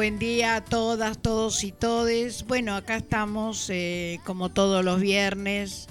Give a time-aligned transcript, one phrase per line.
[0.00, 2.46] Buen día a todas, todos y todes.
[2.46, 5.88] Bueno, acá estamos eh, como todos los viernes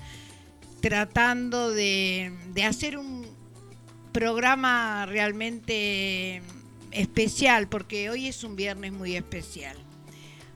[0.81, 3.27] tratando de, de hacer un
[4.11, 6.41] programa realmente
[6.89, 9.77] especial porque hoy es un viernes muy especial.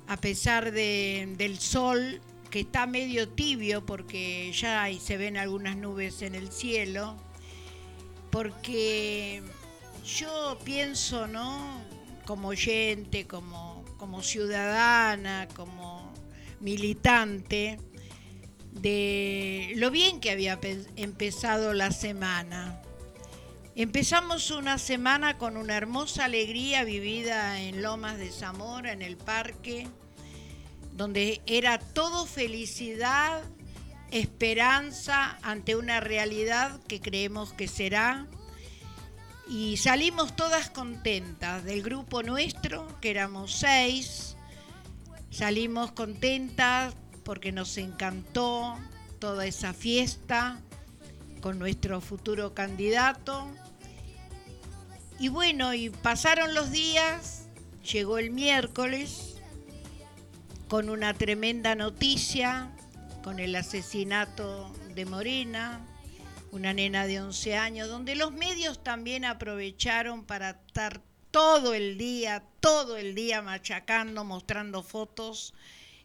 [0.08, 6.24] A pesar de, del sol que está medio tibio porque ya se ven algunas nubes
[6.24, 7.16] en el cielo,
[8.32, 9.44] porque
[10.04, 11.93] yo pienso, ¿no?
[12.26, 16.14] Como oyente, como, como ciudadana, como
[16.60, 17.80] militante,
[18.72, 20.60] de lo bien que había
[20.96, 22.82] empezado la semana.
[23.76, 29.88] Empezamos una semana con una hermosa alegría vivida en Lomas de Zamora, en el parque,
[30.92, 33.42] donde era todo felicidad,
[34.12, 38.28] esperanza ante una realidad que creemos que será.
[39.48, 44.36] Y salimos todas contentas del grupo nuestro, que éramos seis.
[45.30, 48.78] Salimos contentas porque nos encantó
[49.20, 50.60] toda esa fiesta
[51.42, 53.48] con nuestro futuro candidato.
[55.20, 57.48] Y bueno, y pasaron los días,
[57.92, 59.36] llegó el miércoles
[60.68, 62.72] con una tremenda noticia,
[63.24, 65.82] con el asesinato de Morena,
[66.54, 72.44] una nena de 11 años, donde los medios también aprovecharon para estar todo el día,
[72.60, 75.56] todo el día machacando, mostrando fotos,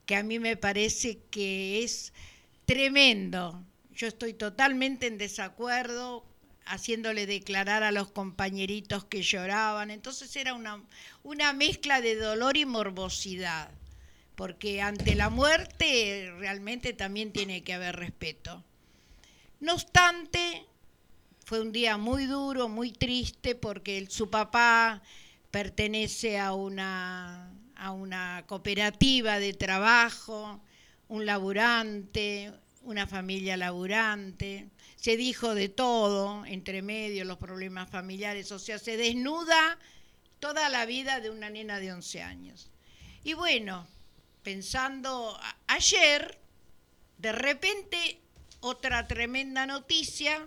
[0.06, 2.14] que a mí me parece que es
[2.64, 3.62] tremendo.
[3.92, 6.24] Yo estoy totalmente en desacuerdo
[6.64, 9.90] haciéndole declarar a los compañeritos que lloraban.
[9.90, 10.82] Entonces era una,
[11.24, 13.70] una mezcla de dolor y morbosidad
[14.34, 18.64] porque ante la muerte realmente también tiene que haber respeto.
[19.60, 20.64] No obstante,
[21.44, 25.02] fue un día muy duro, muy triste, porque su papá
[25.50, 30.60] pertenece a una, a una cooperativa de trabajo,
[31.08, 32.52] un laburante,
[32.82, 34.68] una familia laburante.
[34.94, 39.78] Se dijo de todo, entre medio, los problemas familiares, o sea, se desnuda
[40.38, 42.70] toda la vida de una nena de 11 años.
[43.24, 43.88] Y bueno,
[44.44, 45.36] pensando
[45.66, 46.38] ayer,
[47.18, 48.20] de repente
[48.60, 50.46] otra tremenda noticia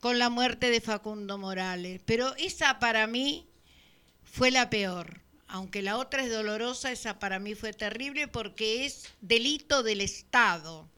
[0.00, 2.00] con la muerte de Facundo Morales.
[2.04, 3.46] Pero esa para mí
[4.24, 5.20] fue la peor.
[5.46, 10.88] Aunque la otra es dolorosa, esa para mí fue terrible porque es delito del Estado.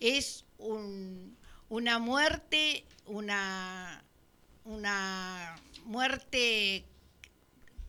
[0.00, 4.04] Es una muerte, una,
[4.64, 6.84] una muerte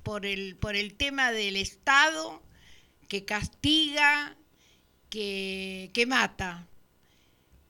[0.04, 2.42] por el, por el tema del Estado
[3.08, 4.36] que castiga,
[5.10, 6.67] que, mata.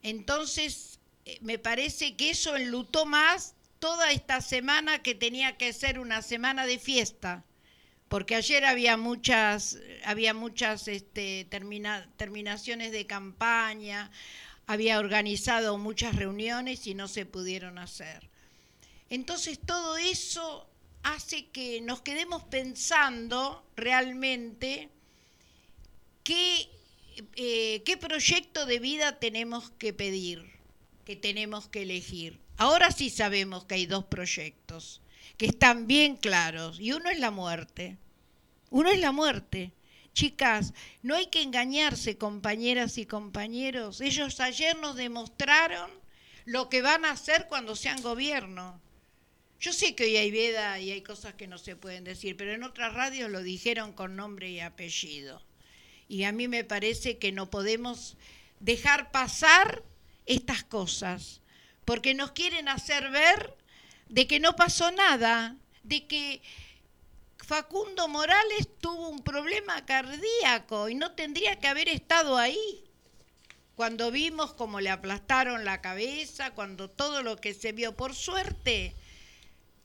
[0.03, 5.99] Entonces, eh, me parece que eso enlutó más toda esta semana que tenía que ser
[5.99, 7.43] una semana de fiesta,
[8.09, 14.11] porque ayer había muchas, había muchas este, terminaciones de campaña,
[14.65, 18.29] había organizado muchas reuniones y no se pudieron hacer.
[19.09, 20.69] Entonces todo eso
[21.03, 24.89] hace que nos quedemos pensando realmente
[26.23, 26.69] ¿qué,
[27.35, 30.45] eh, ¿qué proyecto de vida tenemos que pedir,
[31.05, 32.39] que tenemos que elegir?
[32.57, 35.01] Ahora sí sabemos que hay dos proyectos
[35.37, 37.97] que están bien claros y uno es la muerte.
[38.69, 39.71] Uno es la muerte.
[40.13, 40.73] Chicas,
[41.03, 44.01] no hay que engañarse, compañeras y compañeros.
[44.01, 45.91] Ellos ayer nos demostraron
[46.45, 48.81] lo que van a hacer cuando sean gobierno.
[49.59, 52.53] Yo sé que hoy hay veda y hay cosas que no se pueden decir, pero
[52.53, 55.41] en otras radios lo dijeron con nombre y apellido.
[56.07, 58.15] Y a mí me parece que no podemos
[58.59, 59.83] dejar pasar
[60.25, 61.41] estas cosas,
[61.85, 63.55] porque nos quieren hacer ver
[64.09, 66.41] de que no pasó nada, de que
[67.37, 72.83] Facundo Morales tuvo un problema cardíaco y no tendría que haber estado ahí.
[73.75, 78.95] Cuando vimos cómo le aplastaron la cabeza, cuando todo lo que se vio, por suerte,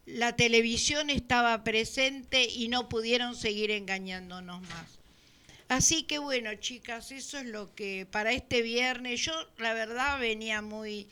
[0.07, 5.02] la televisión estaba presente y no pudieron seguir engañándonos más.
[5.69, 10.61] Así que bueno, chicas, eso es lo que para este viernes, yo la verdad venía
[10.61, 11.09] muy,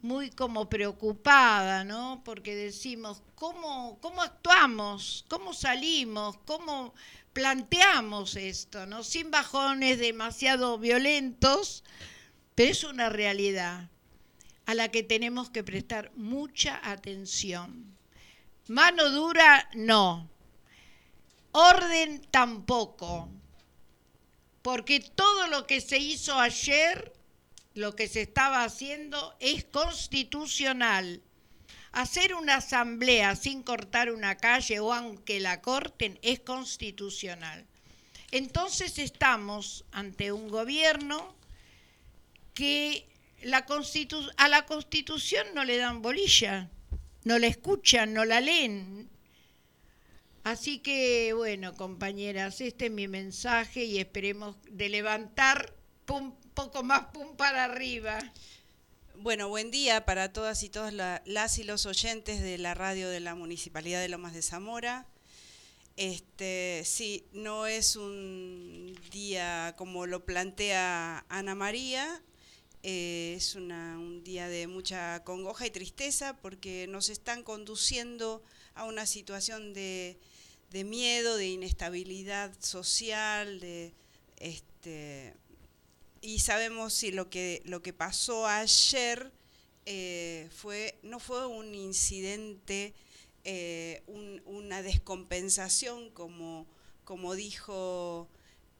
[0.00, 2.22] muy como preocupada, ¿no?
[2.24, 5.24] Porque decimos, ¿cómo, cómo actuamos?
[5.28, 6.36] ¿Cómo salimos?
[6.44, 6.94] ¿Cómo
[7.32, 8.86] planteamos esto?
[8.86, 9.02] ¿no?
[9.02, 11.84] Sin bajones demasiado violentos,
[12.54, 13.88] pero es una realidad
[14.66, 17.96] a la que tenemos que prestar mucha atención.
[18.66, 20.28] Mano dura, no.
[21.52, 23.30] Orden tampoco
[24.68, 27.14] porque todo lo que se hizo ayer,
[27.72, 31.22] lo que se estaba haciendo, es constitucional.
[31.92, 37.66] hacer una asamblea sin cortar una calle o aunque la corten es constitucional.
[38.30, 41.34] Entonces estamos ante un gobierno
[42.52, 43.08] que
[44.36, 46.68] a la constitución no le dan bolilla,
[47.24, 49.08] no la escuchan, no la leen.
[50.48, 55.74] Así que bueno, compañeras, este es mi mensaje y esperemos de levantar
[56.08, 58.18] un poco más pum para arriba.
[59.16, 63.20] Bueno, buen día para todas y todas las y los oyentes de la radio de
[63.20, 65.06] la Municipalidad de Lomas de Zamora.
[65.98, 72.22] Este, sí, no es un día como lo plantea Ana María,
[72.82, 78.42] eh, es un día de mucha congoja y tristeza porque nos están conduciendo
[78.74, 80.16] a una situación de,
[80.84, 83.92] miedo, de inestabilidad social, de
[84.36, 85.34] este,
[86.20, 89.32] y sabemos si lo que, lo que pasó ayer
[89.86, 92.94] eh, fue, no fue un incidente
[93.44, 94.02] eh,
[94.44, 96.66] una descompensación, como,
[97.04, 98.28] como dijo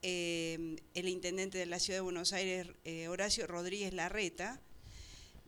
[0.03, 2.69] eh, el intendente de la ciudad de Buenos Aires,
[3.09, 4.61] Horacio Rodríguez Larreta,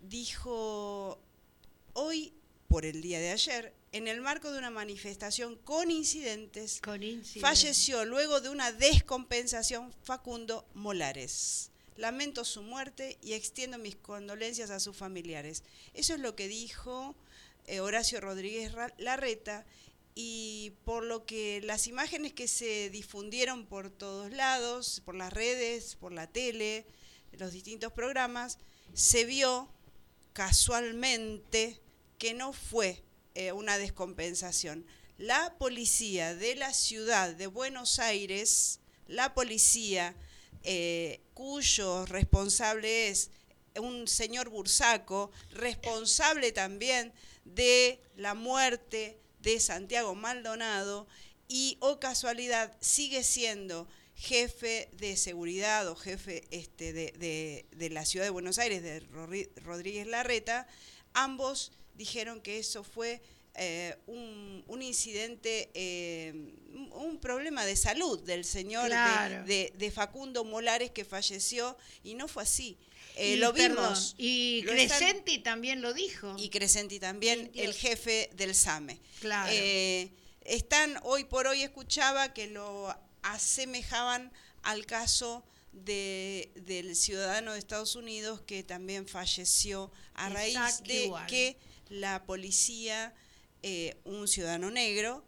[0.02, 1.18] dijo
[1.92, 2.32] hoy,
[2.68, 6.80] por el día de ayer, en el marco de una manifestación con incidentes,
[7.40, 11.70] falleció luego de una descompensación Facundo Molares.
[11.96, 15.64] Lamento su muerte y extiendo mis condolencias a sus familiares.
[15.92, 17.16] Eso es lo que dijo
[17.66, 19.66] eh, Horacio Rodríguez Larreta,
[20.14, 25.96] y por lo que las imágenes que se difundieron por todos lados, por las redes,
[25.96, 26.84] por la tele,
[27.32, 28.58] los distintos programas,
[28.92, 29.68] se vio
[30.32, 31.80] casualmente
[32.18, 33.02] que no fue
[33.34, 34.86] eh, una descompensación.
[35.18, 40.14] La policía de la ciudad de Buenos Aires, la policía
[40.62, 43.30] eh, cuyo responsable es
[43.76, 47.12] un señor Bursaco, responsable también
[47.44, 51.06] de la muerte de Santiago Maldonado
[51.48, 58.30] y, o casualidad, sigue siendo jefe de seguridad o jefe este, de, la ciudad de
[58.30, 59.00] Buenos Aires, de
[59.64, 60.66] Rodríguez Larreta,
[61.14, 63.20] ambos dijeron que eso fue
[63.54, 66.32] eh, un, incidente, eh,
[66.92, 72.78] un problema de salud del señor de, Facundo Molares que falleció y no fue así.
[73.16, 74.14] Eh, lo vimos.
[74.16, 76.34] y Crescenti también lo dijo.
[76.38, 78.98] Y Crescenti también, el jefe del SAME.
[79.20, 79.52] Claro.
[80.42, 87.94] Están, hoy por hoy escuchaba que lo asemejaban al caso de, del ciudadano de Estados
[87.94, 91.56] Unidos que también falleció a raíz de que
[91.90, 93.14] la policía,
[93.62, 95.26] eh, un ciudadano negro,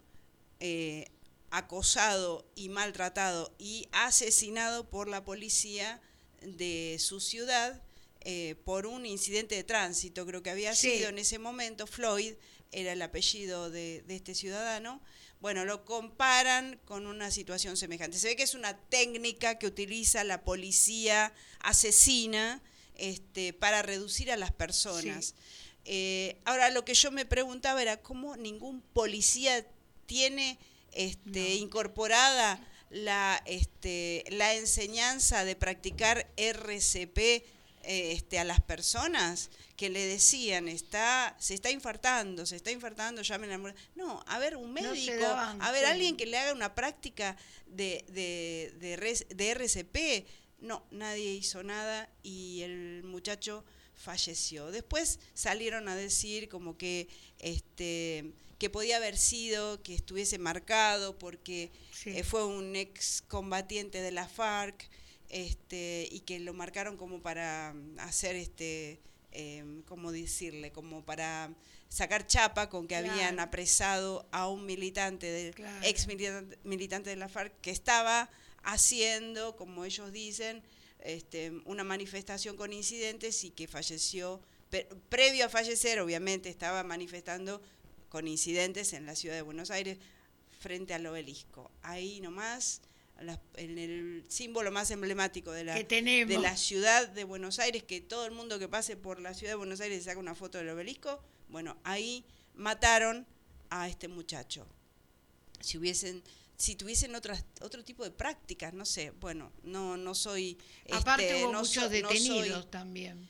[1.50, 6.00] acosado y maltratado y asesinado por la policía,
[6.42, 7.82] de su ciudad
[8.20, 12.34] eh, por un incidente de tránsito, creo que había sido en ese momento, Floyd
[12.70, 15.02] era el apellido de, este ciudadano,
[15.40, 18.18] bueno, lo comparan con una situación semejante.
[18.18, 22.62] Se ve que es una técnica que utiliza la policía asesina
[22.94, 25.34] este, para reducir a las personas.
[25.84, 29.66] Eh, ahora, lo que yo me preguntaba era cómo ningún policía
[30.06, 30.58] tiene
[30.92, 32.60] este, incorporada
[32.90, 37.18] la, este, la enseñanza de practicar RCP
[37.84, 43.22] eh, este, a las personas que le decían, está, se está infartando, se está infartando,
[43.22, 47.36] llamen a No, a ver, un médico, a ver, alguien que le haga una práctica
[47.66, 50.28] de, de, de, de RCP.
[50.60, 53.64] No, nadie hizo nada y el muchacho
[54.02, 54.70] falleció.
[54.70, 61.72] Después salieron a decir como que este que podía haber sido que estuviese marcado porque
[62.04, 64.88] eh, fue un ex combatiente de la FARC
[65.28, 69.00] este, y que lo marcaron como para mm, hacer este
[69.32, 70.70] eh, ¿cómo decirle?
[70.70, 71.52] como para
[71.88, 76.06] sacar chapa con que habían apresado a un militante de, ex
[76.64, 78.30] militante, de la FARC que estaba
[78.62, 80.62] haciendo, como ellos dicen,
[81.02, 84.40] este, una manifestación con incidentes y que falleció,
[85.08, 87.60] previo a fallecer, obviamente, estaba manifestando
[88.08, 89.98] con incidentes en la ciudad de Buenos Aires
[90.58, 91.70] frente al obelisco.
[91.82, 92.80] Ahí nomás,
[93.56, 98.26] en el símbolo más emblemático de la, de la ciudad de Buenos Aires, que todo
[98.26, 101.22] el mundo que pase por la ciudad de Buenos Aires saca una foto del obelisco,
[101.48, 103.26] bueno, ahí mataron
[103.70, 104.66] a este muchacho.
[105.60, 106.22] Si hubiesen
[106.62, 110.56] si tuviesen otras, otro tipo de prácticas, no sé, bueno, no, no soy...
[110.92, 113.28] Aparte este, hubo muchos detenidos también.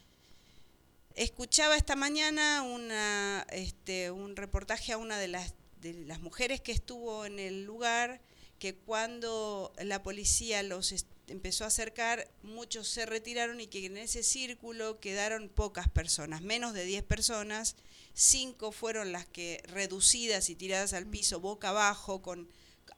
[1.14, 6.72] Escuchaba esta mañana una, este, un reportaje a una de las, de las mujeres que
[6.72, 8.20] estuvo en el lugar,
[8.58, 10.94] que cuando la policía los
[11.26, 16.74] empezó a acercar, muchos se retiraron y que en ese círculo quedaron pocas personas, menos
[16.74, 17.76] de 10 personas,
[18.12, 22.46] cinco fueron las que reducidas y tiradas al piso boca abajo, con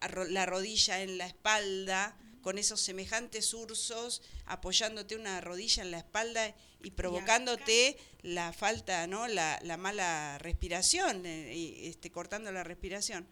[0.08, 6.54] la rodilla en la espalda, con esos semejantes ursos apoyándote una rodilla en la espalda
[6.82, 9.26] y provocándote la falta, ¿no?
[9.26, 13.26] La, mala respiración, eh, y, este, cortando la respiración.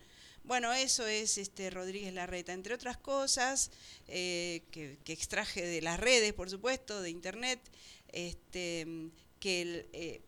[0.45, 3.71] Bueno, eso es este Rodríguez Larreta, entre otras cosas
[4.09, 7.61] eh, que, extraje de las redes, por supuesto, de internet,
[8.09, 10.23] este, que eh,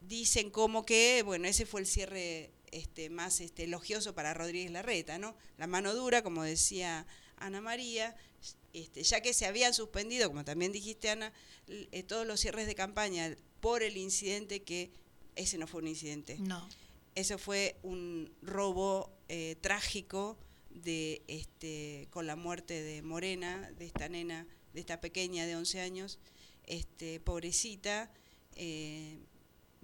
[0.00, 5.16] dicen como que, bueno, ese fue el cierre este, más este, elogioso para Rodríguez Larreta,
[5.16, 5.36] ¿no?
[5.58, 8.16] La mano dura, como decía Ana María,
[8.72, 11.32] este, ya que se habían suspendido, como también dijiste Ana,
[11.68, 14.90] eh, todos los cierres de campaña por el incidente que
[15.36, 16.36] ese no fue un incidente.
[16.40, 16.68] No.
[17.14, 20.36] Eso fue un robo eh, trágico
[20.70, 25.80] de este con la muerte de Morena, de esta nena, de esta pequeña de 11
[25.80, 26.18] años,
[26.66, 28.10] este pobrecita.
[28.56, 29.20] Eh,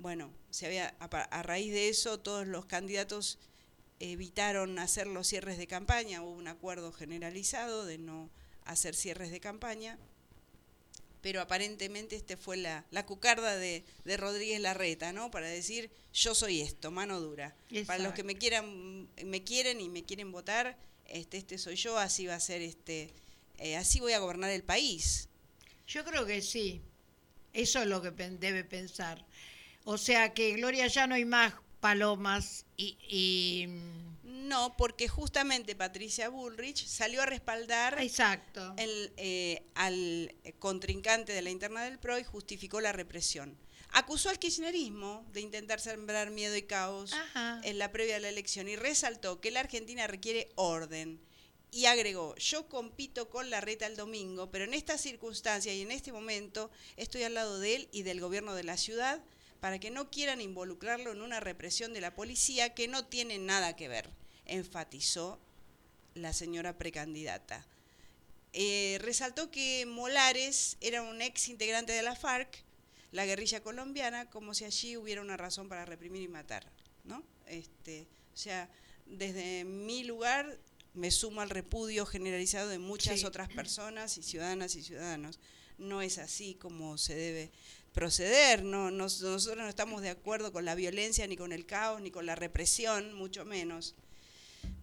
[0.00, 3.38] bueno, se había a raíz de eso todos los candidatos
[4.00, 8.30] evitaron hacer los cierres de campaña, hubo un acuerdo generalizado de no
[8.64, 9.98] hacer cierres de campaña,
[11.20, 15.30] pero aparentemente este fue la, la cucarda de, de, Rodríguez Larreta, ¿no?
[15.30, 17.54] Para decir, yo soy esto, mano dura.
[17.86, 21.98] Para los que me quieran, me quieren y me quieren votar, este, este soy yo,
[21.98, 23.10] así va a ser este,
[23.58, 25.28] eh, así voy a gobernar el país.
[25.86, 26.80] Yo creo que sí,
[27.52, 29.26] eso es lo que debe pensar.
[29.92, 33.66] O sea que Gloria ya no hay más palomas y,
[34.22, 38.72] No, porque justamente Patricia Bullrich salió a respaldar Exacto.
[38.76, 43.58] El, eh, al contrincante de la interna del PRO y justificó la represión.
[43.88, 47.12] Acusó al kirchnerismo de intentar sembrar miedo y caos
[47.64, 51.20] en la previa de la elección y resaltó que la Argentina requiere orden.
[51.72, 55.90] Y agregó, yo compito con la reta el domingo, pero en esta circunstancia y en
[55.90, 59.20] este momento estoy al lado de él y del gobierno de la ciudad
[59.60, 63.76] para que no quieran involucrarlo en una represión de la policía que no tiene nada
[63.76, 64.10] que ver,
[64.46, 65.38] enfatizó
[66.14, 67.66] la señora precandidata.
[68.52, 72.64] Eh, resaltó que Molares era un ex integrante de la FARC,
[73.12, 76.66] la guerrilla colombiana, como si allí hubiera una razón para reprimir y matar.
[77.04, 77.22] ¿no?
[77.46, 78.68] Este, o sea,
[79.06, 80.58] desde mi lugar
[80.94, 85.38] me sumo al repudio generalizado de muchas otras personas y ciudadanas y ciudadanos.
[85.78, 87.50] No es así como se debe
[87.92, 88.62] proceder.
[88.64, 92.26] No, nosotros no estamos de acuerdo con la violencia, ni con el caos, ni con
[92.26, 93.94] la represión, mucho menos.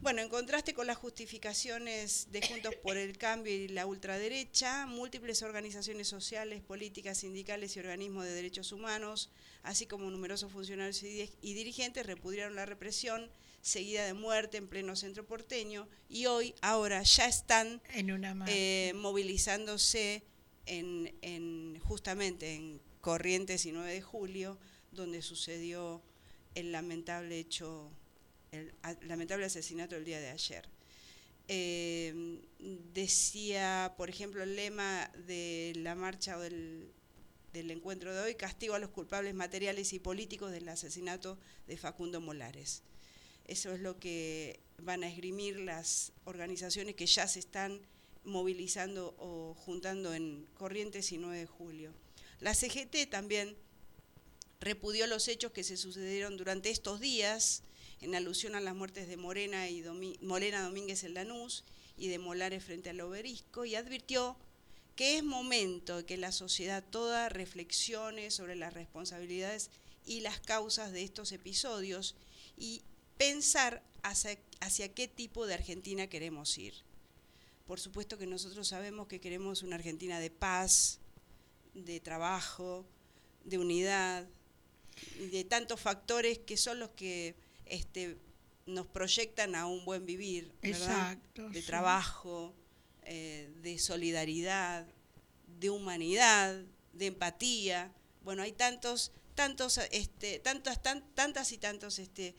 [0.02, 5.42] Bueno, en contraste con las justificaciones de Juntos por el Cambio y la ultraderecha, múltiples
[5.44, 9.30] organizaciones sociales, políticas, sindicales y organismos de derechos humanos,
[9.64, 13.30] así como numerosos funcionarios y dirigentes, repudiaron la represión
[13.62, 17.82] seguida de muerte en pleno centro porteño y hoy, ahora, ya están
[18.48, 20.24] eh, movilizándose
[20.66, 24.58] en, en, justamente en Corrientes y 9 de julio,
[24.92, 26.02] donde sucedió
[26.56, 27.90] el lamentable hecho,
[28.52, 28.74] el
[29.04, 30.68] lamentable asesinato el día de ayer.
[31.48, 32.42] Eh,
[32.94, 36.92] decía, por ejemplo, el lema de la marcha del,
[37.54, 42.20] del encuentro de hoy, castigo a los culpables materiales y políticos del asesinato de Facundo
[42.20, 42.84] Molares.
[43.46, 47.80] Eso es lo que van a esgrimir las organizaciones que ya se están
[48.26, 52.07] movilizando o juntando en Corrientes y 9 de julio.
[52.39, 53.58] La CGT también
[54.60, 57.63] repudió los hechos que se sucedieron durante estos días
[58.01, 59.84] en alusión a las muertes de Morena, y
[60.22, 61.63] Morena Domínguez en Lanús
[61.98, 64.38] y de Molares frente al obelisco y advirtió
[64.96, 69.70] que es momento de que la sociedad toda reflexione sobre las responsabilidades
[70.06, 72.15] y las causas de estos episodios
[72.58, 72.82] y
[73.17, 76.74] pensar hacia, hacia qué tipo de Argentina queremos ir.
[77.65, 81.00] Por supuesto que nosotros sabemos que queremos una Argentina de paz,
[81.86, 82.86] de trabajo,
[83.43, 84.27] de unidad,
[85.31, 88.17] de tantos factores que son los que este,
[88.65, 92.53] nos proyectan a un buen vivir, de trabajo,
[93.03, 94.86] eh, de solidaridad,
[95.60, 96.62] de humanidad,
[96.93, 97.91] de empatía.
[98.24, 102.36] Bueno, hay tantos, tantos, este, tantas, tantas y tantos este,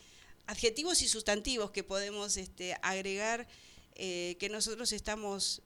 [0.46, 3.46] adjetivos y sustantivos que podemos este, agregar
[3.94, 5.62] eh, que nosotros estamos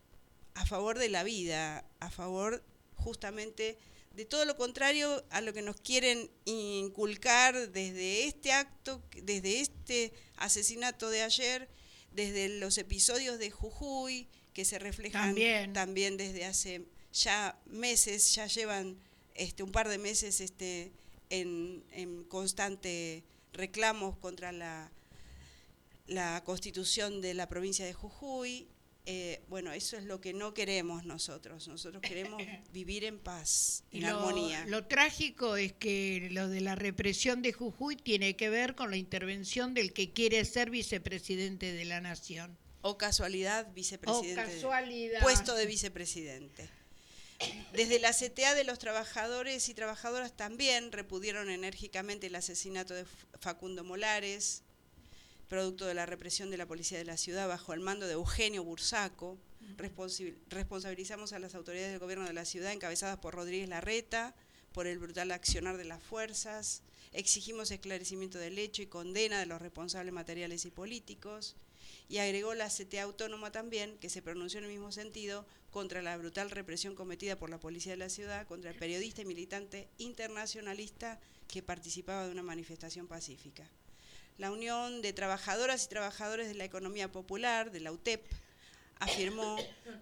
[0.54, 2.62] a favor de la vida, a favor
[3.02, 3.78] justamente
[4.14, 10.12] de todo lo contrario a lo que nos quieren inculcar desde este acto, desde este
[10.36, 11.68] asesinato de ayer,
[12.12, 15.34] desde los episodios de Jujuy, que se reflejan
[15.72, 16.82] también, desde hace
[17.12, 18.98] ya meses, ya llevan
[19.34, 20.92] este, un par de meses este,
[21.30, 24.90] en, en constante reclamos contra la,
[26.06, 28.68] la constitución de la provincia de Jujuy,
[29.04, 31.66] Eh, bueno, eso es lo que no queremos nosotros.
[31.66, 32.40] Nosotros queremos
[32.72, 34.64] vivir en paz, en armonía.
[34.66, 38.96] Lo trágico es que lo de la represión de Jujuy tiene que ver con la
[38.96, 42.56] intervención del que quiere ser vicepresidente de la nación.
[42.80, 44.40] O casualidad, vicepresidente.
[44.40, 45.20] O casualidad.
[45.20, 46.68] Puesto de vicepresidente.
[47.72, 53.04] Desde la CTA de los trabajadores y trabajadoras también repudieron enérgicamente el asesinato de
[53.40, 54.62] Facundo Molares,
[55.52, 58.64] producto de la represión de la policía de la ciudad bajo el mando de Eugenio
[58.64, 59.36] Bursaco.
[60.48, 64.34] responsabilizamos a las autoridades del gobierno de la ciudad encabezadas por Rodríguez Larreta
[64.72, 66.82] por el brutal accionar de las fuerzas.
[67.12, 71.54] Exigimos esclarecimiento del hecho y condena de los responsables materiales y políticos.
[72.08, 76.16] Y agregó la CTA autónoma también, que se pronunció en el mismo sentido, contra la
[76.16, 81.20] brutal represión cometida por la policía de la ciudad contra el periodista y militante internacionalista
[81.46, 83.70] que participaba de una manifestación pacífica
[84.38, 88.24] la Unión de Trabajadoras y Trabajadores de la Economía Popular, de la UTEP,
[88.98, 89.56] afirmó,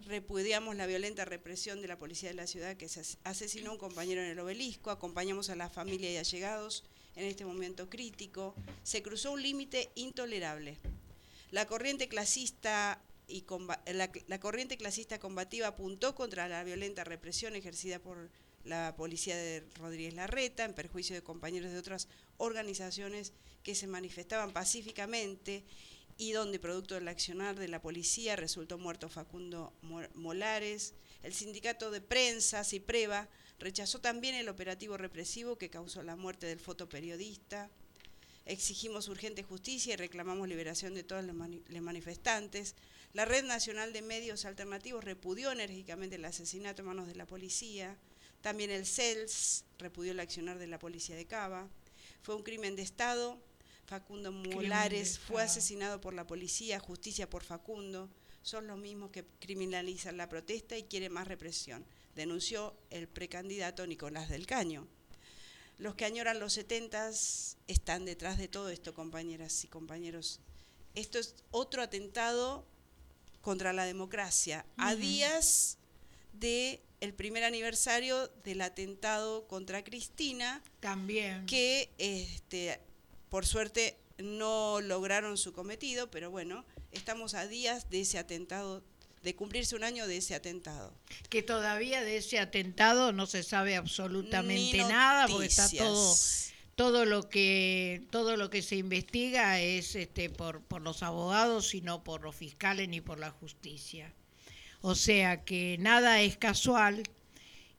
[0.06, 2.88] repudiamos la violenta represión de la policía de la ciudad que
[3.24, 6.84] asesinó a un compañero en el obelisco, acompañamos a la familia y allegados
[7.16, 10.76] en este momento crítico, se cruzó un límite intolerable.
[11.50, 13.44] La corriente clasista y
[13.86, 18.28] la, la corriente clasista combativa apuntó contra la violenta represión ejercida por
[18.64, 24.52] la policía de Rodríguez Larreta en perjuicio de compañeros de otras organizaciones que se manifestaban
[24.52, 25.64] pacíficamente
[26.16, 29.72] y donde producto del accionar de la policía resultó muerto Facundo
[30.14, 30.92] Molares.
[31.22, 36.60] El sindicato de prensa, CIPREVA, rechazó también el operativo represivo que causó la muerte del
[36.60, 37.70] fotoperiodista.
[38.44, 42.74] Exigimos urgente justicia y reclamamos liberación de todos los manifestantes.
[43.12, 47.96] La Red Nacional de Medios Alternativos repudió enérgicamente el asesinato en manos de la policía.
[48.40, 51.68] También el CELS repudió el accionar de la policía de Cava.
[52.22, 53.38] Fue un crimen de Estado
[53.90, 58.08] Facundo Molares fue asesinado por la policía, justicia por Facundo,
[58.40, 64.28] son los mismos que criminalizan la protesta y quieren más represión, denunció el precandidato Nicolás
[64.28, 64.86] del Caño.
[65.78, 70.38] Los que añoran los setentas están detrás de todo esto, compañeras y compañeros.
[70.94, 72.64] Esto es otro atentado
[73.40, 75.78] contra la democracia, a días
[76.32, 82.80] de el primer aniversario del atentado contra Cristina, también que este,
[83.28, 88.82] por suerte no lograron su cometido, pero bueno, estamos a días de ese atentado,
[89.22, 90.92] de cumplirse un año de ese atentado.
[91.30, 96.14] Que todavía de ese atentado no se sabe absolutamente nada, porque está todo
[96.76, 101.82] todo lo que todo lo que se investiga es este por, por los abogados y
[101.82, 104.14] no por los fiscales ni por la justicia.
[104.82, 107.02] O sea que nada es casual,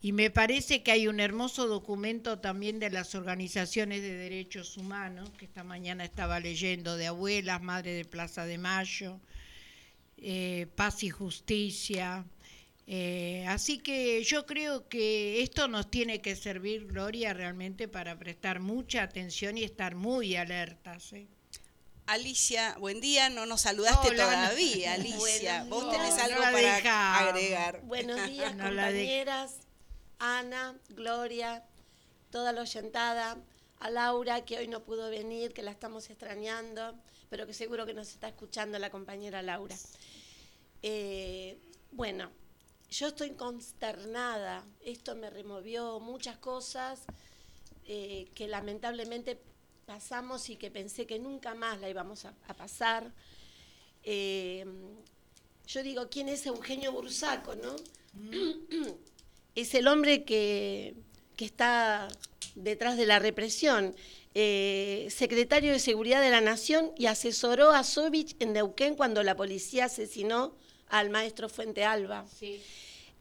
[0.04, 5.30] y me parece que hay un hermoso documento también de las organizaciones de derechos humanos,
[5.38, 9.20] que esta mañana estaba leyendo, de Abuelas, Madre de Plaza de Mayo,
[10.18, 12.26] eh, Paz y Justicia.
[12.88, 18.60] Eh, así que yo creo que esto nos tiene que servir, Gloria, realmente para prestar
[18.60, 21.14] mucha atención y estar muy alertas.
[21.14, 21.28] ¿eh?
[22.12, 25.63] Alicia, buen día, no nos saludaste todavía, Alicia.
[25.69, 27.80] Vos tenés algo para agregar.
[27.84, 29.56] Buenos días, compañeras.
[30.19, 31.63] Ana, Gloria,
[32.30, 33.38] toda la oyentada,
[33.80, 37.93] a Laura, que hoy no pudo venir, que la estamos extrañando, pero que seguro que
[37.93, 39.78] nos está escuchando la compañera Laura.
[40.84, 41.58] Eh,
[41.91, 42.30] bueno,
[42.89, 47.04] yo estoy consternada, esto me removió muchas cosas
[47.86, 49.41] eh, que lamentablemente
[49.92, 53.12] pasamos y que pensé que nunca más la íbamos a, pasar.
[54.06, 54.66] Eh,
[55.68, 57.76] yo digo, ¿quién es Eugenio Bursaco, no?
[58.14, 58.88] Mm.
[59.56, 60.94] es el hombre que,
[61.38, 62.08] está
[62.56, 63.94] detrás de la represión.
[64.34, 69.36] Eh, secretario de Seguridad de la Nación y asesoró a Sovich en Neuquén cuando la
[69.36, 70.56] policía asesinó
[70.88, 72.26] al maestro Fuente Alba.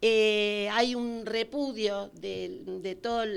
[0.02, 3.28] Eh, hay un repudio de, todos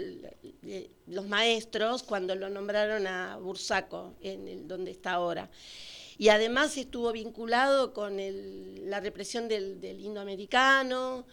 [1.08, 5.49] los maestros cuando lo nombraron a Bursaco, en el, donde está ahora.
[6.17, 8.17] Y además estuvo vinculado con
[8.89, 11.26] la represión del, indoamericano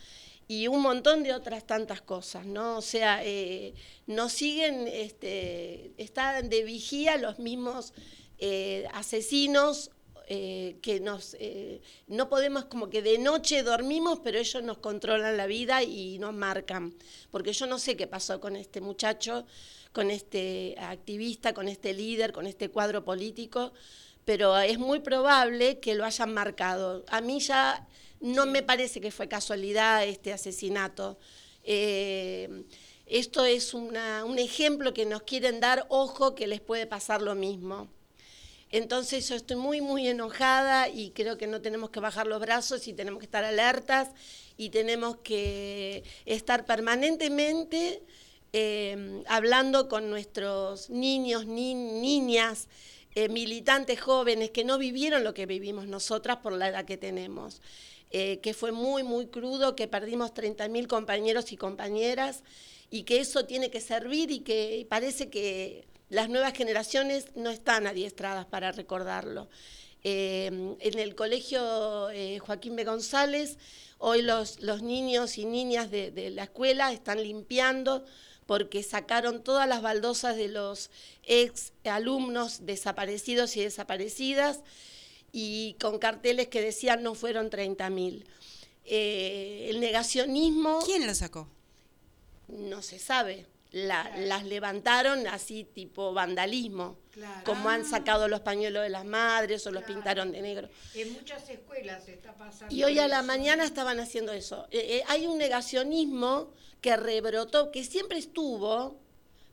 [0.48, 2.78] y un montón de otras tantas cosas, ¿no?
[2.78, 3.74] O sea, eh,
[4.06, 7.92] nos siguen, este, están de vigía los mismos
[8.38, 9.92] eh, asesinos
[10.32, 11.36] eh, que nos,
[12.06, 16.32] no podemos, como que de noche dormimos, pero ellos nos controlan la vida y nos
[16.32, 16.94] marcan,
[17.30, 19.44] porque yo no sé qué pasó con este muchacho,
[19.92, 23.72] con este activista, con este líder, con este cuadro político,
[24.24, 27.04] pero es muy probable que lo hayan marcado.
[27.08, 27.88] A mí ya
[28.20, 31.18] no me parece que fue casualidad este asesinato.
[31.64, 32.64] Eh,
[33.06, 33.96] esto es un
[34.38, 37.88] ejemplo que nos quieren dar, ojo, que les puede pasar lo mismo.
[38.70, 42.86] Entonces yo estoy muy, muy enojada y creo que no tenemos que bajar los brazos
[42.86, 44.10] y tenemos que estar alertas
[44.56, 48.02] y tenemos que estar permanentemente
[48.52, 52.68] eh, hablando con nuestros niños, ni, niñas,
[53.14, 57.60] eh, militantes jóvenes que no vivieron lo que vivimos nosotras por la edad que tenemos.
[58.12, 62.42] Eh, que fue muy, muy crudo, que perdimos 30.000 compañeros y compañeras
[62.90, 67.86] y que eso tiene que servir y que parece que las nuevas generaciones no están
[67.86, 69.48] adiestradas para recordarlo.
[70.02, 70.46] Eh,
[70.80, 72.84] en el colegio eh, Joaquín B.
[72.84, 73.58] González,
[73.98, 78.04] hoy los, los niños y niñas de, de, la escuela están limpiando
[78.46, 80.90] porque sacaron todas las baldosas de los
[81.22, 84.60] ex alumnos desaparecidos y desaparecidas
[85.30, 88.24] y con carteles que decían no fueron 30.000.
[88.86, 90.80] Eh, el negacionismo...
[90.84, 91.46] ¿Quién lo sacó?
[92.48, 96.98] No se sabe las levantaron así tipo vandalismo,
[97.44, 100.68] como han sacado los pañuelos de las madres o los pintaron de negro.
[100.94, 102.74] En muchas escuelas está pasando.
[102.74, 104.66] Y hoy a la mañana estaban haciendo eso.
[104.70, 108.98] Eh, eh, hay un negacionismo que rebrotó, que siempre estuvo,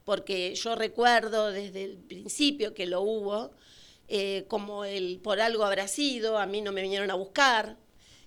[0.03, 3.51] porque yo recuerdo desde el principio que lo hubo,
[4.07, 7.77] eh, como el por algo habrá sido, a mí no me vinieron a buscar.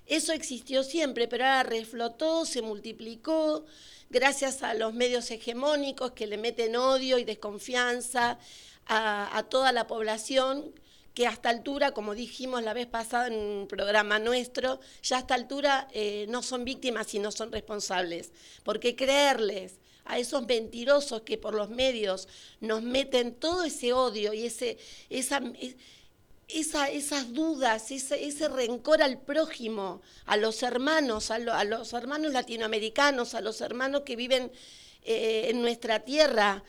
[0.06, 3.64] Eso existió siempre, pero ahora reflotó, se multiplicó
[4.10, 8.38] gracias a los medios hegemónicos que le meten odio y desconfianza
[8.86, 10.74] a, toda la población,
[11.14, 15.20] que a esta altura, como dijimos la vez pasada en un programa nuestro, ya a
[15.20, 18.32] esta altura eh, no son víctimas sino son responsables.
[18.64, 22.26] Porque creerles a esos mentirosos que por los medios
[22.60, 24.76] nos meten todo ese odio y ese,
[25.08, 25.40] esa
[26.54, 33.60] esas dudas, ese, rencor al prójimo, a los hermanos, a, los hermanos latinoamericanos, a los
[33.60, 34.50] hermanos que viven
[35.02, 36.62] eh, en nuestra tierra.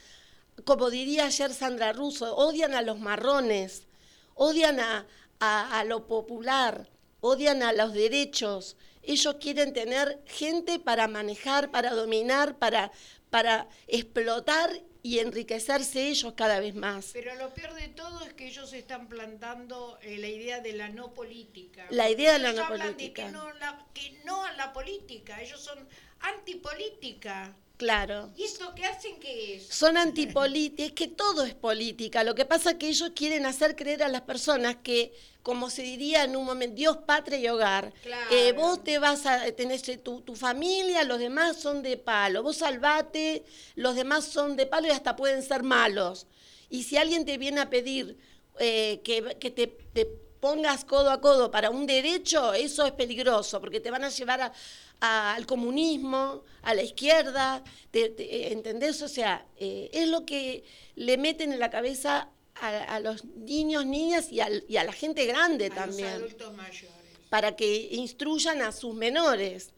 [0.65, 3.87] Como diría ayer Sandra Russo, odian a los marrones,
[4.35, 5.07] odian a,
[5.39, 6.89] a lo popular,
[7.19, 8.77] odian a los derechos.
[9.03, 12.91] Ellos quieren tener gente para manejar, para dominar, para,
[13.29, 14.69] para explotar
[15.03, 17.11] y enriquecerse ellos cada vez más.
[17.13, 20.89] Pero lo peor de todo es que ellos están plantando eh, la idea de la
[20.89, 21.85] no política.
[21.89, 23.25] La idea de la no política.
[23.25, 25.87] que, no, la, que no a la política, ellos son
[26.19, 27.55] antipolítica.
[27.81, 28.29] Claro.
[28.37, 29.65] ¿Y esto qué hacen qué es?
[29.65, 32.23] Son antipolíticos, es que todo es política.
[32.23, 35.81] Lo que pasa es que ellos quieren hacer creer a las personas que, como se
[35.81, 37.91] diría en un momento, Dios, patria y hogar.
[38.29, 42.43] Eh, vos te vas a tener tu, tu, familia, los demás son de palo.
[42.43, 46.27] Vos salvate, los demás son de palo y hasta pueden ser malos.
[46.69, 48.15] Y si alguien te viene a pedir
[48.59, 50.05] eh, que, te, te
[50.39, 54.41] pongas codo a codo para un derecho, eso es peligroso, porque te van a llevar
[54.41, 54.53] a,
[55.01, 59.01] al comunismo, a la izquierda, ¿entendés?
[59.01, 60.63] O sea, eh, es lo que
[60.95, 65.71] le meten en la cabeza a, los niños, niñas y, y, a la gente grande
[65.71, 66.11] también.
[66.13, 66.91] Los adultos mayores.
[67.29, 69.71] Para que instruyan a sus menores.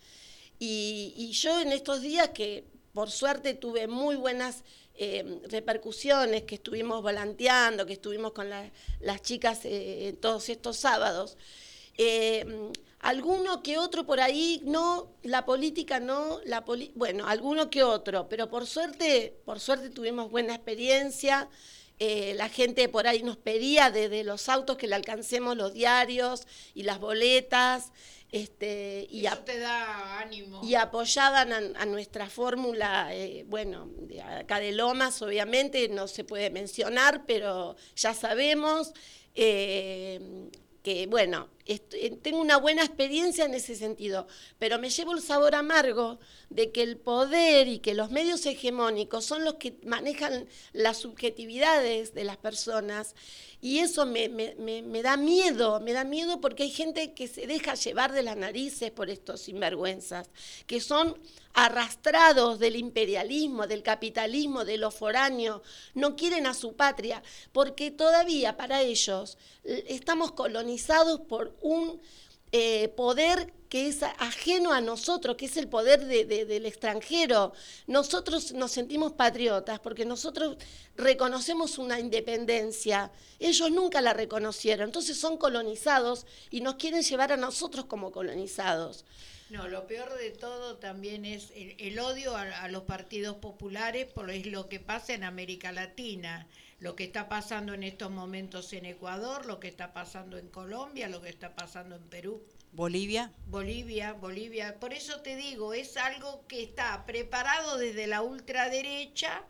[0.60, 4.64] Y, yo en estos días que por suerte tuve muy buenas
[4.96, 11.38] eh, repercusiones, que estuvimos volanteando, que estuvimos con las chicas eh, todos estos sábados,
[13.04, 16.64] Alguno que otro por ahí, no, la política no, la
[16.96, 21.50] bueno, alguno que otro, pero por suerte, por suerte tuvimos buena experiencia.
[22.00, 26.48] Eh, la gente por ahí nos pedía desde los autos que le alcancemos los diarios
[26.74, 27.92] y las boletas.
[28.32, 30.62] Este, y Eso te da ánimo.
[30.64, 33.92] Y apoyaban a, nuestra fórmula, eh, bueno,
[34.40, 38.94] acá de Lomas, obviamente, no se puede mencionar, pero ya sabemos.
[39.36, 40.50] Eh,
[40.84, 41.48] que bueno,
[42.22, 44.28] tengo una buena experiencia en ese sentido,
[44.60, 49.26] pero me llevo el sabor amargo de que el poder y que los medios hegemónicos
[49.26, 53.16] son los que manejan las subjetividades de las personas
[53.64, 57.76] y eso me, me, da miedo, me da miedo porque hay gente que se deja
[57.76, 60.30] llevar de las narices por estos sinvergüenzas,
[60.68, 61.18] que son
[61.54, 67.24] arrastrados del imperialismo, del capitalismo, de lo foráneo, no quieren a su patria,
[67.54, 72.02] porque todavía para ellos estamos colonizados por un
[72.52, 77.54] eh, poder que es ajeno a nosotros, que es el poder del extranjero.
[77.88, 80.58] Nosotros nos sentimos patriotas porque nosotros
[80.96, 83.12] reconocemos una independencia.
[83.40, 89.06] Ellos nunca la reconocieron, entonces son colonizados y nos quieren llevar a nosotros como colonizados.
[89.54, 94.68] No, lo peor de todo también es el, odio a, los partidos populares por lo
[94.68, 96.48] que pasa en América Latina
[96.80, 101.08] lo que está pasando en estos momentos en Ecuador, lo que está pasando en Colombia,
[101.08, 102.42] lo que está pasando en Perú.
[102.72, 103.32] Bolivia.
[103.46, 104.80] Bolivia, Bolivia.
[104.80, 109.44] Por eso te digo, es algo que está preparado desde la ultraderecha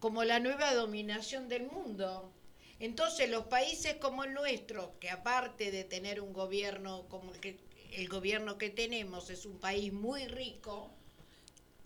[0.00, 2.30] como la nueva dominación del mundo.
[2.78, 7.56] Entonces los países como el nuestro, que aparte de tener un gobierno como el que
[7.96, 10.90] el gobierno que tenemos es un país muy rico,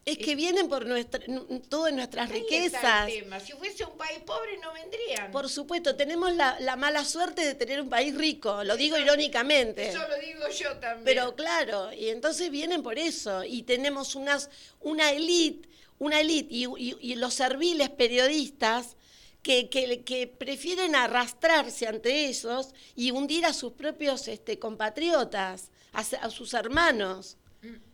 [0.04, 1.20] es que vienen por nuestra,
[1.68, 3.10] todas nuestras riquezas.
[3.42, 5.30] Si fuese un país pobre no vendrían.
[5.30, 9.90] Por supuesto, tenemos la, mala suerte de tener un país rico, lo digo irónicamente.
[9.90, 11.04] Eso lo digo yo también.
[11.04, 13.44] Pero claro, y entonces vienen por eso.
[13.44, 15.68] Y tenemos unas, una élite,
[15.98, 18.96] una élite y, los serviles periodistas
[19.42, 26.55] que, que, prefieren arrastrarse ante esos y hundir a sus propios este, compatriotas, a sus
[26.55, 27.37] hermanos.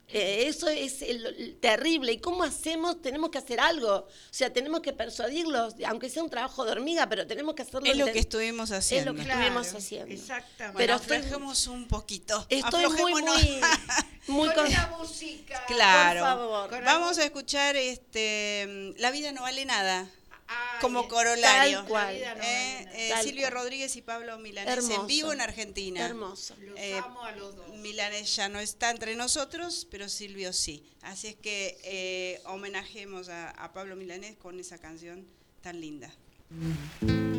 [0.08, 1.04] Eh, eso es
[1.60, 2.12] terrible.
[2.12, 3.02] ¿Y cómo hacemos?
[3.02, 3.90] Tenemos que hacer algo.
[3.90, 7.90] O sea, tenemos que persuadirlos, aunque sea un trabajo de hormiga, pero tenemos que hacerlo.
[7.90, 9.10] Es lo que estuvimos haciendo.
[9.10, 10.14] Es lo que estuvimos haciendo.
[10.14, 10.78] Exactamente.
[10.78, 12.46] pero aflojemos un poquito.
[12.48, 13.60] Estoy muy, muy,
[14.28, 15.64] muy con, la música.
[15.66, 16.20] Claro.
[16.20, 16.84] Por favor.
[16.84, 20.08] Vamos a escuchar este La vida no vale nada
[20.80, 21.78] como corolario.
[21.78, 22.14] Tal cual.
[22.16, 26.04] Eh, eh, Silvio Rodríguez y Pablo Milanés en vivo en Argentina.
[26.04, 26.54] Hermoso.
[26.76, 27.68] Eh, amo a los dos.
[27.76, 30.84] Milanés ya no está entre nosotros, pero Silvio sí.
[31.02, 35.26] Así es que homenajemos a, a Pablo Milanés con esa canción
[35.62, 36.10] tan linda.
[36.50, 37.35] vida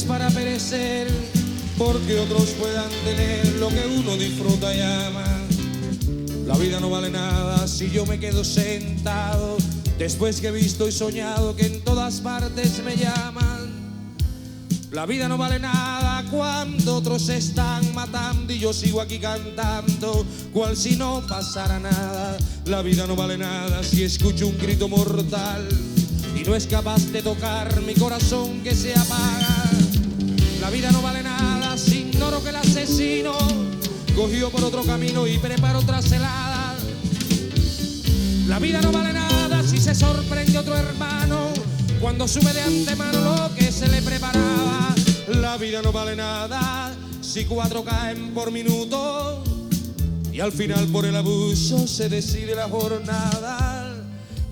[0.00, 1.08] es para perecer,
[1.76, 5.24] porque otros puedan tener lo que uno disfruta y ama.
[6.46, 9.58] La vida no vale nada si yo me quedo sentado
[9.98, 13.98] después que he visto y soñado que en todas partes me llaman.
[14.90, 20.24] La vida no vale nada cuando otros se están matando y yo sigo aquí cantando,
[20.52, 22.38] cual si no pasara nada.
[22.66, 25.68] La vida no vale nada si escucho un grito mortal
[26.34, 29.59] y no es capaz de tocar mi corazón que se apaga.
[30.60, 33.32] La vida no vale nada si ignoro que el asesino
[34.14, 36.76] cogió por otro camino y preparó otra celada.
[38.46, 41.48] La vida no vale nada si se sorprende otro hermano
[42.00, 44.94] cuando sube de antemano lo que se le preparaba.
[45.28, 49.42] La vida no vale nada si cuatro caen por minuto
[50.30, 53.94] y al final por el abuso se decide la jornada.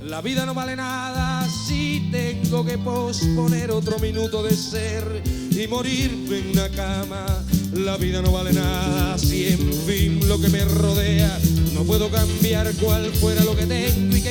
[0.02, 6.38] La vida no vale nada si tengo que posponer otro minuto de ser y morirme
[6.38, 7.26] en una cama.
[7.74, 11.38] La vida no vale nada si en fin lo que me rodea
[11.74, 14.22] no puedo cambiar cual fuera lo que tengo y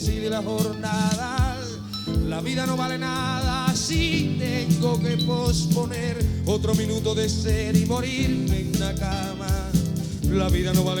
[0.00, 1.58] decide la jornada.
[2.26, 8.60] La vida no vale nada si tengo que posponer otro minuto de ser y morirme
[8.60, 9.46] en la cama.
[10.30, 10.99] La vida no vale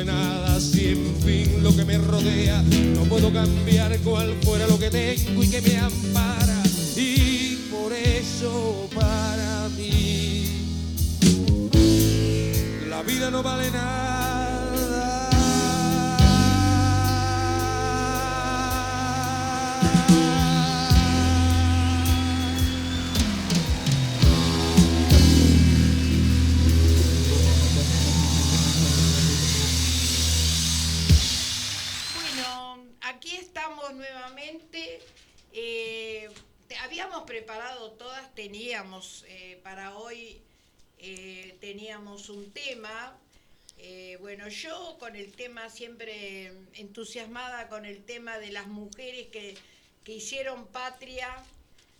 [45.60, 49.58] tema siempre entusiasmada con el tema de las mujeres que,
[50.06, 51.28] hicieron patria.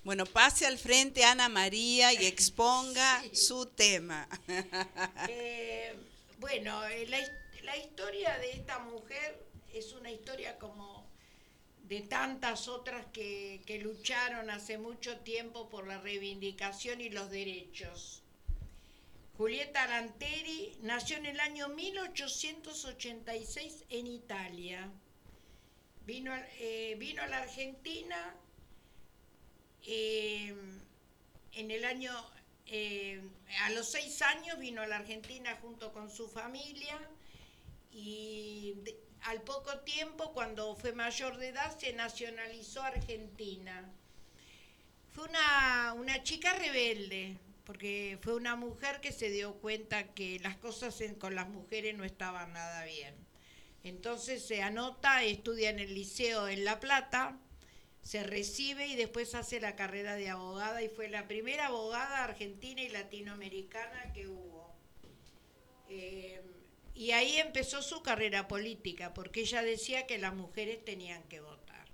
[0.02, 4.26] Bueno, pase al frente Ana María y exponga su tema.
[6.38, 7.18] bueno, la,
[7.62, 9.38] la historia de esta mujer
[9.72, 11.06] es una historia como
[11.84, 18.19] de tantas otras que, que lucharon hace mucho tiempo por la reivindicación y los derechos.
[19.40, 24.92] Julieta Lanteri nació en el año 1886 en Italia.
[26.04, 28.34] Vino, eh, vino a la Argentina
[29.86, 30.54] eh,
[31.54, 32.12] en el año,
[32.66, 33.22] eh,
[33.62, 37.00] a los seis años vino a la Argentina junto con su familia
[37.90, 38.74] y
[39.22, 43.90] al poco tiempo, cuando fue mayor de edad, se nacionalizó Argentina.
[45.14, 47.38] Fue una, una chica rebelde,
[47.70, 52.02] porque fue una mujer que se dio cuenta que las cosas con las mujeres no
[52.02, 53.14] estaban nada bien.
[53.84, 57.38] Entonces se anota, estudia en el liceo en La Plata,
[58.02, 62.82] se recibe y después hace la carrera de abogada y fue la primera abogada argentina
[62.82, 64.74] y latinoamericana que hubo.
[65.90, 66.42] Eh,
[66.92, 71.86] y ahí empezó su carrera política, porque ella decía que las mujeres tenían que votar.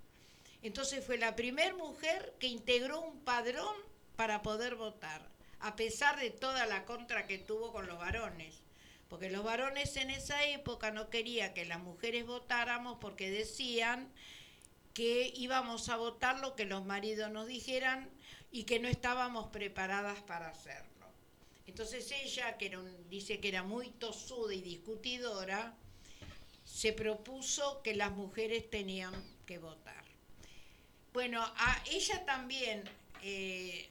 [0.62, 3.77] Entonces fue la primera mujer que integró un padrón
[4.17, 8.62] para poder votar, a pesar de toda la contra que tuvo con los varones.
[9.09, 14.12] Porque los varones en esa época no querían que las mujeres votáramos porque decían
[14.95, 18.11] que íbamos a votar lo que los maridos nos dijeran
[18.51, 20.87] y que no estábamos preparadas para hacerlo.
[21.66, 22.77] Entonces ella, que
[23.11, 25.75] dice que era muy tosuda y discutidora,
[26.64, 29.12] se propuso que las mujeres tenían
[29.47, 30.05] que votar.
[31.12, 32.85] Bueno, a ella también,
[33.23, 33.88] eh,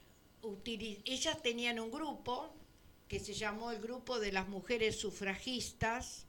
[1.05, 2.53] ellas tenían un grupo
[3.07, 6.25] que se llamó el Grupo de las Mujeres Sufragistas,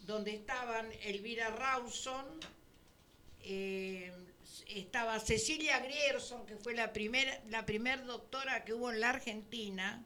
[0.00, 2.24] donde estaban Elvira Rawson,
[3.42, 4.12] eh,
[4.68, 10.04] estaba Cecilia Grierson, que fue la primera la primer doctora que hubo en la Argentina,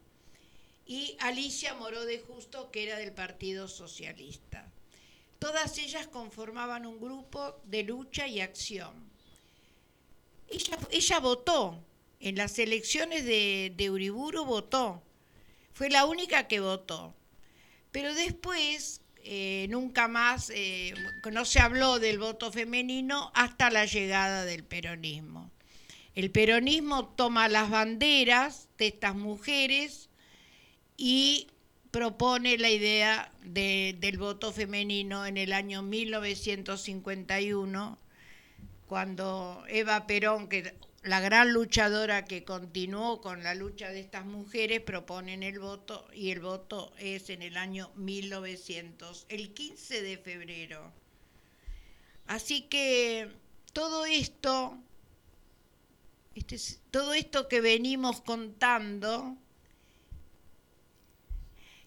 [0.87, 4.71] y Alicia Moró de Justo, que era del Partido Socialista.
[5.39, 9.09] Todas ellas conformaban un grupo de lucha y acción.
[10.91, 11.79] Ella, votó,
[12.21, 15.03] en las elecciones de, de Uriburu votó,
[15.73, 17.15] fue la única que votó.
[17.93, 20.95] Pero después, eh, nunca más, eh,
[21.31, 25.51] no se habló del voto femenino hasta la llegada del peronismo.
[26.15, 30.09] El peronismo toma las banderas de estas mujeres
[30.97, 31.49] y
[31.91, 37.99] propone la idea del voto femenino en el año 1951,
[38.87, 44.81] cuando Eva Perón, que la gran luchadora que continuó con la lucha de estas mujeres,
[44.81, 50.93] proponen el voto y el voto es en el año 1900, el 15 de febrero.
[52.27, 53.31] Así que
[53.73, 54.77] todo esto,
[56.35, 56.59] este,
[56.91, 59.37] todo esto que venimos contando,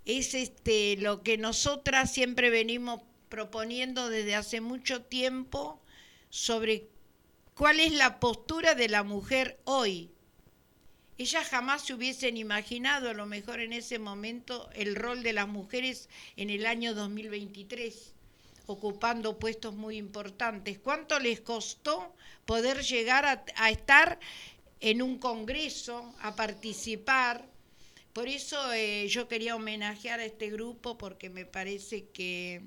[0.06, 5.82] es este, lo que nosotras siempre venimos proponiendo desde hace mucho tiempo
[6.30, 6.91] sobre
[7.62, 10.10] cuál es la postura de la mujer hoy.
[11.20, 15.48] Ellas jamás se hubiesen imaginado, a lo mejor en ese momento, el rol de las
[15.48, 18.16] mujeres en el año 2023,
[18.66, 20.80] ocupando puestos muy importantes.
[20.80, 24.20] ¿Cuánto les costó poder llegar a, estar
[24.80, 27.46] en un congreso, a participar?
[28.12, 32.64] Por eso eh, yo quería homenajear a este grupo porque me parece que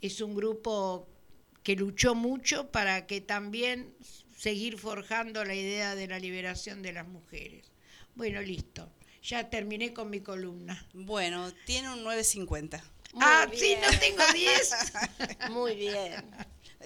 [0.00, 1.08] es un grupo
[1.64, 3.92] que luchó mucho para que también
[4.38, 7.72] seguir forjando la idea de la liberación de las mujeres.
[8.14, 8.92] Bueno, listo.
[9.22, 10.86] Ya terminé con mi columna.
[10.92, 12.84] Bueno, tiene un 950.
[13.20, 14.70] ah, sí, no tengo 10.
[15.50, 16.12] Muy bien.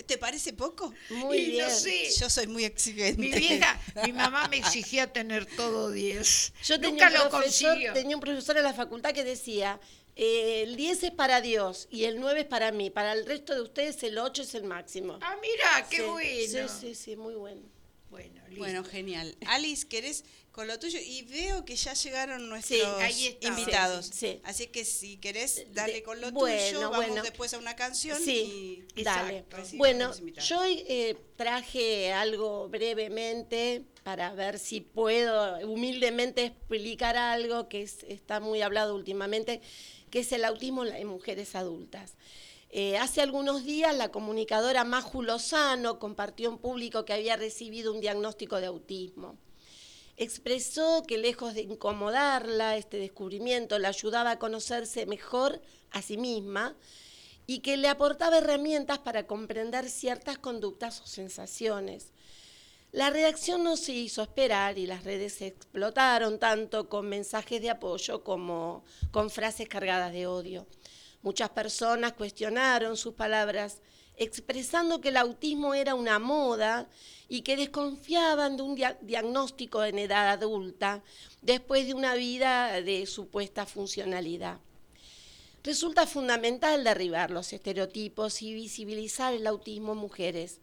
[0.07, 0.95] ¿Te parece poco?
[1.11, 1.68] Muy bien.
[2.16, 3.20] Yo soy muy exigente.
[3.20, 6.53] Mi vieja, mi mamá me exigía tener todo 10.
[6.64, 9.81] Yo tenía Nunca un profesor, tenía un profesor en la facultad que decía,
[10.21, 12.91] eh, el 10 es para Dios y el 9 es para mí.
[12.91, 15.21] Para el resto de ustedes el 8 es el máximo.
[15.23, 16.69] Ah, mira, qué bueno.
[16.69, 17.62] Sí, sí, sí, muy bueno.
[18.11, 19.37] Bueno, bueno, genial.
[19.47, 20.99] Alice, ¿querés con lo tuyo?
[20.99, 22.81] Y veo que ya llegaron nuestros
[23.43, 24.11] invitados.
[24.43, 26.91] Así que si querés, dale con lo tuyo.
[26.91, 28.19] Vamos después a una canción.
[28.21, 29.03] Sí, y...
[29.05, 29.45] dale.
[29.75, 30.12] Bueno,
[30.49, 38.62] yo eh, traje algo brevemente para ver si puedo humildemente explicar algo que está muy
[38.62, 39.61] hablado últimamente,
[40.11, 42.15] que es el autismo en mujeres adultas.
[42.71, 48.01] Eh, hace algunos días la comunicadora Maju Lozano compartió en público que había recibido un
[48.01, 49.37] diagnóstico de autismo.
[50.19, 56.77] Expresó que lejos de incomodarla, este descubrimiento la ayudaba a conocerse mejor a sí misma
[57.47, 62.13] y que le aportaba herramientas para comprender ciertas conductas o sensaciones.
[62.91, 67.68] La reacción no se hizo esperar y las redes se explotaron tanto con mensajes de
[67.68, 70.66] apoyo como con frases cargadas de odio.
[71.20, 73.82] Muchas personas cuestionaron sus palabras
[74.16, 76.89] expresando que el autismo era una moda
[77.28, 81.03] y que desconfiaban de un diagnóstico en edad adulta
[81.43, 84.61] después de una vida de supuesta funcionalidad.
[85.62, 90.61] Resulta fundamental derribar los estereotipos y visibilizar el autismo en mujeres.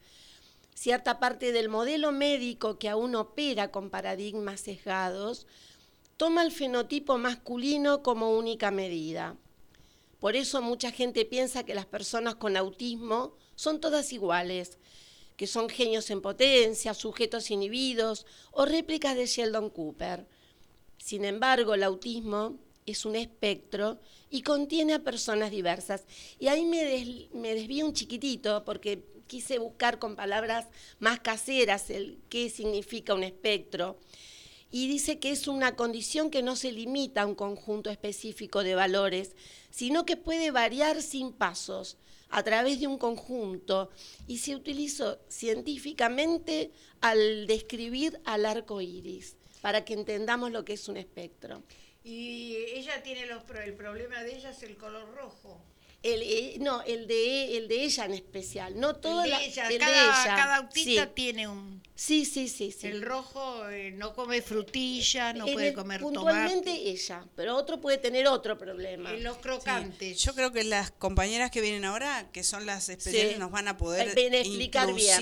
[0.75, 5.47] Cierta parte del modelo médico que aún opera con paradigmas sesgados
[6.17, 9.37] toma el fenotipo masculino como única medida.
[10.19, 14.77] Por eso mucha gente piensa que las personas con autismo son todas iguales,
[15.37, 20.27] que son genios en potencia, sujetos inhibidos o réplicas de Sheldon Cooper.
[20.97, 23.99] Sin embargo, el autismo es un espectro
[24.29, 26.03] y contiene a personas diversas.
[26.39, 30.67] Y ahí me, desvío un chiquitito porque quise buscar con palabras
[30.99, 33.97] más caseras el qué significa un espectro.
[34.71, 38.75] Y dice que es una condición que no se limita a un conjunto específico de
[38.75, 39.35] valores,
[39.69, 41.97] sino que puede variar sin pasos
[42.29, 43.89] a través de un conjunto
[44.27, 46.71] y se utilizó científicamente
[47.01, 51.63] al describir al arco iris, para que entendamos lo que es un espectro.
[52.03, 55.61] Y ella tiene los, el problema de ella es el color rojo.
[56.05, 58.79] El, eh, no, el de, el de ella en especial.
[58.79, 59.67] No todo el de ella.
[59.79, 61.81] cada, autista tiene un.
[61.95, 62.85] Sí, sí, sí, sí.
[62.85, 68.27] El rojo eh, no come frutillas, no puede comer puntualmente ella, pero otro puede tener
[68.27, 69.13] otro problema.
[69.13, 70.21] En los crocantes.
[70.21, 73.77] Yo creo que las compañeras que vienen ahora, que son las especiales, nos van a
[73.77, 75.19] poder explicar bien.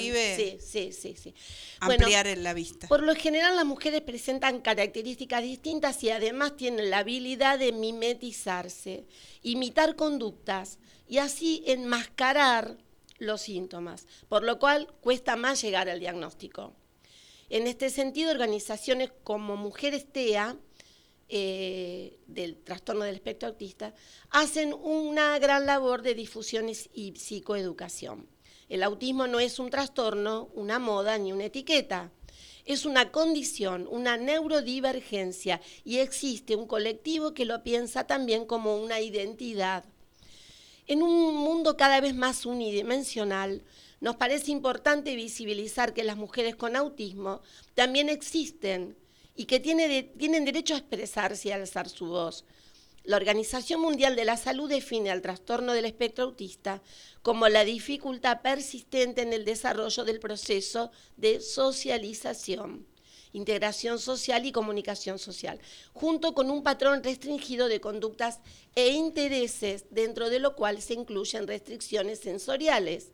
[0.59, 1.33] Sí, sí, sí,
[1.79, 2.89] ampliar en la vista.
[2.89, 9.05] Por lo general las mujeres presentan características distintas y además tienen la habilidad de mimetizarse
[9.43, 12.77] imitar conductas y así enmascarar
[13.19, 16.73] los síntomas, por lo cual cuesta más llegar al diagnóstico.
[17.49, 20.57] En este sentido, organizaciones como Mujeres TEA,
[21.29, 23.93] eh, del trastorno del espectro autista,
[24.29, 28.27] hacen una gran labor de difusión y psicoeducación.
[28.69, 32.11] El autismo no es un trastorno, una moda ni una etiqueta
[32.65, 39.01] es una condición, una neurodivergencia y existe un colectivo que lo piensa también como una
[39.01, 39.85] identidad.
[40.87, 43.63] En un mundo cada vez más unidimensional,
[44.01, 47.41] nos parece importante visibilizar que las mujeres con autismo
[47.73, 48.97] también existen
[49.35, 52.45] y que tienen derecho a expresarse y a alzar su voz.
[53.05, 56.81] La Organización Mundial de la Salud define al trastorno del espectro autista
[57.21, 62.87] como la dificultad persistente en el desarrollo del proceso de socialización,
[63.33, 65.59] integración social y comunicación social,
[65.91, 68.39] junto con un patrón restringido de conductas
[68.73, 73.11] e intereses, dentro de lo cual se incluyen restricciones sensoriales.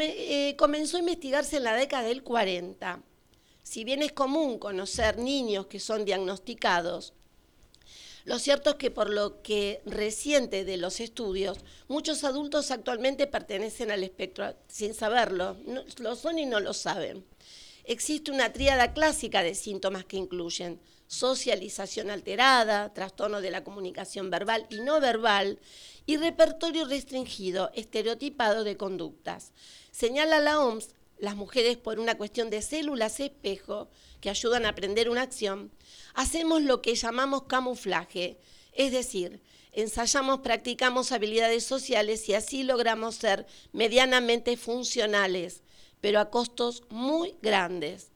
[0.00, 3.02] Eh, comenzó a investigarse en la década del 40.
[3.64, 7.14] Si bien es común conocer niños que son diagnosticados
[8.26, 13.92] lo cierto es que por lo que reciente de los estudios, muchos adultos actualmente pertenecen
[13.92, 15.56] al espectro sin saberlo,
[15.98, 17.24] lo son y no lo saben.
[17.84, 24.66] Existe una tríada clásica de síntomas que incluyen socialización alterada, trastorno de la comunicación verbal
[24.70, 25.60] y no verbal,
[26.04, 29.52] y repertorio restringido, estereotipado de conductas.
[29.92, 33.88] Señala la OMS, las mujeres por una cuestión de células espejo
[34.20, 35.72] que ayudan a aprender una acción,
[36.14, 38.38] hacemos lo que llamamos camuflaje,
[38.72, 39.40] es decir,
[39.72, 45.62] ensayamos, practicamos habilidades sociales y así logramos ser medianamente funcionales,
[46.00, 48.10] pero a costos muy grandes.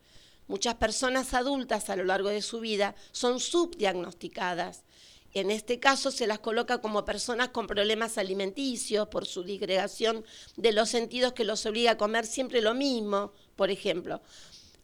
[0.46, 4.82] Muchas personas adultas a lo largo de su vida son subdiagnosticadas.
[5.32, 10.24] En este caso se las coloca como personas con problemas alimenticios por su disgregación
[10.56, 14.20] de los sentidos que los obliga a comer siempre lo mismo, por ejemplo,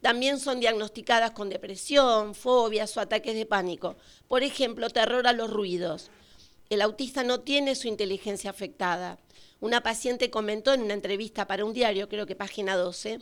[0.01, 3.95] también son diagnosticadas con depresión, fobias o ataques de pánico.
[4.27, 6.11] Por ejemplo, terror a los ruidos.
[6.69, 9.17] El autista no tiene su inteligencia afectada.
[9.59, 13.19] Una paciente comentó en una entrevista para un diario, creo que página 12,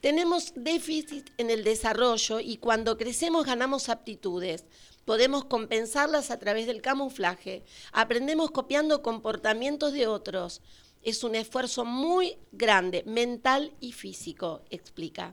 [0.00, 4.64] tenemos déficit en el desarrollo y cuando crecemos ganamos aptitudes.
[5.06, 7.62] Podemos compensarlas a través del camuflaje.
[7.92, 10.62] Aprendemos copiando comportamientos de otros.
[11.04, 15.32] Es un esfuerzo muy grande, mental y físico, explica.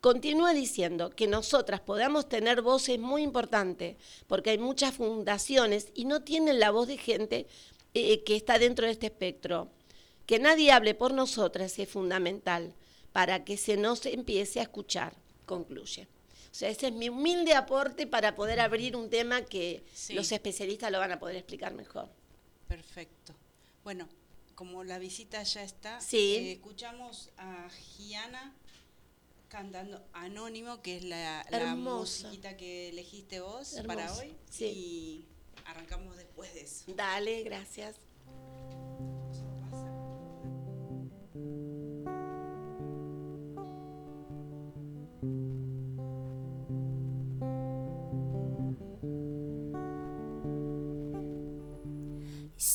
[0.00, 3.96] Continúa diciendo que nosotras podamos tener voces muy importantes,
[4.26, 7.46] porque hay muchas fundaciones y no tienen la voz de gente
[7.94, 9.70] eh, que está dentro de este espectro.
[10.26, 12.74] Que nadie hable por nosotras es fundamental
[13.12, 15.14] para que se nos empiece a escuchar,
[15.46, 16.08] concluye.
[16.54, 20.92] O sea, ese es mi humilde aporte para poder abrir un tema que los especialistas
[20.92, 22.08] lo van a poder explicar mejor.
[22.68, 23.34] Perfecto.
[23.82, 24.08] Bueno,
[24.54, 28.54] como la visita ya está, eh, escuchamos a Giana
[29.48, 34.36] cantando Anónimo, que es la, la musiquita que elegiste vos para hoy.
[34.60, 35.24] Y
[35.64, 36.84] arrancamos después de eso.
[36.94, 37.96] Dale, gracias.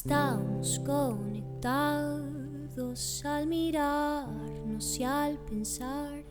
[0.02, 2.22] Estamos conectados
[3.26, 6.24] al mirarnos y al pensar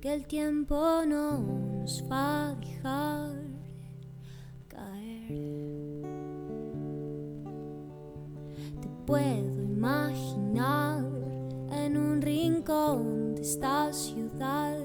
[0.00, 1.38] que el tiempo no
[1.82, 3.36] nos va a dejar
[4.68, 5.28] caer.
[8.80, 11.04] Te puedo imaginar
[11.72, 14.80] en un rincón de esta ciudad,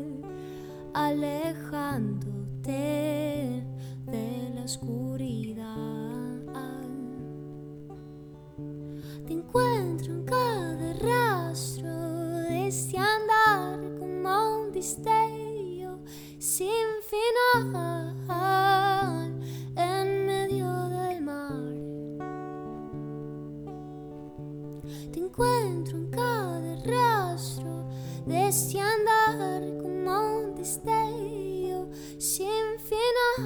[0.94, 3.64] alejándote
[4.08, 5.89] de la oscuridad.
[14.80, 16.00] Destello
[16.38, 17.84] sin final
[19.76, 21.76] en medio del mar.
[25.12, 27.90] Te encuentro en cada rastro
[28.26, 33.42] de este andar como un destello sin final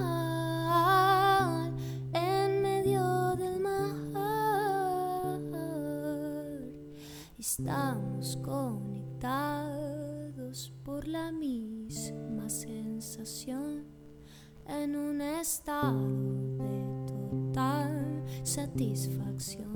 [2.14, 3.82] en medio del mar.
[7.40, 8.93] Estamos conectados
[11.08, 13.86] la misma sensación
[14.68, 16.08] en un estado
[16.58, 19.74] de total satisfacción.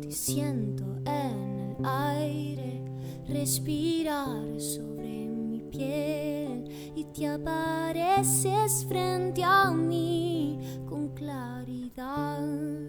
[0.00, 2.84] Te siento en el aire
[3.28, 10.58] respirar sobre mi piel y te apareces frente a mí
[10.88, 12.87] con claridad.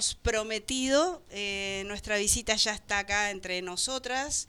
[0.00, 4.48] Habíamos prometido, eh, nuestra visita ya está acá entre nosotras.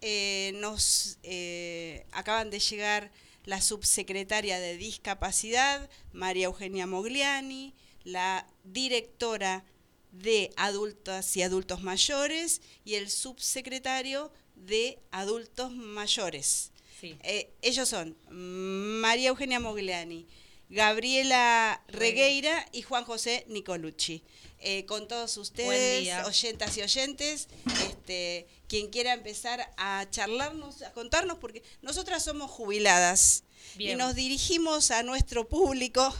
[0.00, 3.10] Eh, nos eh, acaban de llegar
[3.44, 7.74] la subsecretaria de Discapacidad, María Eugenia Mogliani,
[8.04, 9.64] la directora
[10.12, 16.72] de Adultas y Adultos Mayores y el subsecretario de Adultos Mayores.
[16.98, 17.18] Sí.
[17.60, 20.26] Ellos son María Eugenia Mogliani,
[20.68, 24.22] Gabriela Regueira y Juan José Nicolucci.
[24.58, 27.48] Eh, con todos ustedes, oyentas y oyentes,
[27.88, 33.44] este, quien quiera empezar a charlarnos, a contarnos, porque nosotras somos jubiladas
[33.78, 36.12] y nos dirigimos a nuestro público,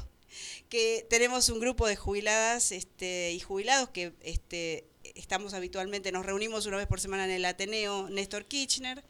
[0.69, 4.85] que tenemos un grupo de jubiladas este, y jubilados que este,
[5.15, 9.03] estamos habitualmente, nos reunimos una vez por semana en el Ateneo Néstor Kirchner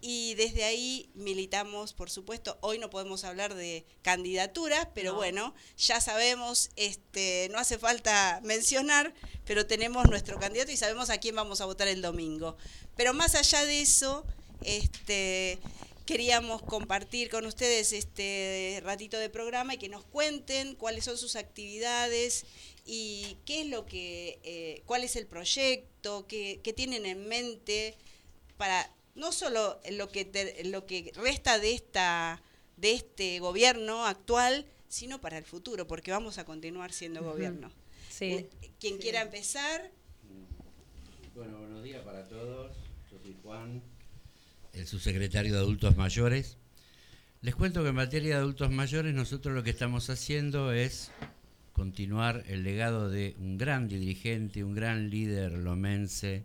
[0.00, 5.16] y desde ahí militamos, por supuesto, hoy no podemos hablar de candidaturas, pero No.
[5.18, 11.18] bueno, ya sabemos, este, no hace falta mencionar, pero tenemos nuestro candidato y sabemos a
[11.18, 12.56] quién vamos a votar el domingo.
[12.96, 14.24] Pero más allá de eso,
[14.62, 15.58] este,
[16.06, 21.36] queríamos compartir con ustedes este ratito de programa y que nos cuenten cuáles son sus
[21.36, 22.46] actividades
[22.86, 27.96] y qué es lo que, eh, cuál es el proyecto, qué, qué tienen en mente
[28.56, 32.42] para no solo lo que te- lo que resta de esta
[32.76, 37.70] de este gobierno actual, sino para el futuro, porque vamos a continuar siendo gobierno.
[38.08, 38.24] Sí.
[38.26, 38.50] Eh,
[38.80, 39.90] Quien quiera empezar,
[41.34, 42.72] Bueno, buenos días para todos.
[43.10, 43.82] Yo soy Juan,
[44.72, 46.56] el subsecretario de Adultos Mayores.
[47.42, 51.10] Les cuento que en materia de adultos mayores nosotros lo que estamos haciendo es
[51.72, 56.44] continuar el legado de un gran dirigente, un gran líder lomense,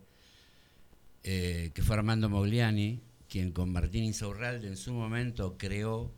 [1.23, 2.99] eh, que fue Armando Mogliani,
[3.29, 6.13] quien con Martín Insaurralde en su momento creó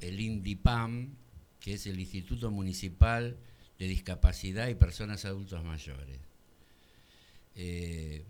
[0.00, 1.14] el INDIPAM,
[1.60, 3.36] que es el Instituto Municipal
[3.78, 6.18] de Discapacidad y Personas Adultos Mayores.
[7.54, 8.24] Eh,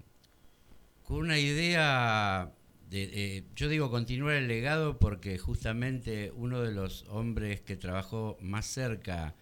[1.05, 2.53] con una idea
[2.91, 8.37] de, eh, yo digo continuar el legado porque justamente uno de los hombres que trabajó
[8.41, 9.35] más cerca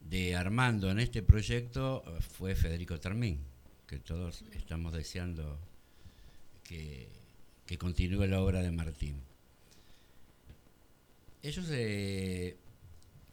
[0.00, 3.44] de Armando en este proyecto fue Federico Termín,
[3.90, 5.58] que todos estamos deseando
[6.62, 7.08] que,
[7.76, 9.20] continúe la obra de Martín.
[11.42, 12.56] Ellos eh,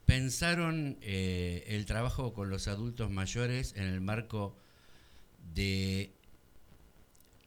[0.07, 4.55] pensaron eh, el trabajo con los adultos mayores en el marco
[5.53, 6.11] de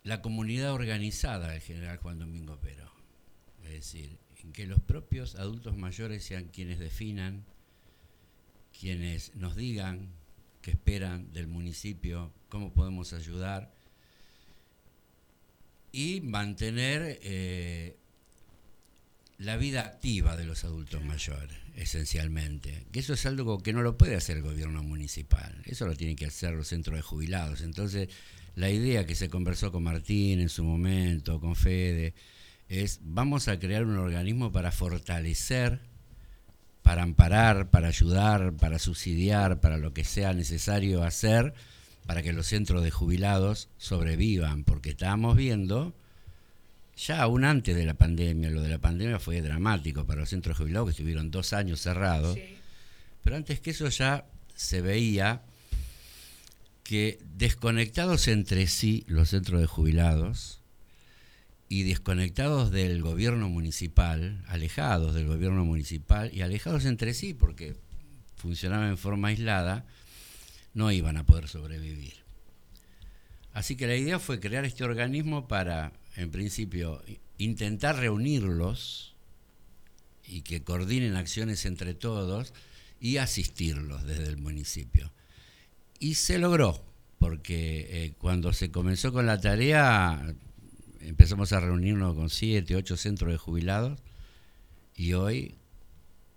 [0.04, 2.92] la comunidad organizada del general Juan Domingo Pero.
[3.64, 7.44] Es decir, en que los propios adultos mayores sean quienes definan,
[8.78, 10.19] quienes nos digan
[10.62, 13.72] qué esperan del municipio, cómo podemos ayudar
[15.92, 17.96] y mantener eh,
[19.38, 22.86] la vida activa de los adultos mayores, esencialmente.
[22.92, 26.16] Que eso es algo que no lo puede hacer el gobierno municipal, eso lo tienen
[26.16, 27.62] que hacer los centros de jubilados.
[27.62, 28.08] Entonces,
[28.54, 32.14] la idea que se conversó con Martín en su momento, con Fede,
[32.68, 35.80] es vamos a crear un organismo para fortalecer,
[36.82, 41.54] para amparar, para ayudar, para subsidiar, para lo que sea necesario hacer
[42.10, 45.94] para que los centros de jubilados sobrevivan, porque estábamos viendo,
[46.96, 50.56] ya aún antes de la pandemia, lo de la pandemia fue dramático para los centros
[50.58, 52.36] de jubilados que estuvieron dos años cerrados,
[53.22, 54.26] pero antes que eso ya
[54.56, 55.42] se veía
[56.82, 60.59] que desconectados entre sí los centros de jubilados
[61.72, 67.76] y desconectados del gobierno municipal, alejados del gobierno municipal y alejados entre sí porque
[68.34, 69.86] funcionaban en forma aislada,
[70.74, 72.14] no iban a poder sobrevivir.
[73.52, 77.04] Así que la idea fue crear este organismo para, en principio,
[77.38, 79.14] intentar reunirlos
[80.26, 82.52] y que coordinen acciones entre todos
[82.98, 85.12] y asistirlos desde el municipio.
[86.00, 86.84] Y se logró,
[87.20, 90.34] porque eh, cuando se comenzó con la tarea
[91.00, 93.98] empezamos a reunirnos con siete, ocho centros de jubilados
[94.94, 95.54] y hoy,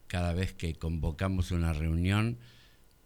[0.08, 2.38] cada vez que convocamos una reunión,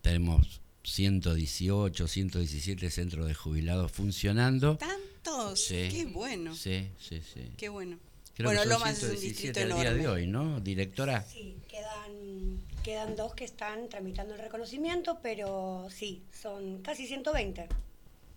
[0.02, 4.78] tenemos 118, 117 centros de jubilados funcionando.
[4.78, 5.68] ¿Tantos?
[5.70, 6.56] Qué bueno.
[6.56, 7.52] Sí, sí, sí.
[7.58, 7.98] Qué bueno.
[8.40, 9.84] bueno, Lomas es un distrito enorme.
[9.84, 11.24] día de hoy, ¿no, directora?
[11.24, 17.68] Sí, quedan, quedan dos que están tramitando el reconocimiento, pero sí, son casi 120.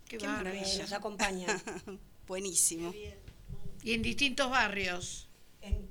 [0.09, 0.81] Qué, Qué maravilla.
[0.81, 1.61] Nos acompañan.
[2.27, 2.93] Buenísimo.
[3.83, 5.27] Y en distintos barrios.
[5.61, 5.89] En,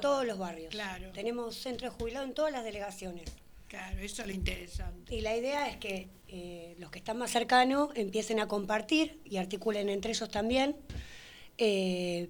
[0.00, 0.70] todos los barrios.
[0.70, 1.12] Claro.
[1.12, 3.30] Tenemos centros de jubilados en todas las delegaciones.
[3.68, 5.14] Claro, eso es lo interesante.
[5.14, 9.38] Y la idea es que eh, los que están más cercanos empiecen a compartir y
[9.38, 10.76] articulen entre ellos también.
[11.58, 12.28] Eh,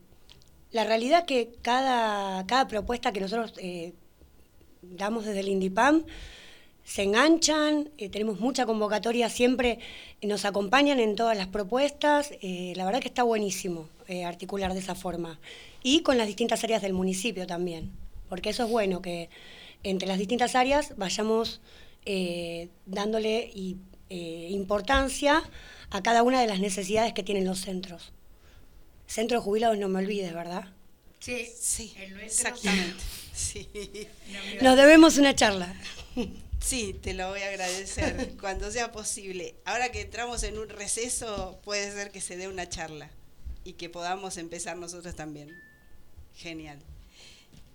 [0.70, 3.92] la realidad es que cada, cada propuesta que nosotros eh,
[4.82, 6.04] damos desde el INDIPAM
[6.84, 9.78] se enganchan, tenemos mucha convocatoria siempre,
[10.20, 13.88] nos acompañan en todas las propuestas, la verdad que está buenísimo
[14.26, 15.38] articular de esa forma.
[15.82, 17.92] Y con las distintas áreas del municipio también,
[18.28, 19.30] porque eso es bueno que
[19.84, 21.60] entre las distintas áreas vayamos
[22.04, 23.52] eh, dándole
[24.10, 25.42] eh, importancia
[25.90, 28.12] a cada una de las necesidades que tienen los centros.
[29.06, 30.64] Centro de jubilados, no me olvides, ¿verdad?
[31.18, 33.02] Sí, sí, exactamente.
[33.34, 33.66] Sí.
[34.60, 35.74] Nos debemos una charla.
[36.62, 39.56] Sí, te lo voy a agradecer cuando sea posible.
[39.64, 43.10] Ahora que entramos en un receso, puede ser que se dé una charla
[43.64, 45.50] y que podamos empezar nosotros también.
[46.34, 46.78] Genial.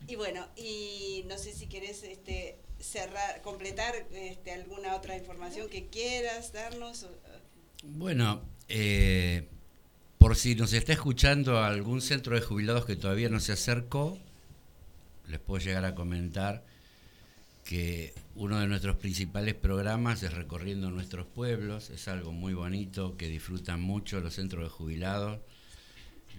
[0.08, 5.88] Y bueno, y no sé si querés este, cerrar, completar este, alguna otra información que
[5.88, 7.08] quieras darnos.
[7.84, 9.50] Bueno, eh,
[10.18, 14.18] por si nos está escuchando algún centro de jubilados que todavía no se acercó,
[15.28, 16.64] les puedo llegar a comentar
[17.68, 23.28] que uno de nuestros principales programas es recorriendo nuestros pueblos, es algo muy bonito que
[23.28, 25.40] disfrutan mucho los centros de jubilados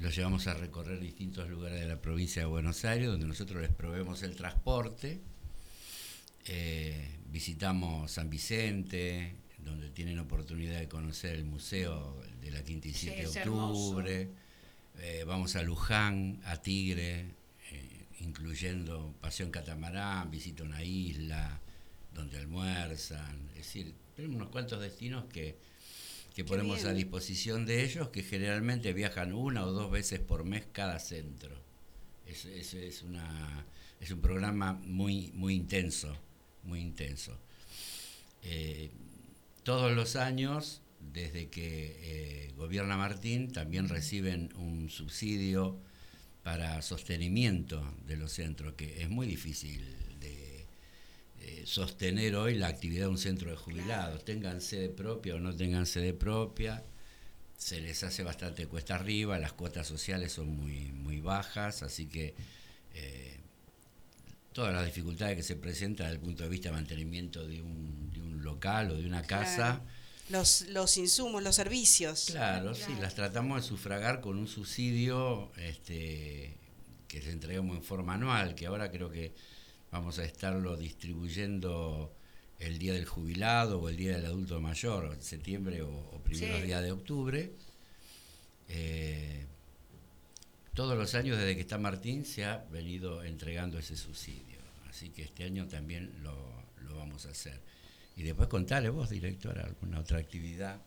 [0.00, 3.72] los llevamos a recorrer distintos lugares de la provincia de Buenos Aires, donde nosotros les
[3.72, 5.20] proveemos el transporte.
[6.46, 12.94] Eh, visitamos San Vicente, donde tienen oportunidad de conocer el museo de la Quinta y
[12.94, 14.30] 7 de octubre.
[15.00, 17.34] Eh, vamos a Luján, a Tigre,
[18.20, 21.60] incluyendo Pasión Catamarán, visita una isla
[22.14, 23.48] donde almuerzan.
[23.50, 25.56] Es decir, tenemos unos cuantos destinos que
[26.38, 30.64] que ponemos a disposición de ellos, que generalmente viajan una o dos veces por mes
[30.70, 31.50] cada centro.
[32.28, 33.66] Es, es, una,
[34.00, 36.16] es un programa muy, muy intenso,
[36.62, 37.36] muy intenso.
[38.44, 38.88] Eh,
[39.64, 40.80] todos los años,
[41.12, 45.76] desde que eh, gobierna Martín, también reciben un subsidio
[46.48, 49.84] para sostenimiento de los centros, que es muy difícil
[50.22, 55.54] eh, sostener hoy la actividad de un centro de jubilados, tengan sede propia o no
[55.54, 56.82] tengan sede propia,
[57.58, 62.34] se les hace bastante cuesta arriba, las cuotas sociales son muy, muy bajas, así que
[62.94, 63.36] eh,
[64.54, 68.10] todas las dificultades que se presentan desde el punto de vista de mantenimiento de un,
[68.10, 69.82] de un local o de una casa
[70.30, 72.26] los, los insumos, los servicios.
[72.30, 76.56] Claro, sí, las tratamos de sufragar con un subsidio este,
[77.06, 79.34] que se entregamos en forma anual, que ahora creo que
[79.90, 82.14] vamos a estarlo distribuyendo
[82.58, 86.82] el día del jubilado o el día del adulto mayor, en septiembre o, primeros días
[86.82, 87.52] de octubre.
[88.68, 89.46] Eh,
[90.74, 94.58] todos los años desde que está Martín se ha venido entregando ese subsidio,
[94.88, 96.36] así que este año también lo,
[96.82, 97.60] lo vamos a hacer.
[98.18, 100.82] Y después contale vos, directora, alguna otra actividad.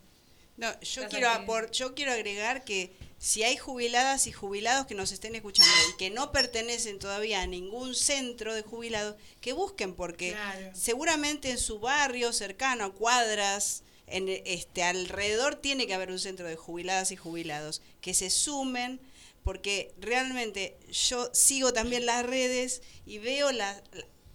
[0.57, 5.33] No, yo quiero, yo quiero agregar que si hay jubiladas y jubilados que nos estén
[5.35, 10.35] escuchando y que no pertenecen todavía a ningún centro de jubilados, que busquen, porque
[10.73, 16.57] seguramente en su barrio cercano, cuadras, en este alrededor tiene que haber un centro de
[16.57, 18.99] jubiladas y jubilados, que se sumen,
[19.41, 23.81] porque realmente yo sigo también las redes y veo las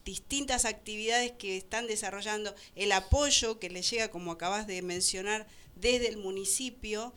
[0.07, 6.09] distintas actividades que están desarrollando, el apoyo que les llega, como acabas de mencionar, desde
[6.09, 7.12] el municipio,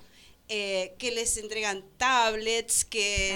[0.50, 3.36] eh, que les entregan tablets, que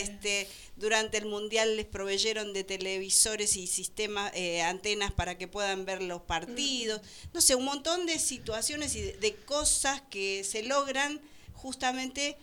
[0.00, 0.46] este,
[0.76, 6.00] durante el mundial les proveyeron de televisores y sistemas, eh, antenas para que puedan ver
[6.00, 7.00] los partidos,
[7.34, 11.20] no sé, un montón de situaciones y de cosas que se logran
[11.54, 12.36] justamente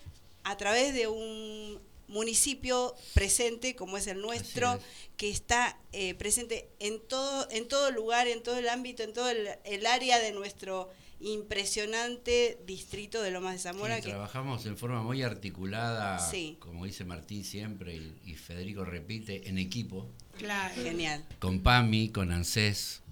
[0.43, 1.80] a través de un
[2.10, 4.80] municipio presente como es el nuestro,
[5.16, 9.30] que está eh, presente en todo, en todo lugar, en todo el ámbito, en todo
[9.30, 10.89] el, área de nuestro
[11.22, 13.97] impresionante distrito de Lomas de Zamora.
[13.97, 16.20] que trabajamos en forma muy articulada,
[16.60, 17.95] como dice Martín siempre
[18.26, 20.07] y, Federico repite, en equipo.
[20.38, 20.74] Claro.
[20.76, 21.26] Genial.
[21.39, 23.03] Con PAMI, con ANSES.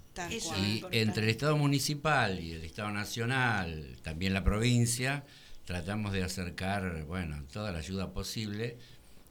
[0.56, 5.24] Y entre el Estado municipal y el Estado nacional, también la provincia,
[5.68, 8.78] tratamos de acercar, bueno, toda la ayuda posible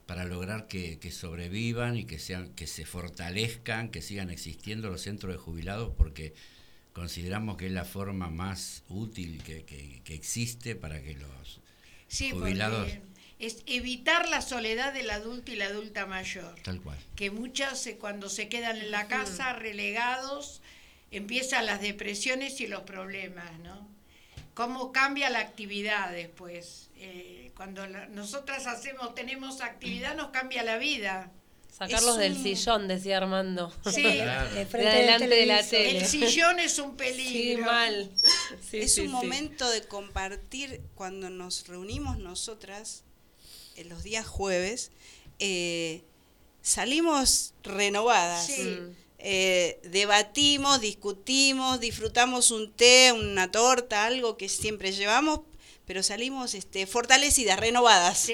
[0.06, 5.32] para lograr que, sobrevivan y que sean, que se fortalezcan, que sigan existiendo los centros
[5.32, 6.34] de jubilados, porque
[6.92, 11.60] consideramos que es la forma más útil que, existe para que los
[12.30, 12.88] jubilados
[13.40, 16.54] es evitar la soledad del adulto y la adulta mayor.
[16.62, 16.98] Tal cual.
[17.16, 20.62] Que muchas eh, cuando se quedan en la casa relegados
[21.10, 23.87] empiezan las depresiones y los problemas, ¿no?
[24.58, 26.90] Cómo cambia la actividad después.
[26.96, 31.30] Eh, cuando nosotras hacemos, tenemos actividad, nos cambia la vida.
[31.70, 33.72] Sacarlos del sillón, decía Armando.
[33.88, 35.98] Sí, de delante de la tele.
[35.98, 37.62] El sillón es un peligro.
[37.62, 38.10] Sí, mal.
[38.72, 43.04] es un momento de compartir cuando nos reunimos nosotras
[43.76, 44.90] en los días jueves.
[45.38, 46.02] Eh,
[46.62, 48.44] salimos renovadas.
[48.44, 48.62] Sí.
[48.64, 49.07] Mm.
[49.18, 55.40] Eh, debatimos, discutimos, disfrutamos un té, una torta, algo que siempre llevamos,
[55.86, 58.30] pero salimos este, fortalecidas, renovadas.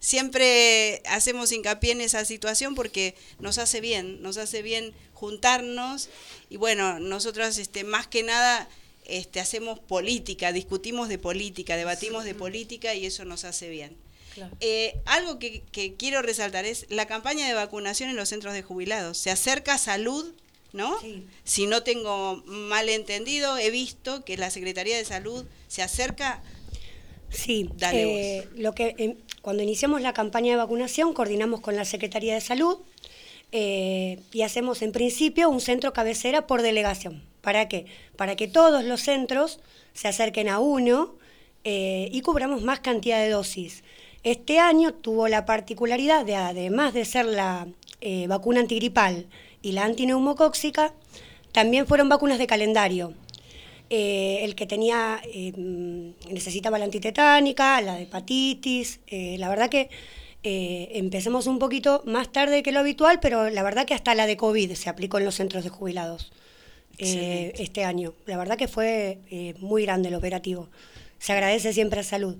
[0.00, 6.08] Siempre hacemos hincapié en esa situación porque nos hace bien, nos hace bien juntarnos
[6.50, 8.68] y bueno, nosotros este, más que nada
[9.04, 13.96] este, hacemos política, discutimos de política, debatimos de política y eso nos hace bien.
[14.60, 15.62] Eh, algo que,
[15.96, 19.18] quiero resaltar es la campaña de vacunación en los centros de jubilados.
[19.18, 20.32] Se acerca salud,
[20.72, 20.96] ¿no?
[21.44, 26.42] Si no tengo mal entendido, he visto que la Secretaría de Salud se acerca.
[27.30, 32.34] Sí, eh, lo que em, cuando iniciamos la campaña de vacunación coordinamos con la Secretaría
[32.34, 32.78] de Salud
[33.50, 37.22] eh, y hacemos en principio un centro cabecera por delegación.
[37.40, 37.86] ¿Para qué?
[38.16, 39.60] Para que todos los centros
[39.92, 41.14] se acerquen a uno
[41.68, 43.82] y cubramos más cantidad de dosis.
[44.26, 47.68] Este año tuvo la particularidad de, además de ser la
[48.00, 49.26] eh, vacuna antigripal
[49.62, 50.92] y la antineumocóxica,
[51.52, 53.14] también fueron vacunas de calendario.
[53.88, 55.52] Eh, el que tenía, eh,
[56.28, 59.90] necesitaba la antitetánica, la de hepatitis, la verdad que
[60.42, 64.36] empezamos un poquito más tarde que lo habitual, pero la verdad que hasta la de
[64.36, 66.32] COVID se aplicó en los centros de jubilados
[66.98, 68.12] este año.
[68.26, 69.20] La verdad que fue
[69.60, 70.68] muy grande el operativo.
[71.20, 72.36] Se agradece siempre a salud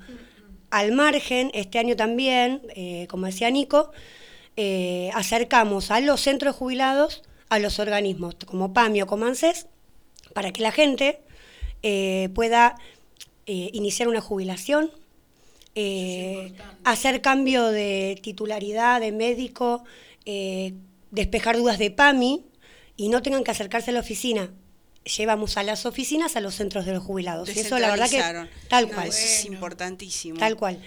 [0.70, 3.90] al margen, este año también, eh, como decía Nico,
[4.56, 9.66] eh, acercamos a los centros jubilados a los organismos como PAMI o como ANSES
[10.32, 11.20] para que la gente
[11.82, 12.76] eh, pueda
[13.48, 14.90] iniciar una jubilación,
[16.82, 19.84] hacer cambio de titularidad de médico,
[21.12, 22.44] despejar dudas de PAMI
[22.96, 24.50] y no tengan que acercarse a la oficina
[25.06, 27.54] llevamos a las oficinas a los centros de los jubilados.
[27.54, 29.08] Y eso la verdad que tal cual.
[29.08, 30.38] es importantísimo.
[30.38, 30.82] Tal cual.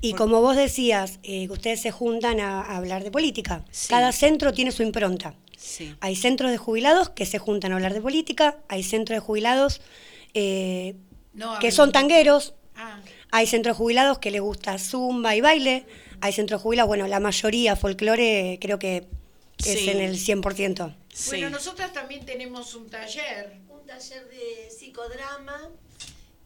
[0.00, 3.64] Y como vos decías, eh, que ustedes se juntan a, hablar de política.
[3.88, 5.34] Cada centro tiene su impronta.
[6.00, 9.80] Hay centros de jubilados que se juntan a hablar de política, hay centros de jubilados
[10.34, 10.96] eh,
[11.60, 12.98] que son tangueros, ah.
[13.30, 15.86] hay centros de jubilados que les gusta zumba y baile,
[16.20, 19.06] hay centros de jubilados, bueno, la mayoría folclore creo que
[19.58, 20.94] es en el 100%.
[21.26, 23.58] Bueno, nosotras también tenemos un taller.
[23.68, 25.70] Un taller de psicodrama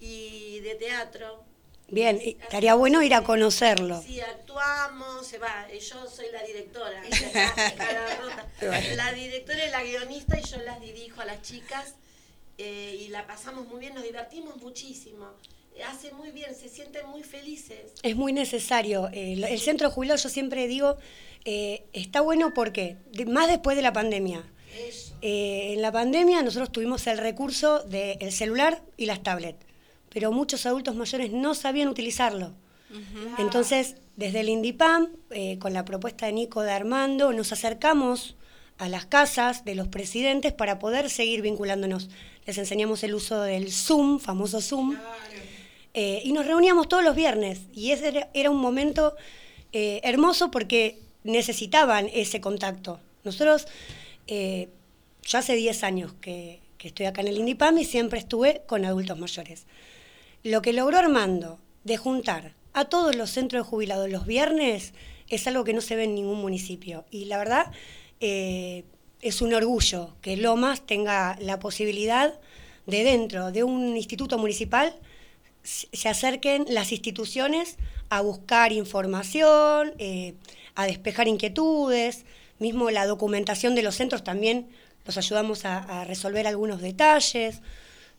[0.01, 1.45] y de teatro.
[1.91, 4.03] Bien, estaría bueno ir a conocerlo.
[4.03, 7.03] Sí, actuamos, se va, yo soy la directora.
[8.97, 11.95] la directora es la guionista y yo las dirijo a las chicas
[12.59, 15.31] eh, y la pasamos muy bien, nos divertimos muchísimo.
[15.87, 17.93] Hace muy bien, se sienten muy felices.
[18.03, 19.09] Es muy necesario.
[19.13, 20.97] el centro jubilado, yo siempre digo,
[21.45, 24.45] eh, está bueno porque, más después de la pandemia.
[25.23, 29.65] Eh, en la pandemia nosotros tuvimos el recurso del celular y las tablets,
[30.11, 32.55] pero muchos adultos mayores no sabían utilizarlo.
[33.39, 35.09] Entonces, desde el INDIPAM,
[35.59, 38.37] con la propuesta de Nico de Armando, nos acercamos
[38.79, 42.09] a las casas de los presidentes para poder seguir vinculándonos
[42.49, 44.97] les enseñamos el uso del Zoom, famoso Zoom,
[45.95, 47.61] eh, y nos reuníamos todos los viernes.
[47.73, 49.17] Y ese era, un momento
[49.73, 53.01] eh, hermoso porque necesitaban ese contacto.
[53.25, 53.67] Nosotros,
[54.27, 54.69] eh,
[55.23, 58.85] yo hace 10 años que, que estoy acá en el INDIPAM y siempre estuve con
[58.85, 59.67] adultos mayores.
[60.43, 64.95] Lo que logró Armando de juntar a todos los centros de jubilados los viernes
[65.29, 67.05] es algo que no se ve en ningún municipio.
[67.11, 67.73] Y la verdad,
[68.21, 72.39] es un orgullo que Lomas tenga la posibilidad
[72.87, 74.95] de dentro de un instituto municipal
[75.93, 77.77] se acerquen las instituciones
[78.09, 80.35] a buscar información, eh,
[80.75, 82.25] a despejar inquietudes,
[82.59, 84.69] mismo la documentación de los centros también
[85.05, 87.63] los ayudamos a, resolver algunos detalles.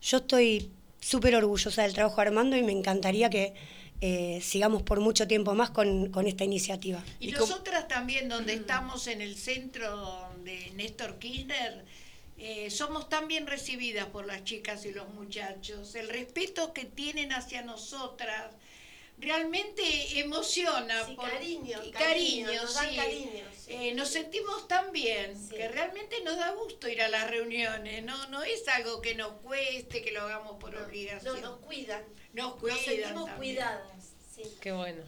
[0.02, 0.70] Yo estoy
[1.00, 3.54] súper orgullosa del trabajo Armando y me encantaría que
[4.00, 7.04] eh, sigamos por mucho tiempo más con, esta iniciativa.
[7.20, 11.84] Y, nosotras también, donde estamos en el centro de Néstor Kirchner,
[12.42, 15.94] eh, somos tan bien recibidas por las chicas y los muchachos.
[15.94, 18.54] El respeto que tienen hacia nosotras
[19.18, 19.82] realmente
[20.18, 21.04] emociona.
[21.14, 22.48] por, cariño, cariño,
[23.68, 28.02] eh, nos, sentimos tan bien que realmente nos da gusto ir a las reuniones.
[28.04, 31.42] No, no es algo que nos cueste, que lo hagamos por obligación.
[31.42, 32.02] No, nos cuidan.
[32.32, 32.76] Nos cuidan.
[32.78, 34.14] Nos sentimos cuidadas.
[34.62, 35.02] Qué bueno.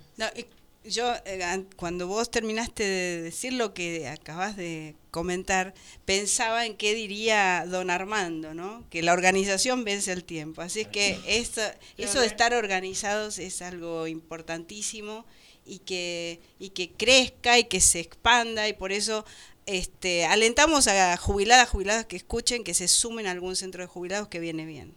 [0.84, 5.74] Yo, eh, cuando vos terminaste de decir lo que acabas de comentar,
[6.04, 8.84] pensaba en qué diría don Armando, ¿no?
[8.90, 10.62] Que la organización vence el tiempo.
[10.62, 11.60] Así que eso,
[11.98, 15.24] eso de estar organizados es algo importantísimo
[15.64, 19.24] y que, y que crezca y que se expanda y por eso
[19.66, 24.28] este, alentamos a jubiladas, jubiladas que escuchen, que se sumen a algún centro de jubilados
[24.28, 24.94] que viene bien.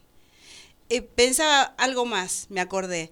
[0.90, 3.12] Eh, pensaba algo más, me acordé.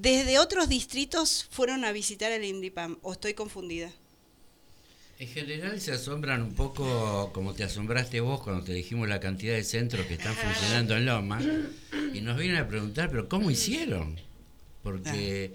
[0.00, 3.90] ¿Desde otros distritos fueron a visitar el INDIPAM o estoy confundida?
[5.18, 9.54] En general se asombran un poco como te asombraste vos cuando te dijimos la cantidad
[9.54, 11.40] de centros que están funcionando en Loma
[12.14, 14.14] y nos vienen a preguntar, pero ¿cómo hicieron?
[14.84, 15.50] Porque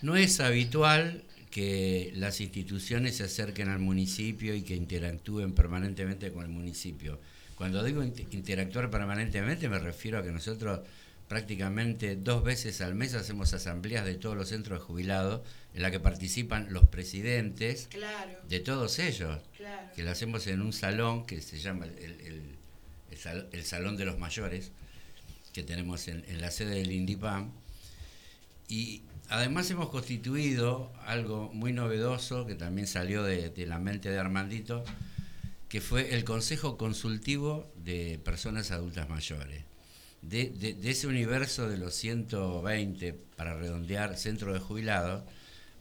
[0.00, 6.44] no es habitual que las instituciones se acerquen al municipio y que interactúen permanentemente con
[6.44, 7.20] el municipio.
[7.54, 10.80] Cuando digo interactuar permanentemente me refiero a que nosotros
[11.28, 15.40] prácticamente dos veces al mes hacemos asambleas de todos los centros de jubilados
[15.74, 17.88] en la que participan los presidentes
[18.48, 19.40] de todos ellos,
[19.94, 22.56] que lo hacemos en un salón que se llama el,
[23.52, 24.72] el, Salón de los Mayores,
[25.52, 27.52] que tenemos en, la sede del INDIPAM.
[28.68, 34.18] Y además hemos constituido algo muy novedoso que también salió de, de la mente de
[34.18, 34.84] Armandito,
[35.68, 39.73] que fue el Consejo Consultivo de Personas Adultas Mayores.
[40.28, 45.24] De, ese universo de los 120, para redondear, centros de jubilados,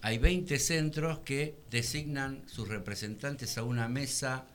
[0.02, 4.46] hay 20 centros que designan sus representantes a una mesa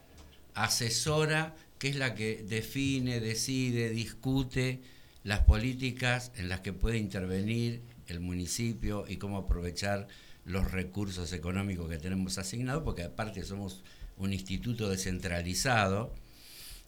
[0.54, 4.80] asesora, que es la que define, decide, discute
[5.24, 10.08] las políticas en las que puede intervenir el municipio y cómo aprovechar
[10.44, 13.82] los recursos económicos que tenemos asignados, porque aparte somos
[14.16, 16.12] un instituto descentralizado,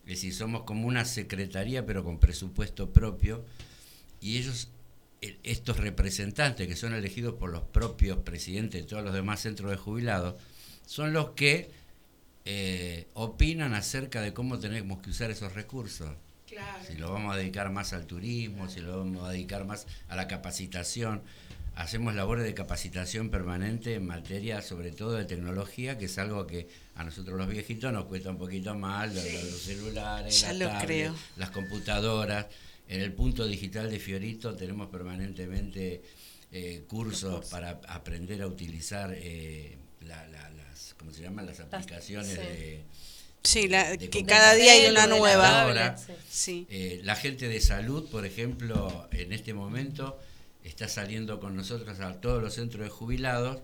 [0.04, 3.44] es decir, somos como una secretaría pero con presupuesto propio,
[4.20, 4.70] y ellos,
[5.20, 9.76] estos representantes que son elegidos por los propios presidentes de todos los demás centros de
[9.76, 10.40] jubilados,
[10.86, 11.70] son los que
[12.44, 16.10] eh, opinan acerca de cómo tenemos que usar esos recursos.
[16.86, 20.16] Si lo vamos a dedicar más al turismo, si lo vamos a dedicar más a
[20.16, 21.22] la capacitación
[21.74, 26.68] hacemos labores de capacitación permanente en materia, sobre todo de tecnología, que es algo que
[26.94, 30.46] a nosotros los viejitos nos cuesta un poquito más, los, celulares,
[31.36, 32.46] las, computadoras.
[32.88, 36.02] En el punto digital de Fiorito tenemos permanentemente
[36.52, 41.46] eh, cursos para aprender a utilizar eh, las, ¿cómo se llaman?
[41.46, 42.82] Las aplicaciones de...
[43.42, 43.70] Sí,
[44.10, 45.96] que cada día hay una nueva.
[46.28, 46.66] Sí.
[46.68, 50.18] Eh, la gente de salud, por ejemplo, en este momento
[50.64, 53.60] está saliendo con nosotros a todos los centros de jubilados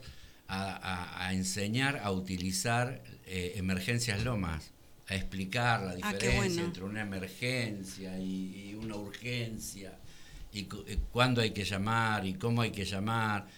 [0.49, 4.71] a, enseñar a utilizar eh, emergencias lomas,
[5.09, 9.99] a explicar la ah, diferencia entre una emergencia y, una urgencia
[10.53, 10.65] y
[11.13, 13.49] cuándo hay que llamar y cómo hay que llamar.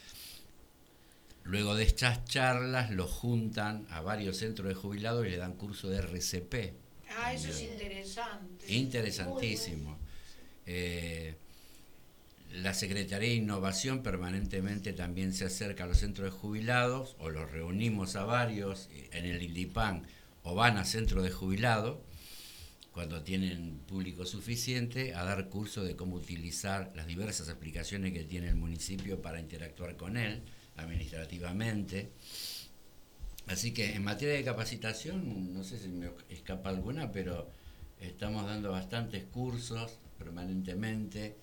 [1.44, 5.88] Luego de estas charlas los juntan a varios centros de jubilados y le dan curso
[5.88, 6.74] de RCP.
[7.16, 8.74] Ah, eso es interesante.
[8.74, 9.98] Interesantísimo.
[10.66, 11.36] Eh,
[12.62, 17.50] la Secretaría de Innovación permanentemente también se acerca a los centros de jubilados o los
[17.50, 20.06] reunimos a varios en el INDIPAN
[20.42, 21.98] o van a centros de jubilados
[22.92, 28.48] cuando tienen público suficiente a dar curso de cómo utilizar las diversas aplicaciones que tiene
[28.48, 30.42] el municipio para interactuar con él
[30.76, 32.10] administrativamente.
[33.46, 37.48] Así que en materia de capacitación, no sé si me escapa alguna, pero
[38.00, 41.36] estamos dando bastantes cursos permanentemente.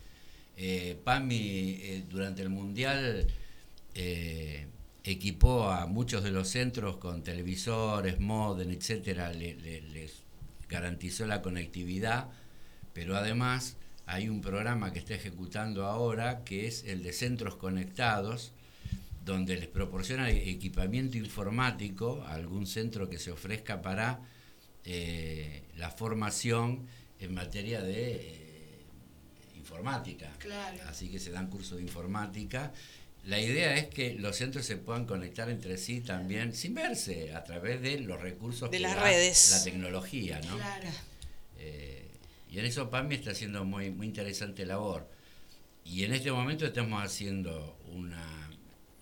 [0.57, 3.27] Eh, PAMI eh, durante el Mundial
[3.93, 4.67] eh,
[5.03, 10.23] equipó a muchos de los centros con televisores, modem, etcétera, les
[10.69, 12.29] garantizó la conectividad,
[12.93, 13.75] pero además
[14.05, 18.53] hay un programa que está ejecutando ahora que es el de centros conectados,
[19.25, 24.21] donde les proporciona equipamiento informático a algún centro que se ofrezca para
[25.77, 26.85] la formación
[27.19, 28.44] en materia de
[29.65, 30.29] informática.
[30.87, 32.71] Así que se dan cursos de informática.
[33.23, 37.43] La idea es que los centros se puedan conectar entre sí también sin verse a
[37.43, 40.57] través de los recursos de las redes, la tecnología, ¿no?
[40.57, 40.89] Claro.
[41.57, 42.07] Eh,
[42.51, 45.09] y en eso PAMI está haciendo muy muy interesante labor.
[45.83, 48.49] Y en este momento estamos haciendo una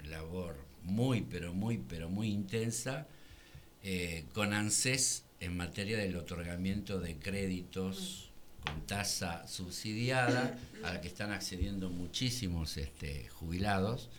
[0.06, 3.08] labor muy, pero muy, pero muy intensa
[3.84, 8.33] eh, con ANSES en materia del otorgamiento de créditos
[8.66, 14.10] con tasa subsidiada a la que están accediendo muchísimos este, jubilados.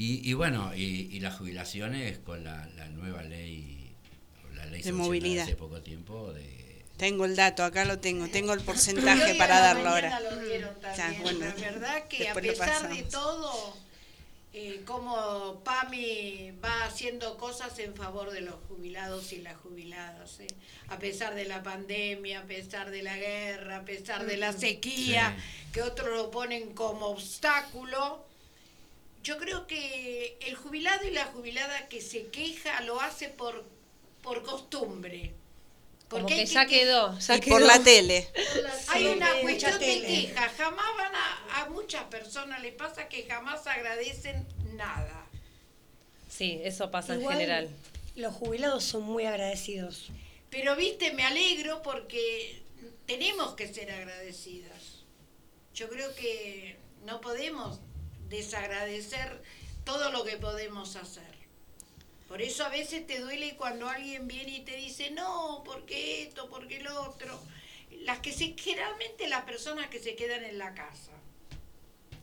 [0.00, 3.92] Y, bueno, y, las jubilaciones con la, nueva ley,
[4.54, 8.52] la ley de movilidad hace poco tiempo de tengo el dato, acá lo tengo, tengo
[8.52, 10.20] el porcentaje para darlo ahora.
[10.20, 13.76] Lo la verdad que a pesar de todo,
[14.54, 20.46] eh, cómo PAMI va haciendo cosas en favor de los jubilados y las jubiladas, ¿eh?
[20.88, 25.36] a pesar de la pandemia, a pesar de la guerra, a pesar de la sequía,
[25.72, 28.24] que otros lo ponen como obstáculo.
[29.22, 33.66] Yo creo que el jubilado y la jubilada que se queja lo hace por,
[34.22, 35.34] por costumbre.
[36.08, 38.28] Porque ya quedó, y por la tele.
[38.88, 40.48] Hay una cuestión de queja.
[40.56, 45.26] Jamás van a, a muchas personas le pasa que jamás agradecen nada.
[46.28, 47.68] Sí, eso pasa en general.
[48.16, 50.08] Los jubilados son muy agradecidos.
[50.50, 52.62] Pero viste, me alegro porque
[53.06, 55.04] tenemos que ser agradecidas.
[55.74, 57.80] Yo creo que no podemos
[58.28, 59.42] desagradecer
[59.84, 61.27] todo lo que podemos hacer.
[62.28, 66.48] Por eso a veces te duele cuando alguien viene y te dice, no, porque esto,
[66.50, 67.40] porque lo otro.
[68.02, 71.12] Las que se, generalmente las personas que se quedan en la casa.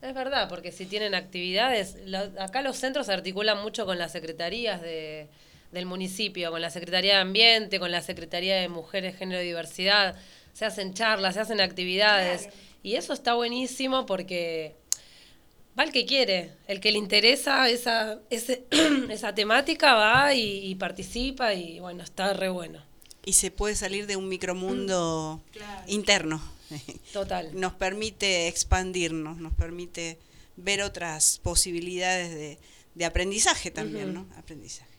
[0.02, 1.98] Es verdad, porque si tienen actividades,
[2.40, 5.28] acá los centros se articulan mucho con las secretarías de,
[5.72, 10.16] del municipio, con la Secretaría de Ambiente, con la Secretaría de Mujeres, Género y Diversidad.
[10.54, 12.50] Se hacen charlas, se hacen actividades.
[12.84, 14.76] Y eso está buenísimo porque
[15.78, 21.80] va el que quiere, el que le interesa esa, esa temática va y, participa y
[21.80, 22.82] bueno, está re bueno.
[23.26, 26.42] Y se puede salir de un micromundo mm, interno.
[27.14, 27.52] Total.
[27.54, 30.18] nos permite expandirnos, nos permite
[30.56, 32.58] ver otras posibilidades de,
[32.96, 34.26] de aprendizaje también, ¿no?
[34.36, 34.90] Aprendizaje.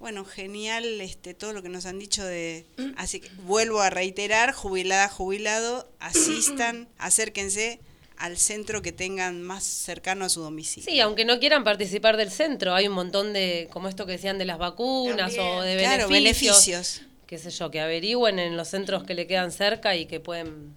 [0.00, 4.52] Bueno, genial este todo lo que nos han dicho de así que vuelvo a reiterar,
[4.52, 7.80] jubilada, jubilado, asistan, acérquense
[8.18, 10.90] al centro que tengan más cercano a su domicilio.
[10.90, 14.38] Sí, aunque no quieran participar del centro, hay un montón de, como esto que decían
[14.38, 19.04] de las vacunas o de beneficios, beneficios, qué sé yo, que averigüen en los centros
[19.04, 20.74] que le quedan cerca y que pueden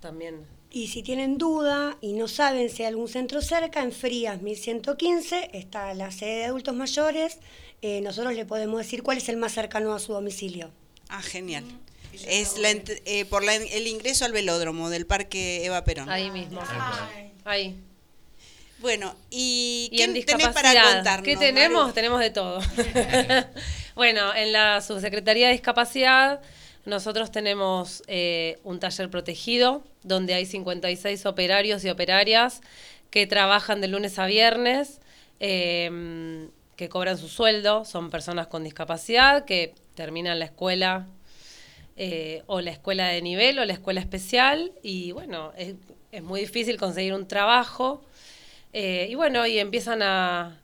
[0.00, 0.44] también.
[0.70, 5.50] Y si tienen duda y no saben si hay algún centro cerca, en Frías 1115
[5.52, 7.38] está la sede de adultos mayores.
[7.80, 10.70] Eh, nosotros le podemos decir cuál es el más cercano a su domicilio.
[11.08, 11.64] Ah, genial.
[12.26, 16.08] Es la, eh, por el ingreso al velódromo del Parque Eva Perón.
[16.08, 16.60] Ahí mismo.
[17.44, 17.76] Ahí.
[18.78, 21.24] Bueno, ¿y, qué tenés para contarnos?
[21.24, 21.94] ¿Qué tenemos?
[21.94, 22.60] Tenemos de todo.
[23.94, 26.40] bueno, en la Subsecretaría de Discapacidad
[26.86, 32.60] nosotros tenemos eh, un taller protegido donde hay 56 operarios y operarias
[33.10, 35.00] que trabajan de lunes a viernes,
[35.40, 41.06] em, que cobran su sueldo, son personas con discapacidad que terminan la escuela
[41.98, 45.74] eh, o la escuela de nivel o la escuela especial y bueno, es,
[46.22, 48.02] muy difícil conseguir un trabajo
[48.74, 50.60] eh, y bueno, y empiezan a,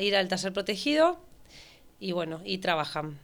[0.00, 1.18] ir al taller protegido
[1.98, 3.18] y bueno, y trabajan.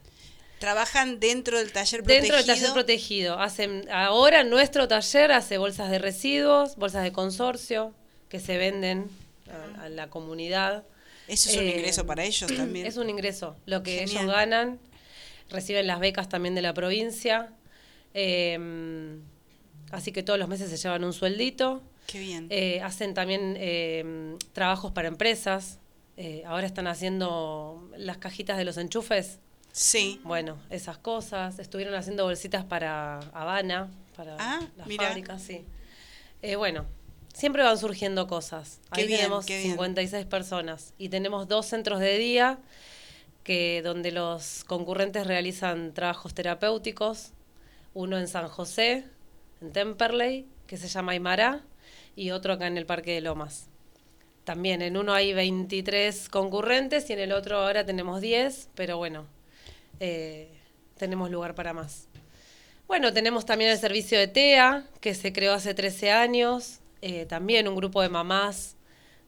[0.57, 2.21] Trabajan dentro del taller protegido.
[2.21, 3.39] Dentro del taller protegido.
[3.39, 7.93] Hacen, ahora nuestro taller hace bolsas de residuos, bolsas de consorcio,
[8.29, 9.09] que se venden
[9.79, 10.85] a, la comunidad.
[11.27, 12.87] Eso es un eh, ingreso para ellos también.
[12.87, 13.55] Es un ingreso.
[13.65, 14.79] Lo que ellos ganan,
[15.51, 17.53] reciben las becas también de la provincia.
[18.13, 19.21] Em,
[19.91, 21.83] así que todos los meses se llevan un sueldito.
[22.07, 22.47] Qué bien.
[22.49, 25.77] Eh, hacen también em, trabajos para empresas.
[26.17, 29.39] Eh, ahora están haciendo las cajitas de los enchufes
[29.71, 30.19] Sí.
[30.23, 31.59] Bueno, esas cosas.
[31.59, 35.63] Estuvieron haciendo bolsitas para Habana, para ah, las fábricas, sí.
[36.41, 36.85] Eh, bueno,
[37.33, 38.79] siempre van surgiendo cosas.
[38.89, 42.59] Ahí tenemos 56 personas y tenemos dos centros de día
[43.43, 47.33] que donde los concurrentes realizan trabajos terapéuticos,
[47.93, 49.05] uno en San José,
[49.61, 51.63] en Temperley, que se llama Aymara,
[52.15, 53.67] y otro acá en el Parque de Lomas.
[54.43, 59.25] También en uno hay 23 concurrentes y en el otro ahora tenemos 10, pero bueno,
[59.99, 60.49] eh,
[60.97, 62.07] tenemos lugar para más.
[62.87, 67.67] Bueno, tenemos también el servicio de TEA, que se creó hace 13 años, eh, también
[67.67, 68.75] un grupo de mamás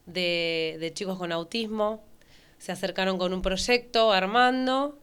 [0.06, 2.04] de, chicos con autismo.
[2.64, 4.98] Se acercaron con un proyecto, Armando,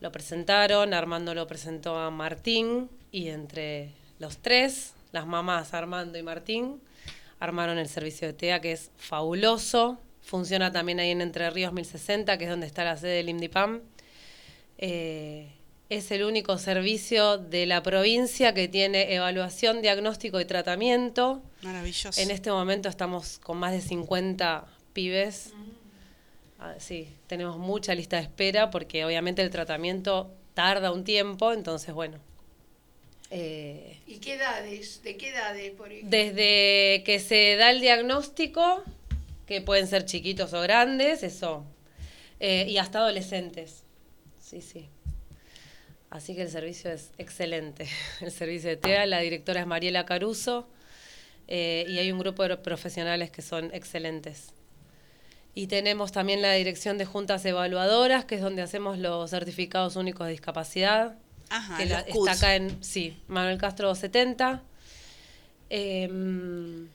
[0.00, 6.22] lo presentaron, Armando lo presentó a Martín y entre los tres, las mamás Armando y
[6.22, 6.82] Martín,
[7.40, 9.98] armaron el servicio de TEA que es fabuloso.
[10.20, 13.80] Funciona también ahí en Entre Ríos 1060, que es donde está la sede del IMDIPAM.
[14.76, 15.54] Eh,
[15.88, 21.40] es el único servicio de la provincia que tiene evaluación, diagnóstico y tratamiento.
[21.62, 22.20] Maravilloso.
[22.20, 25.54] En este momento estamos con más de 50 pibes.
[26.78, 32.18] Sí, tenemos mucha lista de espera porque obviamente el tratamiento tarda un tiempo, entonces bueno.
[33.30, 35.02] Eh, ¿Y qué edades?
[35.02, 38.82] ¿De qué edades, por Desde que se da el diagnóstico,
[39.46, 41.64] que pueden ser chiquitos o grandes, eso,
[42.40, 43.84] eh, y hasta adolescentes
[44.44, 44.88] sí, sí.
[46.10, 47.88] Así que el servicio es excelente.
[48.20, 50.68] El servicio de TEA, la directora es Mariela Caruso
[51.48, 54.52] eh, y hay un grupo de profesionales que son excelentes.
[55.54, 60.26] Y tenemos también la dirección de juntas evaluadoras, que es donde hacemos los certificados únicos
[60.26, 61.16] de discapacidad.
[61.48, 64.62] Ajá, que está acá en, sí, Manuel Castro 70.
[65.70, 66.88] Em,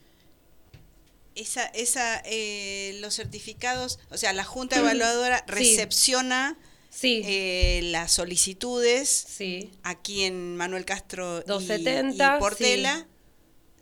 [1.35, 6.57] esa, esa, eh, los certificados, o sea, la junta evaluadora recepciona
[6.89, 7.21] sí.
[7.25, 9.71] Eh, las solicitudes sí.
[9.83, 13.07] aquí en Manuel Castro 270, y, Portela.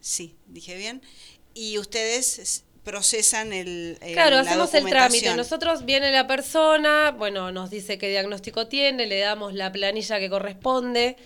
[0.01, 0.35] Sí.
[0.47, 1.01] dije bien.
[1.53, 7.97] Y ustedes procesan el, claro hacemos el trámite nosotros viene la persona bueno nos dice
[7.97, 11.17] qué diagnóstico tiene le damos la planilla que corresponde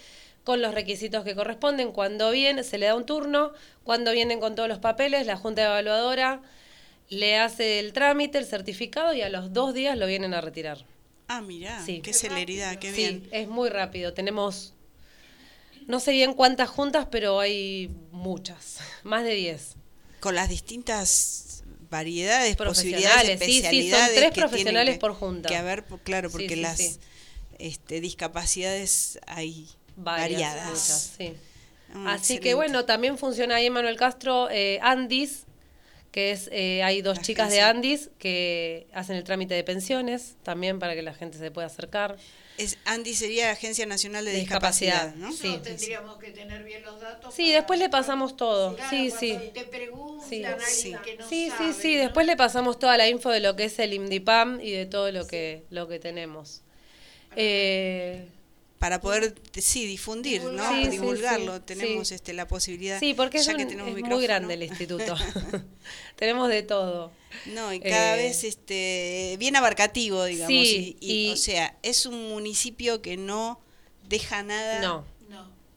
[0.43, 3.51] con los requisitos que corresponden cuando viene se le da un turno
[3.83, 6.41] cuando vienen con todos los papeles la junta evaluadora
[7.09, 10.83] le hace el trámite el certificado y a los dos días lo vienen a retirar
[11.33, 13.21] Ah, mira, qué celeridad, qué bien.
[13.23, 14.13] Sí, es muy rápido.
[14.13, 14.73] Tenemos,
[15.87, 19.75] no sé bien cuántas juntas, pero hay muchas, más de 10.
[20.19, 21.50] Con las distintas
[21.91, 23.69] variedades, posibilidades, especialidades.
[23.69, 25.49] Sí, sí, son tres profesionales por junta.
[25.49, 26.99] Que a ver, claro, porque las
[27.59, 30.65] este, discapacidades hay variadas.
[30.65, 31.33] Muchas, sí.
[31.93, 35.43] Ah, Así que bueno, también funciona ahí Manuel Castro, eh, Andis,
[36.11, 40.77] que es, eh, hay dos chicas de Andis que hacen el trámite de pensiones también
[40.77, 42.17] para que la gente se pueda acercar.
[42.57, 45.31] Es, Andis sería Agencia Nacional de, Discapacidad, ¿no?
[45.31, 47.33] Sí, tendríamos que tener bien los datos.
[47.33, 48.77] Sí, después le pasamos todo.
[48.89, 49.39] sí, sí.
[49.53, 50.93] Te preguntan sí.
[51.03, 53.79] que no sí, sí, sí, después le pasamos toda la info de lo que es
[53.79, 56.61] el IMDIPAM y de todo lo que, lo que tenemos.
[57.37, 58.27] Eh,
[58.81, 60.89] para poder sí difundir, ¿no?
[60.89, 62.99] Divulgarlo, tenemos este la posibilidad.
[62.99, 63.47] Sí, porque es,
[63.85, 65.15] muy grande el instituto.
[66.15, 67.11] tenemos de todo.
[67.45, 73.03] No, y cada eh, vez este bien abarcativo, digamos, y, o sea, es un municipio
[73.03, 73.61] que no
[74.09, 75.05] deja nada no.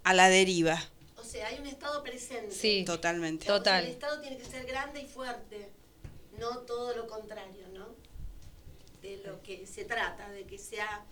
[0.03, 0.83] a la deriva.
[1.19, 2.55] O sea, hay un estado presente.
[2.55, 3.45] Sí, totalmente.
[3.45, 3.85] Total.
[3.85, 5.69] el estado tiene que ser grande y fuerte,
[6.39, 7.87] no todo lo contrario, ¿no?
[9.03, 11.05] De lo que se trata, de que sea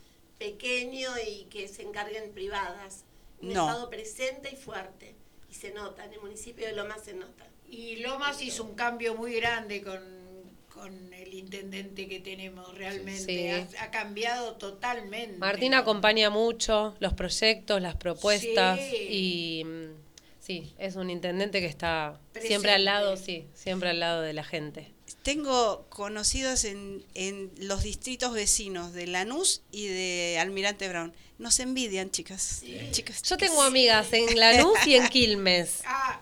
[0.43, 3.05] pequeño y que se encarguen privadas.
[3.41, 5.15] Un Estado presente y fuerte.
[5.51, 7.47] Y se nota, en el municipio de Lomas se nota.
[7.69, 10.03] Y Lomas hizo un cambio muy grande con,
[10.69, 13.67] con el intendente que tenemos realmente.
[13.79, 15.39] Ha, cambiado totalmente.
[15.39, 19.95] Martín acompaña mucho los proyectos, las propuestas y mm,
[20.41, 24.45] sí, es un intendente que está siempre al lado, sí, siempre al lado de la
[24.45, 24.92] gente.
[25.23, 31.13] Tengo conocidos en, en los distritos vecinos de Lanús y de Almirante Brown.
[31.39, 32.63] Nos envidian, chicas.
[32.91, 35.81] chicas, Yo tengo amigas en Lanús y en Quilmes.
[35.87, 36.21] Ah.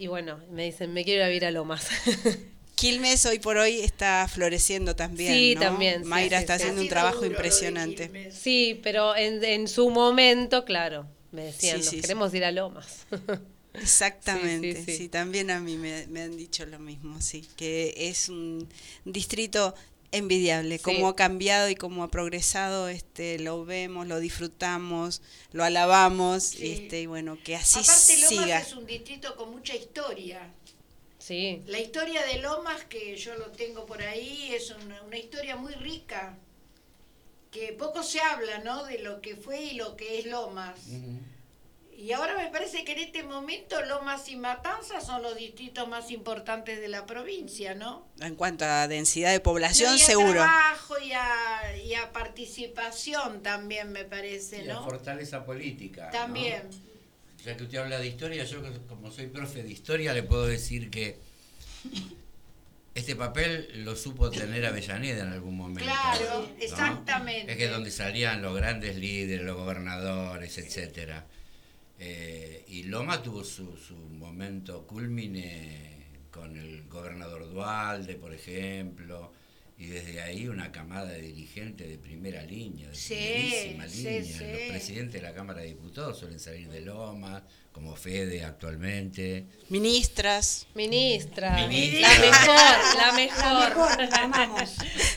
[0.00, 1.88] Y bueno, me dicen, me quiero ir a vivir a Lomas.
[2.76, 5.34] Quilmes hoy por hoy está floreciendo también.
[5.34, 5.60] Sí, ¿no?
[5.62, 6.62] también, sí, Mayra sí, está sí.
[6.62, 8.30] haciendo Ha un trabajo impresionante.
[8.30, 12.02] Sí, pero en, en su momento, claro, me decían, Sí, "Nos sí, sí.
[12.02, 13.06] queremos ir a Lomas.
[13.74, 15.08] Exactamente, Sí, sí, sí, sí.
[15.08, 18.68] también a mí me, me han dicho lo mismo, sí, que es un
[19.04, 19.74] distrito
[20.10, 20.84] envidiable, Sí.
[20.84, 25.20] cómo ha cambiado y cómo ha progresado, este, lo vemos, lo disfrutamos,
[25.52, 26.70] lo alabamos, Sí.
[26.72, 28.60] este, y bueno, que así Aparte Lomas siga.
[28.60, 30.50] es un distrito con mucha historia.
[31.18, 35.56] sí, La historia de Lomas, que yo lo tengo por ahí, es una, una historia
[35.56, 36.38] muy rica,
[37.50, 38.84] que poco se habla, ¿no?
[38.84, 40.78] De lo que fue y lo que es Lomas.
[41.98, 46.12] Y ahora me parece que en este momento Lomas y Matanzas son los distritos más
[46.12, 48.06] importantes de la provincia, ¿no?
[48.20, 50.32] En cuanto a densidad de población, No, y a seguro.
[50.34, 54.84] trabajo y a, y a participación también, me parece, Y la ¿no?
[54.84, 56.06] fortaleza política.
[56.06, 56.12] ¿no?
[56.12, 56.62] También.
[57.44, 60.90] Ya que usted habla de historia, yo como soy profe de historia le puedo decir
[60.90, 61.18] que
[62.94, 65.82] este papel lo supo tener Avellaneda en algún momento.
[65.82, 66.62] Claro, ¿no?
[66.64, 67.50] exactamente.
[67.50, 71.26] Es que es donde salían los grandes líderes, los gobernadores, etcétera.
[71.98, 79.32] Eh, y Loma tuvo su, su momento culmine con el gobernador Dualde, por ejemplo,
[79.78, 84.22] y desde ahí una camada de dirigentes de primera línea, de Sí, primerísima sí, línea.
[84.38, 84.44] sí.
[84.44, 89.46] Los presidentes de la Cámara de Diputados suelen salir de Loma, como Fede actualmente.
[89.68, 92.08] Ministras, ministra, Ministra.
[92.12, 93.68] la mejor, la La mejor.
[93.68, 94.70] mejor, la amamos.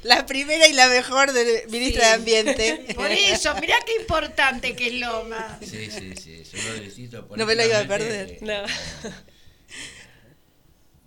[0.03, 2.93] la primera y la mejor de ministra de Ambiente.
[2.93, 5.57] Por eso, mirá qué importante que es Lomas.
[5.61, 6.43] Sí, sí, sí.
[6.51, 8.29] Yo lo felicito No me lo iba a perder.
[8.29, 8.61] eh, No.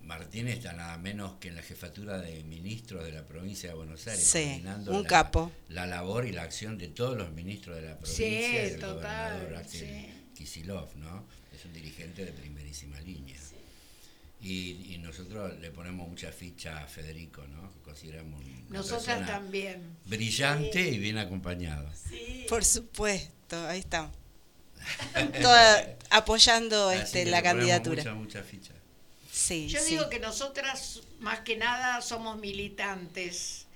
[0.05, 4.05] Martínez está nada menos que en la jefatura de ministros de la provincia de Buenos
[4.07, 5.51] Aires, Sí, coordinando un la, capo.
[5.69, 8.79] la labor y la acción de todos los ministros de la Sí, provincia y del
[8.79, 10.09] total, gobernador Axel sí.
[10.35, 11.25] Kicillof, ¿no?
[11.55, 13.35] Es un dirigente de primerísima línea.
[14.41, 17.71] Y, y nosotros le ponemos mucha ficha a Federico, ¿no?
[17.73, 19.81] Que consideramos una Nosotras también.
[20.05, 21.89] brillante y bien acompañado.
[22.47, 24.11] Por supuesto, ahí estamos.
[25.41, 28.03] Toda apoyando Así este, la le ponemos candidatura.
[28.03, 28.73] Mucha, mucha ficha.
[29.35, 29.91] Sí, Yo sí.
[29.91, 33.67] digo que nosotras, más que nada, somos militantes.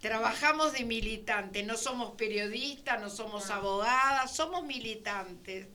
[0.00, 5.68] Trabajamos de militantes, no somos periodistas, no somos abogadas, somos militantes.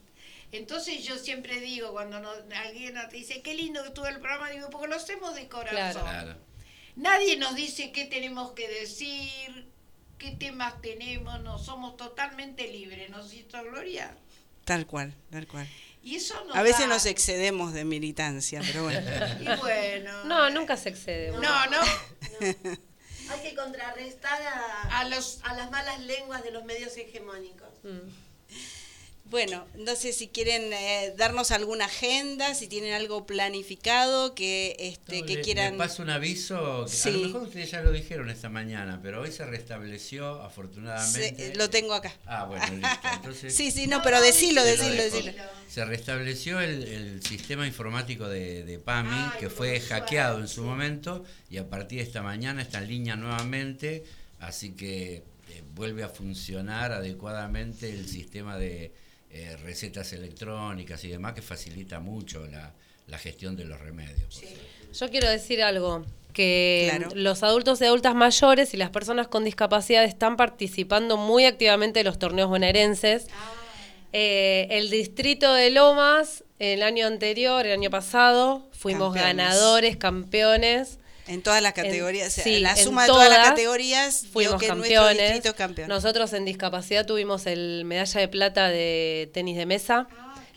[0.52, 2.18] Entonces yo siempre digo, cuando
[2.62, 6.02] alguien nos dice, qué lindo que estuvo el programa, digo, porque lo hacemos de corazón.
[6.02, 6.36] Claro.
[6.96, 9.66] Nadie nos dice qué tenemos que decir,
[10.18, 14.14] qué temas tenemos, no, somos totalmente libres, ¿no es cierto, Gloria?
[14.66, 15.66] Tal cual, tal cual.
[16.02, 19.00] Y eso nos A veces da- nos excedemos de militancia, pero bueno.
[19.40, 20.24] Y bueno.
[20.24, 21.30] No, nunca se excede.
[21.30, 21.48] No, uno.
[21.70, 21.80] no.
[23.32, 27.68] Hay que contrarrestar a, A los a las malas lenguas de los medios hegemónicos.
[27.84, 28.08] Mm.
[29.32, 35.20] Bueno, no sé si quieren eh, darnos alguna agenda, si tienen algo planificado que este
[35.20, 35.72] No, que le- quieran.
[35.72, 36.84] le paso un aviso.
[36.84, 37.12] que A Sí.
[37.12, 41.54] lo mejor ustedes ya lo dijeron esta mañana, pero hoy se restableció Se- afortunadamente.
[41.56, 42.12] lo tengo acá.
[42.26, 42.88] Ah, bueno, listo.
[43.14, 45.32] Entonces, Sí, sí, no, pero decilo, decilo, decilo.
[45.66, 50.62] Se restableció el, el sistema informático de, de PAMI, Ay, que fue hackeado en su
[50.62, 54.04] momento, y a partir de esta mañana está en línea nuevamente,
[54.40, 58.92] así que eh, vuelve a funcionar adecuadamente el sistema de
[59.32, 62.72] eh, recetas electrónicas y demás, que facilita mucho la,
[63.06, 64.34] la gestión de los remedios.
[64.34, 64.60] supuesto.
[64.92, 66.04] Yo quiero decir algo,
[66.34, 67.08] que Claro.
[67.14, 72.04] los adultos y adultas mayores y las personas con discapacidad están participando muy activamente de
[72.04, 73.26] los torneos bonaerenses.
[74.14, 79.36] Eh, el distrito de Lomas, el año anterior, el año pasado, fuimos Campeones.
[79.36, 80.98] ganadores, campeones.
[81.28, 84.68] En todas las categorías, o sea, sí, la suma de todas las categorías Fuimos que
[84.68, 85.18] nuestro campeones.
[85.34, 85.88] distrito es campeón.
[85.88, 90.08] Nosotros en discapacidad tuvimos el medalla de plata de tenis de mesa,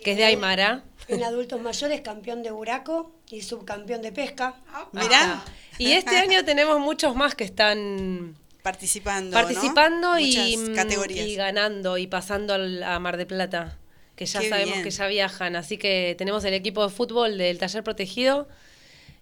[0.02, 0.82] que es de Aymara.
[1.08, 4.56] En adultos mayores, campeón de buraco y subcampeón de pesca.
[4.92, 5.44] Mirá,
[5.78, 9.40] Y este año tenemos muchos más que están participando, ¿no?
[9.46, 11.26] participando y, mm, categorías.
[11.28, 13.78] y ganando y pasando al- a Mar de Plata,
[14.16, 14.82] que ya Qué sabemos bien.
[14.84, 15.54] que ya viajan.
[15.54, 18.48] Así que tenemos el equipo de fútbol del taller protegido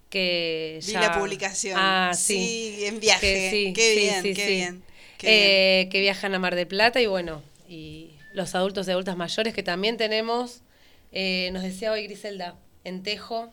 [0.09, 1.01] que Vi ya...
[1.01, 1.77] la publicación.
[1.79, 2.75] Ah, sí.
[2.77, 3.21] Sí, en viaje.
[3.33, 4.51] Que sí, Qué sí, bien, sí, qué sí.
[4.51, 4.83] bien.
[5.17, 5.39] qué bien.
[5.39, 9.53] Eh, que viajan a Mar de Plata y bueno, y los adultos y adultas mayores
[9.53, 10.61] que también tenemos,
[11.11, 13.51] eh, nos decía hoy Griselda, en Tejo,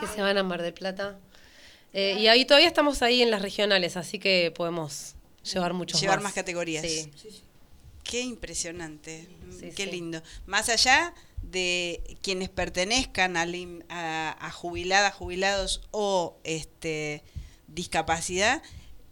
[0.00, 1.18] que se van a Mar del Plata.
[1.92, 5.14] Eh, y ahí todavía estamos ahí en las regionales, así que podemos
[5.50, 6.24] llevar muchos Llevar más.
[6.24, 6.84] más categorías.
[6.86, 7.10] Sí.
[8.04, 9.90] Qué impresionante, Sí, qué sí.
[9.90, 10.22] lindo.
[10.46, 11.12] Más allá
[11.42, 17.22] de quienes pertenezcan im- a, a jubiladas, jubilados o este
[17.68, 18.62] discapacidad,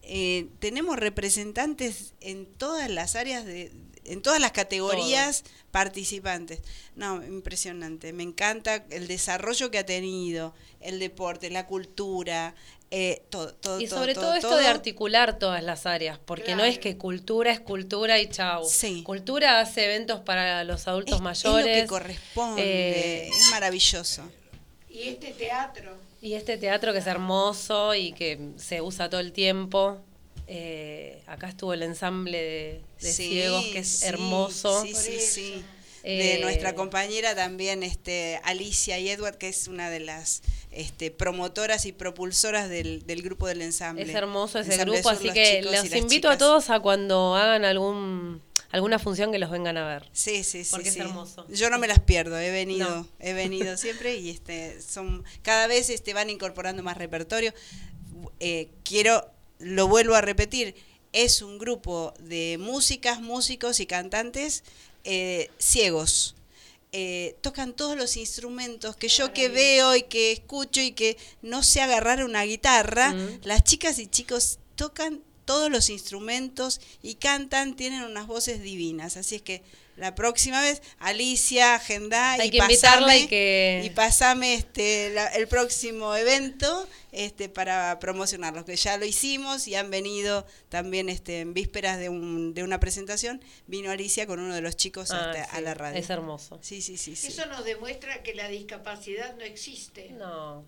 [0.03, 3.73] eh, tenemos representantes en todas las áreas de,
[4.05, 6.61] en todas las categorías participantes.
[6.95, 8.13] No, impresionante.
[8.13, 12.55] Me encanta el desarrollo que ha tenido, el deporte, la cultura,
[12.91, 16.79] eh, todo, todo, y sobre todo, esto de articular todas las áreas, porque no es
[16.79, 18.65] que cultura es cultura y chau.
[19.03, 21.67] Cultura hace eventos para los adultos mayores.
[21.67, 24.23] Es lo que corresponde, eh, es maravilloso.
[24.89, 25.97] Y este teatro.
[26.23, 29.99] Y este teatro que es hermoso y que se usa todo el tiempo.
[30.47, 34.83] Eh, acá estuvo el ensamble de, ciegos, que es hermoso.
[34.83, 35.65] Sí, sí, sí.
[36.05, 41.87] De nuestra compañera también, este, Alicia y Edward, que es una de las este, promotoras
[41.87, 44.03] y propulsoras del, grupo del ensamble.
[44.03, 48.99] Es hermoso ese grupo, así que los invito a todos a cuando hagan algún alguna
[48.99, 50.09] función que los vengan a ver.
[50.13, 50.71] Sí, sí, sí.
[50.73, 51.47] Porque es hermoso.
[51.49, 55.91] Yo no me las pierdo, he venido, he venido siempre y este son cada vez
[55.91, 57.55] este van incorporando más repertorio.
[58.41, 60.75] Eh, quiero, lo vuelvo a repetir,
[61.13, 64.65] es un grupo de músicas, músicos y cantantes
[65.05, 66.35] eh, ciegos
[66.97, 71.65] eh, tocan todos los instrumentos que yo que veo y que escucho y que no
[71.65, 73.41] sé agarrar una guitarra, mm.
[73.43, 79.17] las chicas y chicos tocan todos los instrumentos y cantan, tienen unas voces divinas.
[79.17, 79.65] Así es que
[79.97, 83.83] la próxima vez, Alicia, agenda y, pasame, y, que...
[83.85, 89.91] y pasame este, el próximo evento este, para promocionarlos, que ya lo hicimos y han
[89.91, 94.63] venido también este, en vísperas de, un, de una presentación, vino Alicia con uno de
[94.63, 95.99] los chicos ah, este, a la radio.
[95.99, 96.59] Es hermoso.
[96.61, 97.29] Sí, sí, sí, sí.
[97.29, 100.11] Eso nos demuestra que la discapacidad no existe.
[100.11, 100.65] No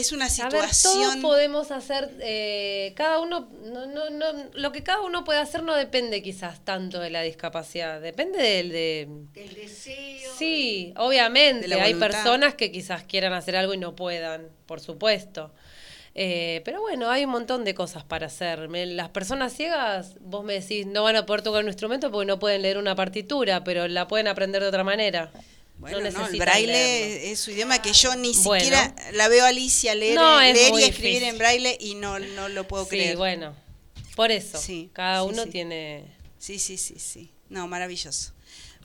[0.00, 1.02] es una situación.
[1.02, 5.40] A todos podemos hacer, eh, cada uno, no, no, no, lo que cada uno puede
[5.40, 10.32] hacer no depende quizás tanto de la discapacidad, depende del de, del deseo.
[10.36, 15.52] Sí, obviamente, hay personas que quizás quieran hacer algo y no puedan, por supuesto.
[16.14, 18.68] Eh, pero bueno, hay un montón de cosas para hacer.
[18.70, 22.38] Las personas ciegas, vos me decís, no van a poder tocar un instrumento porque no
[22.38, 25.30] pueden leer una partitura, pero la pueden aprender de otra manera.
[25.78, 29.94] Bueno, no, el braille es su idioma que yo ni siquiera la veo a Alicia
[29.94, 30.18] leer,
[30.52, 33.12] leer y escribir en braille y no, no lo puedo creer.
[33.12, 33.54] Sí, bueno,
[34.16, 34.60] por eso.
[34.92, 36.04] cada uno tiene...
[36.38, 37.30] Sí, sí, sí, sí.
[37.48, 38.32] No, maravilloso.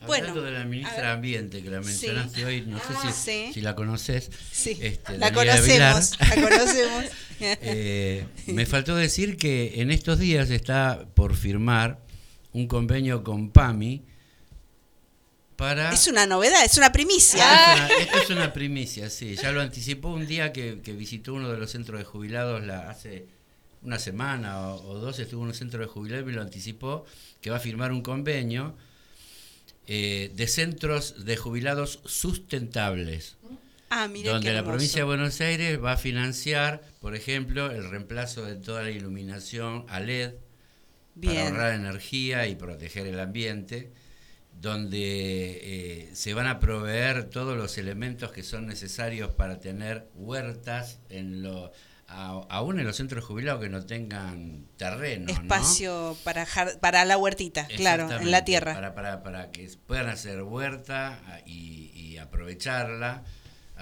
[0.02, 3.74] Hablando bueno, de la ministra de Ambiente que la mencionaste hoy, no sé si, la
[3.74, 4.30] conoces.
[4.52, 7.06] Sí, este, la, conocemos, la conocemos.
[7.40, 12.00] Eh, me faltó decir que en estos días está por firmar
[12.52, 14.04] un convenio con PAMI
[15.92, 17.44] es una novedad, es una primicia.
[17.44, 19.36] Ah, esto es una primicia, sí.
[19.36, 23.28] Ya lo anticipó un día que, visitó uno de los centros de jubilados la, hace
[23.82, 27.06] una semana o, dos, estuvo en un centro de jubilados y me lo anticipó,
[27.42, 28.76] que va a firmar un convenio
[29.88, 33.36] eh, de centros de jubilados sustentables.
[33.90, 38.56] Ah, donde la provincia de Buenos Aires va a financiar, por ejemplo, el reemplazo de
[38.56, 40.34] toda la iluminación a LED
[41.24, 43.92] para ahorrar energía y proteger el ambiente
[44.64, 51.02] donde eh, se van a proveer todos los elementos que son necesarios para tener huertas
[51.10, 51.74] en lo
[52.08, 55.30] aún en los centros jubilados que no tengan terreno.
[55.32, 56.48] Espacio para,
[56.80, 58.74] para la huertita, claro, en la tierra.
[58.74, 63.24] Para, para, para que puedan hacer huerta y, y aprovecharla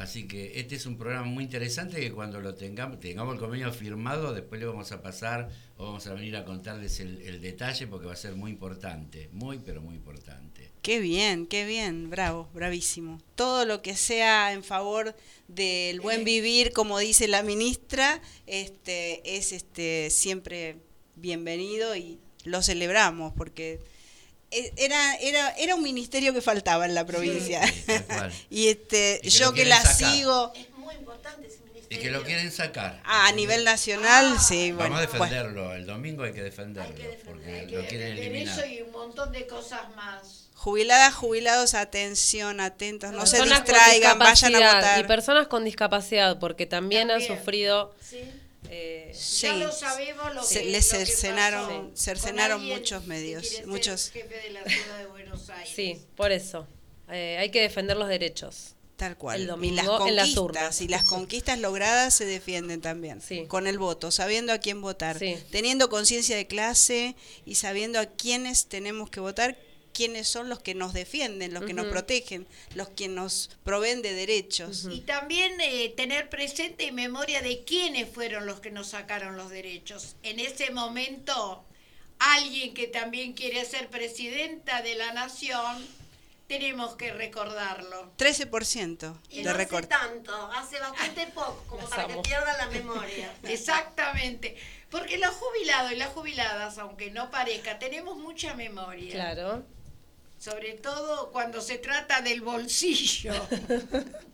[0.01, 3.71] Así que este es un programa muy interesante que cuando lo tengamos, tengamos el convenio
[3.71, 8.07] firmado, después le vamos a pasar o vamos a venir a contarles el, detalle porque
[8.07, 10.71] va a ser muy importante, muy pero muy importante.
[10.81, 13.21] Qué bien, qué bien, bravo, bravísimo.
[13.35, 15.15] Todo lo que sea en favor
[15.47, 20.77] del buen vivir, como dice la ministra, este, es este siempre
[21.15, 23.79] bienvenido y lo celebramos porque
[24.51, 27.61] era, era, era un ministerio que faltaba en la provincia.
[28.49, 30.51] y este, yo que la sigo.
[30.55, 31.97] Es muy importante ese ministerio.
[31.97, 33.01] Y que lo quieren sacar.
[33.05, 34.39] Ah, a nivel nacional, ah.
[34.39, 34.71] sí.
[34.71, 35.73] Vamos a defenderlo.
[35.73, 36.93] El domingo hay que defenderlo.
[37.25, 38.59] porque lo quieren eliminar.
[38.59, 40.49] Eso y un montón de cosas más.
[40.53, 44.99] Jubiladas, jubilados, atención, atentos, no se distraigan, vayan a votar.
[44.99, 47.95] Y personas con discapacidad, porque también, han sufrido
[48.73, 54.11] eh, ya lo sabemos lo se, les cercenaron, cercenaron muchos medios, muchos.
[54.11, 55.73] Jefe de la ciudad de Buenos Aires.
[55.75, 56.65] Sí, por eso.
[57.09, 58.75] Eh, hay que defender los derechos.
[58.95, 59.41] Tal cual.
[59.41, 63.19] El domingo y las conquistas, y las conquistas logradas se defienden también.
[63.19, 63.45] Sí.
[63.47, 65.19] Con el voto, sabiendo a quién votar,
[65.49, 67.15] teniendo conciencia de clase
[67.45, 69.57] y sabiendo a quiénes tenemos que votar
[69.93, 74.13] quiénes son los que nos defienden, los que nos protegen, los que nos proveen de
[74.13, 74.87] derechos.
[74.91, 79.49] Y también eh, tener presente y memoria de quiénes fueron los que nos sacaron los
[79.49, 80.15] derechos.
[80.23, 81.63] En ese momento,
[82.19, 85.87] alguien que también quiere ser presidenta de la nación,
[86.47, 88.11] tenemos que recordarlo.
[88.17, 93.33] 13% y de no tanto, hace bastante poco, como para que pierdan la memoria.
[93.43, 94.57] Exactamente.
[94.89, 99.13] Porque los jubilados y las jubiladas, aunque no parezca, tenemos mucha memoria.
[99.13, 99.63] Claro.
[100.41, 103.31] Sobre todo cuando se trata del bolsillo.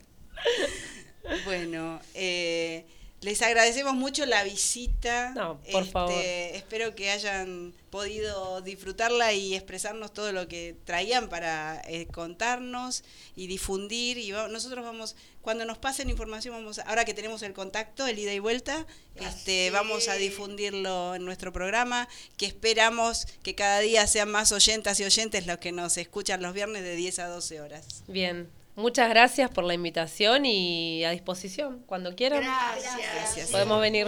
[1.44, 2.86] bueno, eh,
[3.20, 5.30] les agradecemos mucho la visita.
[5.34, 6.12] No, por Este, favor.
[6.22, 13.02] Espero que hayan podido disfrutarla y expresarnos todo lo que traían para eh, contarnos
[13.34, 14.18] y difundir.
[14.18, 18.06] Y va- nosotros vamos, cuando nos pasen información, vamos, a- ahora que tenemos el contacto,
[18.06, 18.86] el ida y vuelta,
[19.16, 25.00] este, vamos a difundirlo en nuestro programa, que esperamos que cada día sean más oyentas
[25.00, 28.04] y oyentes los que nos escuchan los viernes de 10 a 12 horas.
[28.06, 28.48] Bien.
[28.78, 31.82] Muchas gracias por la invitación y a disposición.
[31.86, 32.96] Cuando quieran, Gracias.
[33.14, 33.50] Gracias.
[33.50, 34.06] podemos venir.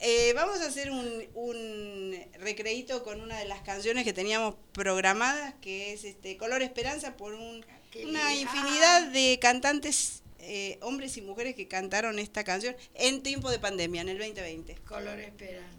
[0.00, 5.54] Eh, vamos a hacer un, un recreíto con una de las canciones que teníamos programadas,
[5.62, 11.22] que es este Color Esperanza, por un- Qué una infinidad de cantantes, eh, hombres y
[11.22, 14.74] mujeres que cantaron esta canción en tiempo de pandemia, en el 2020.
[14.86, 15.78] Color esperanza.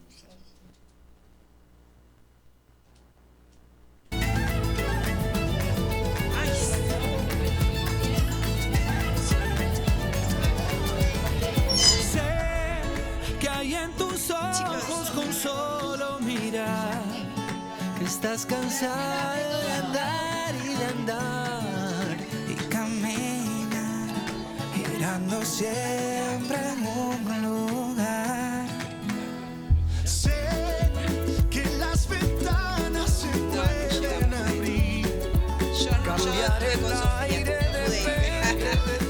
[18.28, 22.18] Estás cansada de andar y de andar
[22.49, 24.10] y caminar
[24.76, 28.68] girando siempre en un lugar.
[30.04, 30.44] Sé
[31.49, 35.08] que las ventanas se pueden abrir,
[36.04, 36.84] cambiar el
[37.22, 37.58] aire
[37.90, 39.06] de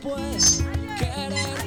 [0.00, 0.38] puede,
[0.98, 1.61] querer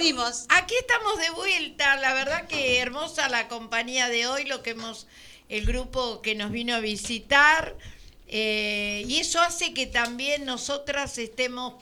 [0.00, 0.30] Aquí volvimos.
[0.40, 0.46] estamos.
[0.62, 1.96] Aquí estamos de vuelta.
[1.96, 5.06] La verdad que hermosa la compañía de hoy, lo que hemos,
[5.50, 7.76] el grupo que nos vino a visitar.
[8.28, 11.74] eh, y eso hace que también nosotras estemos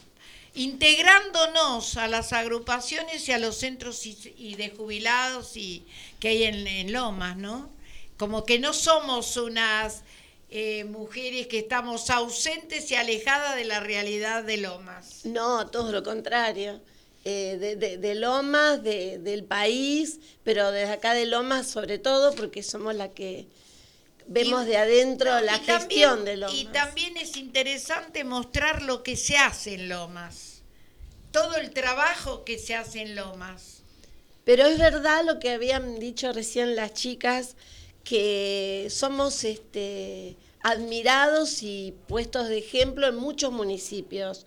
[0.55, 5.85] integrándonos a las agrupaciones y a los centros y, y de jubilados y
[6.19, 7.70] que hay en, en Lomas, ¿no?
[8.16, 10.03] Como que no somos unas
[10.51, 15.20] eh, mujeres que estamos ausentes y alejadas de la realidad de Lomas.
[15.24, 16.81] No, todo lo contrario.
[17.30, 22.34] Eh, de, de- de Lomas, de- del país, pero desde acá de Lomas sobre todo,
[22.34, 23.46] porque somos la que
[24.26, 26.56] vemos Y- de adentro No, la también- gestión de Lomas.
[26.56, 30.62] Y también es interesante mostrar lo que se hace en Lomas.
[31.30, 33.82] Todo el trabajo que se hace en Lomas.
[34.44, 37.56] Pero es verdad lo que habían dicho recién las chicas,
[38.05, 44.46] que somos este, admirados y puestos de ejemplo en muchos municipios.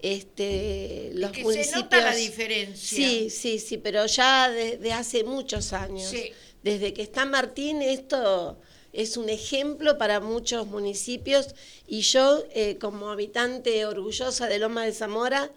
[0.00, 2.96] Este, los que se municipios, nota la diferencia.
[2.96, 6.08] Sí, sí, sí, pero ya desde hace muchos años.
[6.10, 6.32] Sí.
[6.62, 8.58] Desde que está Martín, esto
[8.92, 11.54] es un ejemplo para muchos municipios
[11.86, 15.50] y yo, eh, como habitante orgullosa de Loma de Zamora,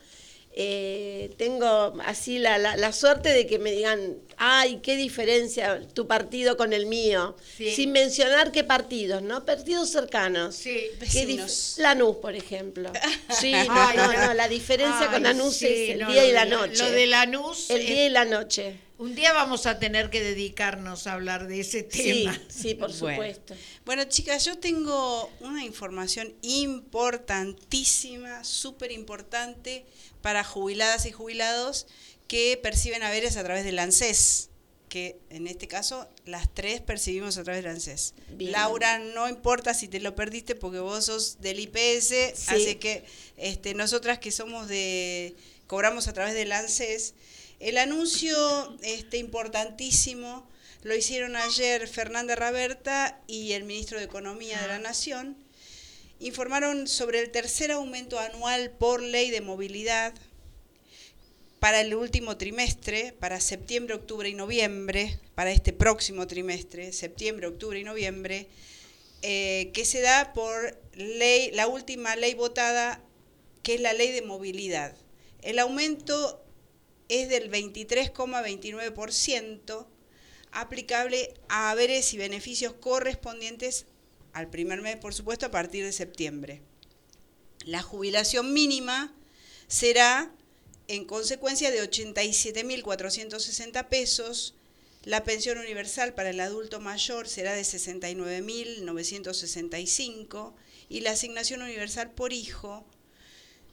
[0.53, 6.07] eh, tengo así la, la- la suerte de que me digan, ay, qué diferencia tu
[6.07, 7.75] partido con el mío, Sí.
[7.75, 9.45] sin mencionar qué partidos, ¿no?
[9.45, 10.55] Partidos cercanos.
[10.55, 10.79] Sí.
[10.99, 11.75] Vecinos.
[11.77, 12.91] Lanús, por ejemplo.
[13.39, 16.11] Sí, no, Ay, no, la- no, la diferencia Ay, con Lanús sí, es el no,
[16.11, 16.83] día y la noche.
[16.83, 18.79] Lo de Lanús, El eh, día y la noche.
[18.97, 22.41] un día vamos a tener que dedicarnos a hablar de ese Sí, tema.
[22.49, 23.15] sí, por Bueno.
[23.15, 23.55] supuesto.
[23.85, 29.85] Bueno, chicas, yo tengo una información importantísima, súper importante
[30.21, 31.87] para jubiladas y jubilados
[32.30, 34.51] que perciben haberes a través del ANSES,
[34.88, 38.14] que en este caso las tres percibimos a través del ANSES.
[38.30, 38.51] Bien.
[38.51, 43.03] Laura, no importa si te lo perdiste porque vos sos del IPS, así que
[43.35, 45.35] este, nosotras que somos de,
[45.65, 47.15] cobramos a través del ANSES,
[47.60, 50.47] el anuncio este, importantísimo
[50.84, 55.35] lo hicieron ayer Fernanda Raberta y el ministro de Economía de la Nación.
[56.19, 60.14] Informaron sobre el tercer aumento anual por ley de movilidad
[61.60, 67.77] para el último trimestre, para septiembre, octubre y noviembre, para este próximo trimestre, septiembre, octubre
[67.80, 68.48] y noviembre,
[69.22, 73.03] eh, que se da por ley, la última ley votada,
[73.61, 74.95] que es la ley de movilidad.
[75.41, 76.41] El aumento
[77.10, 79.86] es del 23,29%,
[80.52, 83.86] aplicable a haberes y beneficios correspondientes
[84.31, 86.61] al primer mes, por supuesto, a partir de septiembre.
[87.65, 89.14] La jubilación mínima
[89.68, 90.34] será
[90.89, 94.53] en consecuencia de 87.460 pesos.
[95.05, 100.51] La pensión universal para el adulto mayor será de 69.965
[100.89, 102.83] y la asignación universal por hijo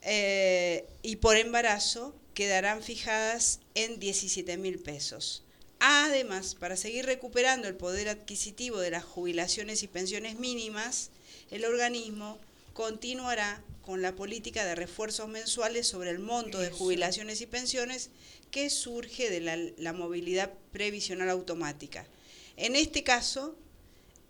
[0.02, 5.42] eh, y por embarazo quedarán fijadas en 17.000 pesos.
[5.80, 11.08] Además, para seguir recuperando el poder adquisitivo de las jubilaciones y pensiones mínimas,
[11.50, 12.38] el organismo
[12.76, 18.10] continuará con la política de refuerzos mensuales sobre el monto de jubilaciones y pensiones
[18.50, 22.06] que surge de la, la movilidad previsional automática.
[22.58, 23.56] En este caso,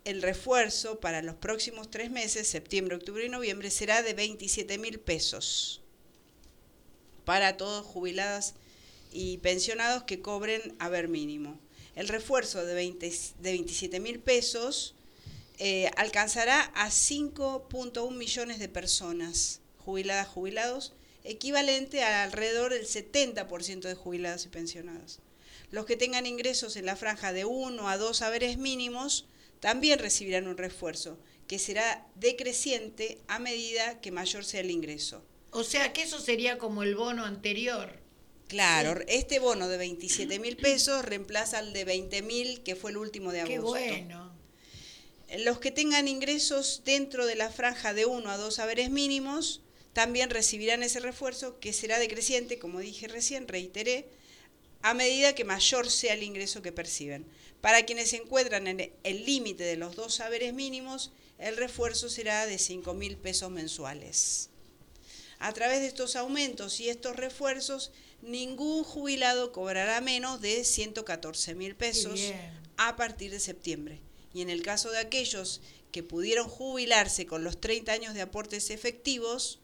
[0.05, 4.97] el refuerzo para los próximos tres meses, septiembre, octubre y noviembre, será de 27 mil
[5.01, 5.81] pesos
[7.25, 8.53] para todos jubiladas
[9.11, 11.59] y pensionados que cobren haber mínimo.
[11.97, 13.09] El refuerzo de, 20
[13.41, 14.95] de 27 mil pesos
[15.57, 20.93] eh, alcanzará a 5.1 millones de personas jubiladas, jubilados,
[21.23, 25.19] equivalente a alrededor del 70% de jubilados y pensionados.
[25.71, 29.25] Los que tengan ingresos en la franja de 1 a 2 haberes mínimos
[29.59, 31.17] también recibirán un refuerzo,
[31.47, 35.23] que será decreciente a medida que mayor sea el ingreso.
[35.51, 37.99] O sea que eso sería como el bono anterior.
[38.47, 42.97] Claro, este bono de 27 mil pesos reemplaza al de 20 mil, que fue el
[42.97, 43.73] último de agosto.
[43.73, 44.36] Qué bueno.
[45.35, 50.29] Los que tengan ingresos dentro de la franja de 1 a 2 haberes mínimos también
[50.29, 54.07] recibirán ese refuerzo que será decreciente, como dije recién, reiteré,
[54.81, 57.25] a medida que mayor sea el ingreso que perciben.
[57.61, 62.45] Para quienes se encuentran en el límite de los dos saberes mínimos, el refuerzo será
[62.45, 64.49] de 5 mil pesos mensuales.
[65.39, 67.91] A través de estos aumentos y estos refuerzos,
[68.21, 72.21] ningún jubilado cobrará menos de 114 mil pesos
[72.77, 73.99] a partir de septiembre.
[74.37, 75.61] Y en el caso de aquellos
[75.91, 79.57] que pudieron jubilarse con los 30 años de aportes efectivos,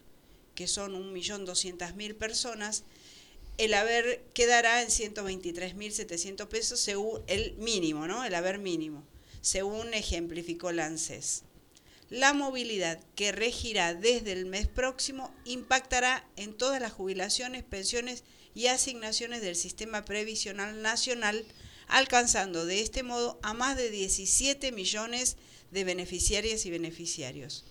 [0.55, 2.83] que son 1.200.000 personas,
[3.59, 8.25] el haber quedará en 123.700 pesos según el mínimo, ¿no?
[8.25, 9.03] El haber mínimo,
[9.41, 11.43] según ejemplificó el ANSES.
[12.09, 18.23] La movilidad que regirá desde el mes próximo impactará en todas las jubilaciones, pensiones
[18.55, 21.45] y asignaciones del Sistema Previsional Nacional,
[21.93, 25.37] alcanzando de este modo a más de 17 millones
[25.69, 27.65] de beneficiarias y beneficiarios.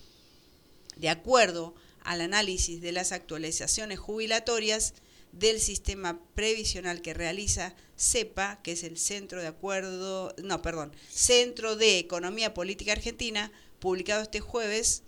[0.94, 1.74] De acuerdo
[2.04, 4.94] al análisis de las actualizaciones jubilatorias
[5.32, 11.74] del sistema previsional que realiza CEPA, que es el Centro de Acuerdo, no, perdón, Centro
[11.74, 13.50] de Economía Política Argentina,
[13.80, 15.02] publicado este jueves,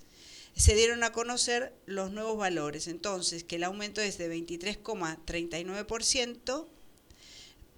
[0.56, 2.88] se dieron a conocer los nuevos valores.
[2.88, 6.66] Entonces, que el aumento es de 23,39%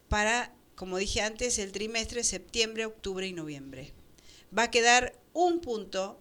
[0.09, 3.93] para, como dije antes, el trimestre septiembre, octubre y noviembre.
[4.57, 6.20] Va a quedar un punto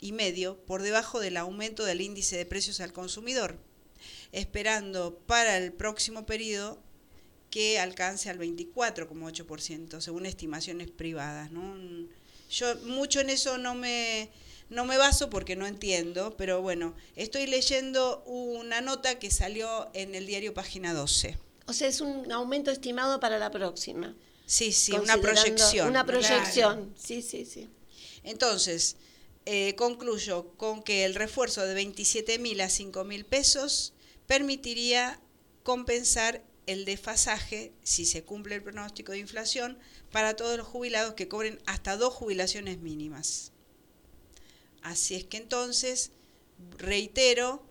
[0.00, 3.58] y medio por debajo del aumento del índice de precios al consumidor,
[4.30, 6.80] esperando para el próximo periodo
[7.50, 11.50] que alcance al 24,8%, según estimaciones privadas.
[11.50, 11.76] ¿no?
[12.50, 14.30] Yo mucho en eso no me,
[14.70, 20.14] no me baso porque no entiendo, pero bueno, estoy leyendo una nota que salió en
[20.14, 21.36] el diario Página 12.
[21.66, 24.14] O sea, es un aumento estimado para la próxima.
[24.46, 25.88] Sí, sí, una proyección.
[25.88, 27.68] Una proyección, sí, sí, sí.
[28.24, 28.96] Entonces,
[29.46, 33.94] eh, concluyo con que el refuerzo de 27 mil a 5 mil pesos
[34.26, 35.20] permitiría
[35.62, 39.78] compensar el desfasaje, si se cumple el pronóstico de inflación,
[40.10, 43.52] para todos los jubilados que cobren hasta dos jubilaciones mínimas.
[44.82, 46.12] Así es que entonces,
[46.78, 47.64] reitero,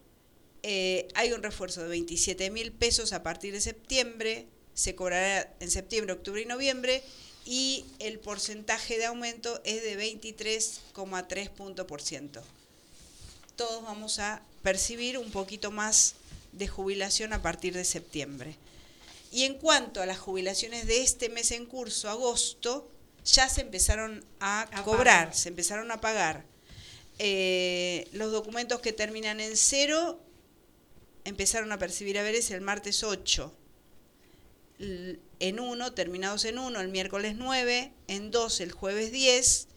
[0.64, 5.72] eh, hay un refuerzo de 27 mil pesos a partir de septiembre, se cobrará en
[5.72, 7.04] septiembre, octubre y noviembre,
[7.46, 12.44] y el porcentaje de aumento es de 23,3 punto por ciento.
[13.56, 16.16] Todos vamos a percibir un poquito más
[16.52, 18.56] de jubilación a partir de septiembre.
[19.32, 22.90] Y en cuanto a las jubilaciones de este mes en curso, agosto,
[23.26, 25.36] ya se empezaron a, A cobrar, pagar.
[25.36, 26.44] se empezaron a pagar.
[27.18, 30.20] Eh, los documentos que terminan en cero
[31.26, 33.54] empezaron a percibir haberes el martes 8.
[34.80, 39.68] L- En uno, terminados en uno, el miércoles 9, en dos, el jueves 10,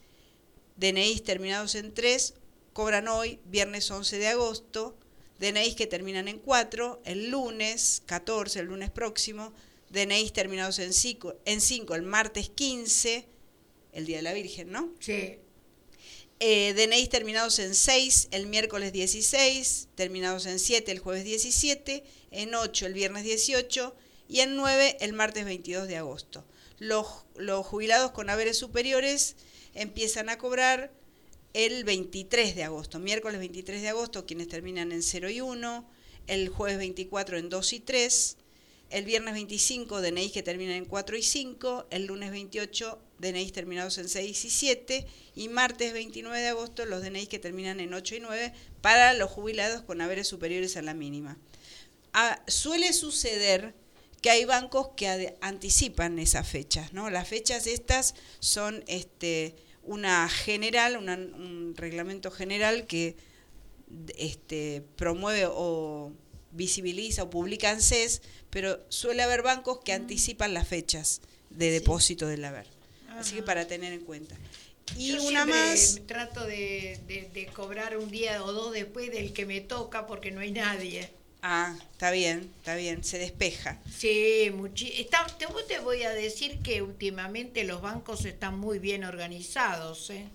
[0.77, 2.35] DNIs terminados en 3,
[2.73, 4.97] cobran hoy, viernes 11 de agosto,
[5.39, 9.53] DNIs que terminan en 4, el lunes 14, el lunes próximo,
[9.91, 13.27] DNIs terminados en 5, en 5 el martes 15,
[13.93, 14.93] el Día de la Virgen, ¿no?
[15.01, 15.39] Sí.
[16.41, 22.55] Eh, DNIs terminados en 6 el miércoles 16, terminados en 7 el jueves 17, en
[22.55, 23.95] 8 el viernes 18
[24.29, 26.45] y en 9 el martes 22 de agosto.
[26.79, 27.07] Los,
[27.37, 29.37] los jubilados con haberes superiores
[29.75, 30.93] empiezan a cobrar
[31.53, 35.89] el 23 de agosto, miércoles 23 de agosto, quienes terminan en 0 y 1,
[36.27, 38.37] el jueves 24 en 2 y 3,
[38.91, 43.99] el viernes 25 DNIs que terminan en 4 y 5, el lunes 28 DNIs terminados
[43.99, 48.15] en 6 y 7 y martes 29 de agosto los DNIs que terminan en 8
[48.17, 51.37] y 9 para los jubilados con haberes superiores a la mínima.
[52.13, 53.75] Ah, suele suceder
[54.23, 57.11] que hay bancos que anticipan esas fechas, ¿no?
[57.11, 63.17] Las fechas estas son este, una general, una- un reglamento general que
[64.17, 66.13] este, promueve o
[66.53, 71.21] visibiliza o publica ANSES, pero suele haber bancos que anticipan las fechas
[71.51, 72.69] de depósito del haber.
[73.19, 74.37] Así que para tener en cuenta.
[74.97, 76.01] Y Yo una más.
[76.07, 80.31] Trato de, de- de cobrar un día o dos después del que me toca porque
[80.31, 81.09] no hay nadie.
[81.43, 83.79] Ah, está bien, está bien, se despeja.
[83.95, 84.51] Sí,
[84.97, 90.09] está, te, voy a decir que últimamente los bancos están muy bien organizados.
[90.11, 90.27] ¿eh?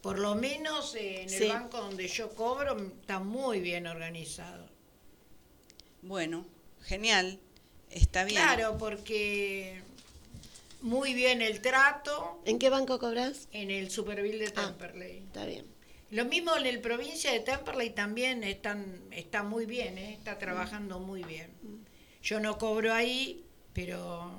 [0.00, 1.44] Por lo menos eh, en Sí.
[1.44, 4.66] el banco donde yo cobro está muy bien organizado.
[6.02, 6.46] Bueno,
[6.84, 7.38] genial,
[7.90, 8.40] está bien.
[8.40, 9.82] Claro, porque
[10.80, 13.48] muy bien el trato ¿En qué banco cobras?
[13.52, 14.66] en el Superville de Ah.
[14.66, 15.18] Temperley.
[15.18, 15.66] Está bien.
[16.10, 20.14] Lo mismo en el provincia de Temperley también están, está muy bien, ¿eh?
[20.14, 21.50] está trabajando muy bien.
[22.22, 23.44] Yo no cobro ahí,
[23.74, 24.30] pero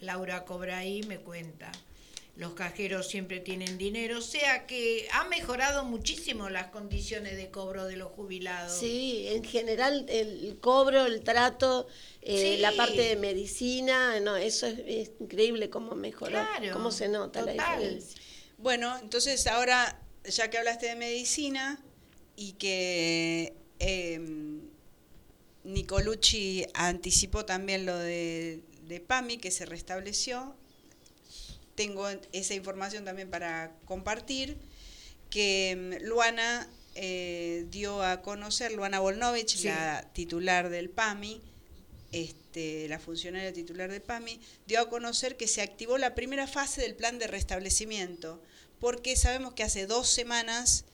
[0.00, 1.72] Laura cobra ahí, me cuenta.
[2.36, 7.86] Los cajeros siempre tienen dinero, o sea que ha mejorado muchísimo las condiciones de cobro
[7.86, 8.78] de los jubilados.
[8.78, 11.86] Sí, en general el cobro, el trato,
[12.20, 12.60] eh, Sí.
[12.60, 17.40] la parte de medicina, no, eso es, es increíble cómo mejoró, Claro, cómo se nota
[17.40, 17.78] la total.
[17.80, 18.20] diferencia.
[18.58, 21.82] Bueno, entonces ahora, ya que hablaste de medicina
[22.36, 24.20] y que eh,
[25.64, 30.54] Nicolucci anticipó también lo de, de PAMI, que se restableció,
[31.76, 34.56] tengo esa información también para compartir,
[35.30, 39.68] que mm, Luana eh, dio a conocer, Luana Volnovich, Sí.
[39.68, 41.40] la titular del PAMI,
[42.12, 46.80] este, la funcionaria titular del PAMI, dio a conocer que se activó la primera fase
[46.80, 48.40] del plan de restablecimiento,
[48.80, 50.84] porque sabemos que hace dos semanas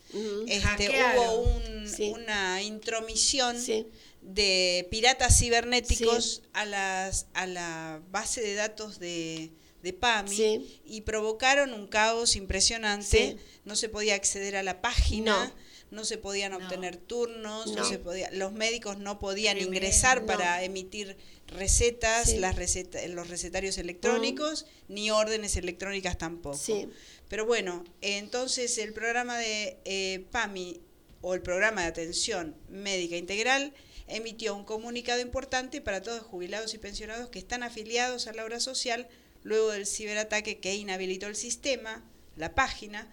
[0.46, 2.10] este, hubo un- Sí.
[2.10, 3.86] una intromisión Sí.
[4.22, 9.50] de piratas cibernéticos a, las, a la base de datos de,
[9.82, 10.80] de PAMI Sí.
[10.84, 13.32] y provocaron un caos impresionante.
[13.32, 13.36] Sí.
[13.64, 15.46] No se podía acceder a la página,
[15.90, 15.98] No.
[15.98, 17.76] no se podían obtener turnos, no.
[17.82, 17.84] No.
[17.88, 20.26] se podía, los médicos no podían ingresar No.
[20.28, 21.16] para emitir
[21.48, 22.38] recetas, Sí.
[22.38, 26.56] las receta- los recetarios electrónicos, ni órdenes electrónicas tampoco.
[26.56, 26.88] Sí.
[27.28, 30.80] Pero bueno, entonces el programa de eh, PAMI
[31.20, 33.72] o el programa de atención médica integral
[34.08, 38.44] emitió un comunicado importante para todos los jubilados y pensionados que están afiliados a la
[38.44, 39.08] obra social
[39.42, 42.04] luego del ciberataque que inhabilitó el sistema,
[42.36, 43.10] la página,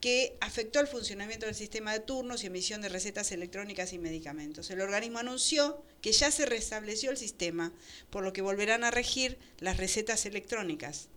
[0.00, 4.70] que afectó el funcionamiento del sistema de turnos y emisión de recetas electrónicas y medicamentos.
[4.70, 7.72] El organismo anunció que ya se restableció el sistema,
[8.08, 11.08] por lo que volverán a regir las recetas electrónicas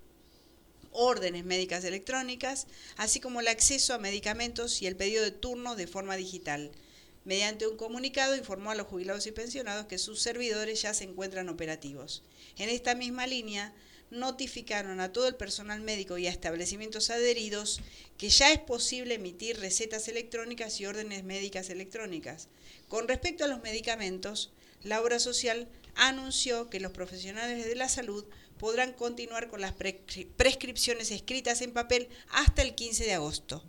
[0.93, 2.67] órdenes médicas electrónicas,
[2.97, 6.71] así como el acceso a medicamentos y el pedido de turnos de forma digital.
[7.25, 11.49] Mediante un comunicado informó a los jubilados y pensionados que sus servidores ya se encuentran
[11.49, 12.23] operativos.
[12.57, 13.73] En esta misma línea,
[14.13, 17.81] notificaron a todo el personal médico y a establecimientos adheridos
[18.17, 22.47] que ya es posible emitir recetas electrónicas y órdenes médicas electrónicas.
[22.87, 24.51] Con respecto a los medicamentos,
[24.83, 28.25] la obra social anunció que los profesionales de la salud
[28.59, 33.63] podrán continuar con las prescri- prescripciones escritas en papel hasta el 15 de agosto.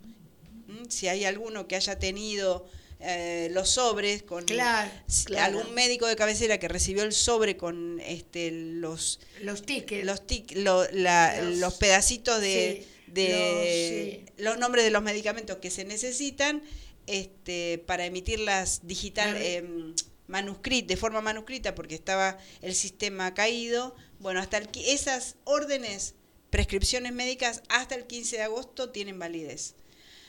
[0.67, 0.89] ¿Mm?
[0.89, 2.69] Si hay alguno que haya tenido
[2.99, 5.59] eh, los sobres con Claro, si- claro.
[5.59, 10.05] algún médico de cabecera que recibió el sobre con este los Los tickets.
[10.05, 14.43] los tic- lo- la- Los- los pedacitos de, sí, de los- sí.
[14.43, 16.63] los nombres de los medicamentos que se necesitan
[17.07, 19.45] este para emitirlas digital Claro.
[19.45, 19.95] em,
[20.27, 26.15] manuscrita de forma manuscrita porque estaba el sistema caído bueno hasta el, esas órdenes
[26.49, 29.75] prescripciones médicas hasta el 15 de agosto tienen validez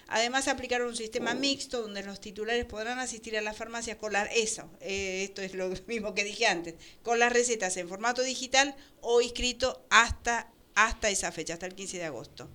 [0.09, 4.29] Además aplicaron un sistema mixto donde los titulares podrán asistir a las farmacias con las
[4.33, 8.77] eso, eh, esto es lo mismo que dije antes, con las recetas en formato digital
[9.01, 12.49] o inscrito hasta hasta esa fecha, hasta el 15 de agosto.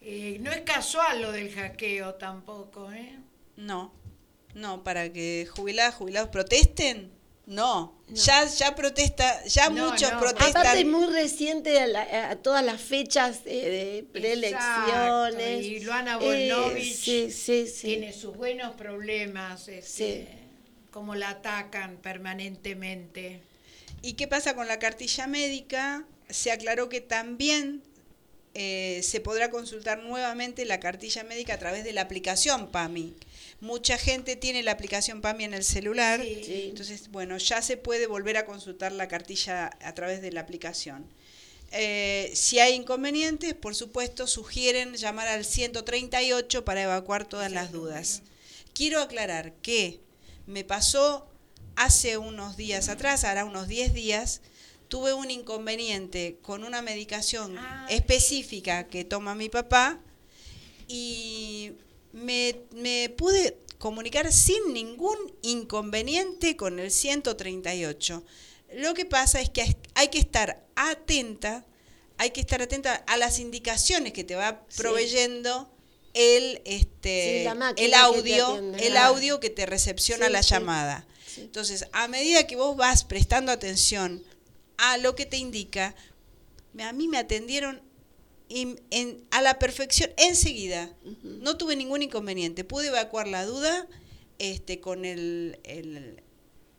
[0.00, 3.18] Eh, no es casual lo del hackeo tampoco, ¿eh?
[3.56, 3.92] No,
[4.54, 7.12] no, para que jubiladas, jubilados protesten,
[7.46, 10.18] no, ya ya protesta, ya No, muchos no.
[10.20, 10.50] protestan.
[10.62, 15.64] Aparte es muy reciente a, la- a todas las fechas eh, de preelecciones.
[15.64, 17.86] Y Luana Eh, Volnovich sí, sí, sí.
[17.86, 20.28] Tiene sus buenos problemas, este, Sí.
[20.90, 23.40] como la atacan permanentemente.
[24.02, 26.04] ¿Y qué pasa con la cartilla médica?
[26.28, 27.82] Se aclaró que también
[28.54, 33.14] eh, se podrá consultar nuevamente la cartilla médica a través de la aplicación PAMI.
[33.60, 36.66] Mucha gente tiene la aplicación PAMI en el celular, Sí.
[36.68, 41.06] Entonces, bueno, ya se puede volver a consultar la cartilla a través de la aplicación.
[41.72, 48.22] Eh, si hay inconvenientes, por supuesto, sugieren llamar al 138 para evacuar todas las dudas.
[48.74, 50.00] Quiero aclarar que
[50.46, 51.26] me pasó
[51.76, 54.42] hace unos días atrás, hará unos 10 días,
[54.88, 59.98] tuve un inconveniente con una medicación Ah, específica que toma mi papá
[60.88, 61.72] y
[62.16, 68.24] me, me pude comunicar sin ningún inconveniente con el 138.
[68.74, 71.64] Lo que pasa es que hay- que estar atenta,
[72.18, 74.78] hay que estar atenta a las indicaciones que te va Sí.
[74.78, 75.70] proveyendo
[76.14, 78.86] el este Sí, el audio, atiende.
[78.86, 79.06] el Ah.
[79.06, 81.06] audio que te recepciona Sí, la llamada.
[81.36, 84.24] Entonces, a medida que vos vas prestando atención
[84.78, 85.94] a lo que te indica,
[86.80, 87.82] a mí me atendieron
[88.48, 90.94] in- en- a la perfección enseguida.
[91.22, 92.64] No tuve ningún inconveniente.
[92.64, 93.86] Pude evacuar la duda
[94.38, 96.22] este, con el, el-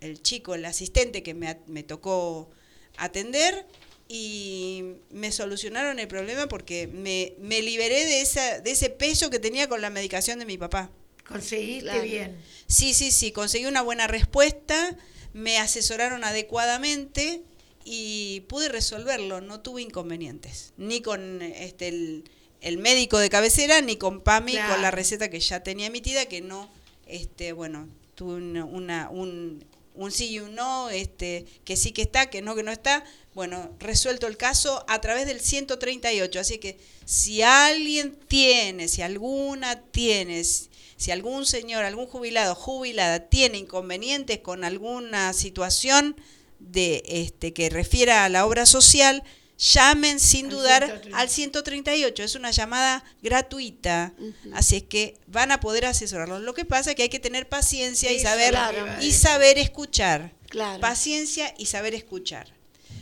[0.02, 2.50] el chico, el asistente que me, me tocó
[2.98, 3.66] atender
[4.08, 9.40] y me solucionaron el problema porque me, me liberé de, esa, de ese peso que
[9.40, 10.92] tenía con la medicación de mi papá.
[11.28, 12.04] Conseguiste Claro.
[12.04, 12.38] bien.
[12.68, 14.96] Sí, sí, sí, conseguí una buena respuesta,
[15.34, 17.42] me asesoraron adecuadamente
[17.90, 22.24] y pude resolverlo, no tuve inconvenientes, ni con este el,
[22.60, 24.74] el médico de cabecera, ni con PAMI, Claro.
[24.74, 26.70] con la receta que ya tenía emitida, que no,
[27.08, 29.64] este, bueno, tuve una, una- un,
[29.96, 33.06] un sí y un no, este, que sí que está, que no que no está,
[33.34, 39.80] bueno, resuelto el caso a través del 138, así que si alguien tiene, si alguna
[39.82, 46.16] tiene, si algún señor, algún jubilado, jubilada tiene inconvenientes con alguna situación
[46.60, 49.24] de este que refiera a la obra social,
[49.58, 51.18] llamen sin Al dudar 138.
[51.18, 54.14] al 138, es una llamada gratuita,
[54.54, 56.42] así es que van a poder asesorarlos.
[56.42, 58.56] Lo que pasa es que hay que tener paciencia y saber
[59.02, 60.34] y saber escuchar.
[60.50, 60.80] Claro.
[60.80, 62.48] Paciencia y saber escuchar.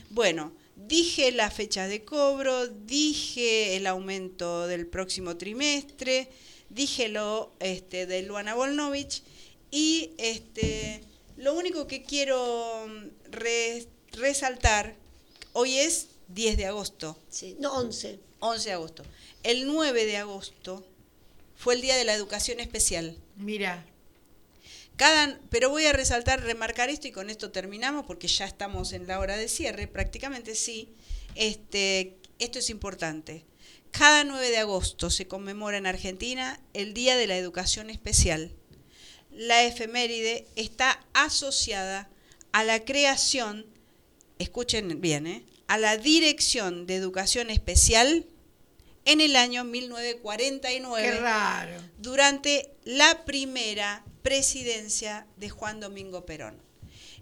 [0.09, 6.29] Bueno, dije la fecha de cobro, dije el aumento del próximo trimestre,
[6.69, 9.23] dije lo este, de Luana Volnovich
[9.71, 11.01] y este,
[11.37, 12.87] lo único que quiero
[13.35, 14.95] re- resaltar,
[15.53, 18.19] hoy es 10 de agosto, Sí, no, 11.
[18.39, 19.03] 11 de agosto.
[19.43, 20.85] El 9 de agosto
[21.55, 23.17] fue el Día de la Educación Especial.
[23.37, 23.85] Mira,
[24.95, 29.07] Cada, pero voy a resaltar, remarcar esto y con esto terminamos porque ya estamos en
[29.07, 30.89] la hora de cierre, prácticamente sí.
[31.35, 33.43] Este, esto es importante.
[33.91, 38.51] Cada 9 de agosto se conmemora en Argentina el Día de la Educación Especial.
[39.31, 42.09] La efeméride está asociada
[42.55, 43.65] a la creación,
[44.39, 45.43] escuchen bien, ¿eh?
[45.67, 48.25] a la Dirección de Educación Especial
[49.03, 51.73] en el año 1949 qué raro.
[51.97, 56.55] durante la primera presidencia de Juan Domingo Perón.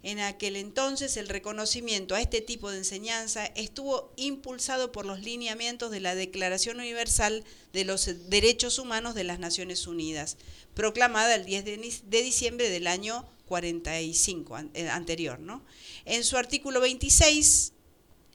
[0.04, 5.90] En aquel entonces el reconocimiento a este tipo de enseñanza estuvo impulsado por los lineamientos
[5.90, 7.42] de la Declaración Universal
[7.72, 10.36] de los Derechos Humanos de las Naciones Unidas,
[10.74, 15.38] proclamada el 10 de, diciembre del año 45 an- eh, anterior.
[15.40, 15.64] ¿no?
[16.04, 17.72] En su artículo 26,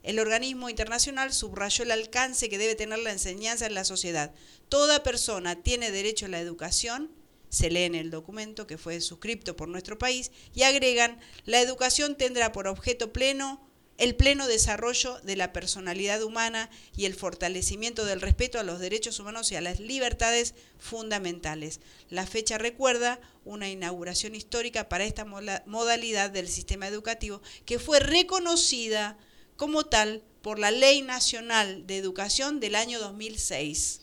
[0.03, 4.34] el organismo internacional subrayó el alcance que debe tener la enseñanza en la sociedad.
[4.69, 7.11] Toda persona tiene derecho a la educación,
[7.49, 12.15] se lee en el documento que fue suscripto por nuestro país, y agregan, la educación
[12.15, 13.68] tendrá por objeto pleno
[13.99, 19.19] el pleno desarrollo de la personalidad humana y el fortalecimiento del respeto a los derechos
[19.19, 21.81] humanos y a las libertades fundamentales.
[22.09, 29.17] La fecha recuerda una inauguración histórica para esta modalidad del sistema educativo que fue reconocida
[29.57, 33.99] como tal por la Ley Nacional de Educación del año 2006,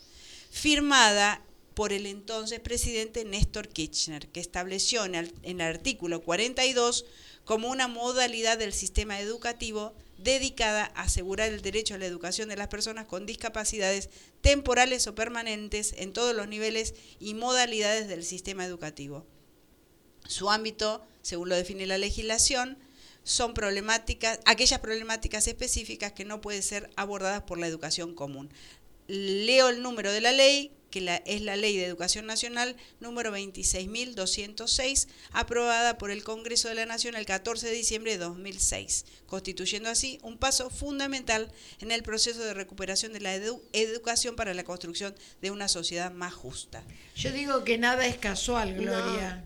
[0.51, 1.43] firmada
[1.73, 7.07] por el entonces presidente Néstor Kirchner, que estableció en el, en el artículo 42
[7.47, 12.57] como una modalidad del sistema educativo dedicada a asegurar el derecho a la educación de
[12.57, 14.11] las personas con discapacidades
[14.41, 19.25] temporales o permanentes en todos los niveles y modalidades del sistema educativo.
[20.27, 22.79] Su ámbito, según lo define la legislación,
[23.23, 28.51] son problemáticas, aquellas problemáticas específicas que no pueden ser abordadas por la educación común.
[29.09, 33.31] Leo el número de la ley, que la- es la Ley de Educación Nacional número
[33.31, 39.91] 26.206, aprobada por el Congreso de la Nación el 14 de diciembre de 2006, constituyendo
[39.91, 41.51] así un paso fundamental
[41.81, 46.11] en el proceso de recuperación de la edu- educación para la construcción de una sociedad
[46.13, 46.83] más justa.
[47.17, 49.45] Yo digo que nada es casual, Gloria.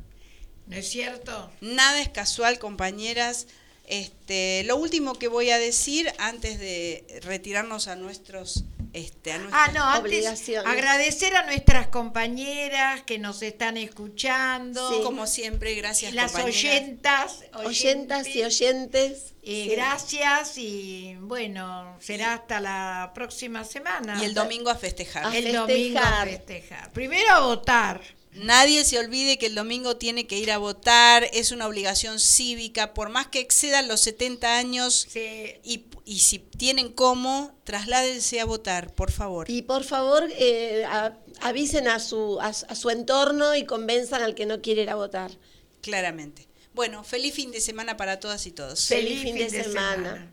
[0.68, 1.50] ¿No es cierto?
[1.60, 3.48] Nada es casual, compañeras.
[3.88, 9.70] Este, lo último que voy a decir antes de retirarnos a nuestros, este, a Ah,
[9.72, 10.70] no, antes Obligaciones.
[10.70, 14.90] agradecer a nuestras compañeras que nos están escuchando.
[14.90, 15.00] Sí.
[15.02, 19.68] como siempre, gracias las oyentas, Oyentas y oyentes, eh, sí.
[19.70, 24.18] Gracias y bueno, será hasta la próxima semana.
[24.20, 25.26] Y el domingo a festejar.
[25.26, 26.92] A El domingo a festejar.
[26.92, 28.00] Primero a votar.
[28.32, 32.94] Nadie se olvide que el domingo tiene que ir a votar, es una obligación cívica,
[32.94, 35.54] por más que excedan los 70 años Sí.
[35.64, 39.50] y, y si tienen cómo, trasládense a votar, por favor.
[39.50, 44.36] Y por favor, eh, a- avisen a su, a, a su entorno y convenzan al
[44.36, 45.32] que no quiere ir a votar.
[45.82, 46.46] Claramente.
[46.72, 48.86] Bueno, feliz fin de semana para todas y todos.
[48.86, 50.32] Feliz fin de semana.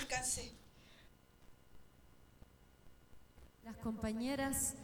[0.00, 0.50] Me cansé.
[3.64, 4.74] Las compañeras,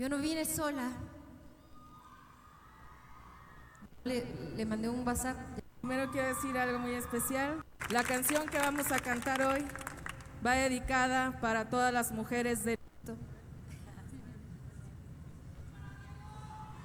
[0.00, 0.92] yo no vine sola.
[4.04, 4.24] Le,
[4.56, 5.36] le mandé un WhatsApp.
[5.82, 7.62] Primero quiero decir algo muy especial.
[7.90, 9.62] La canción que vamos a cantar hoy
[10.44, 12.78] va dedicada para todas las mujeres de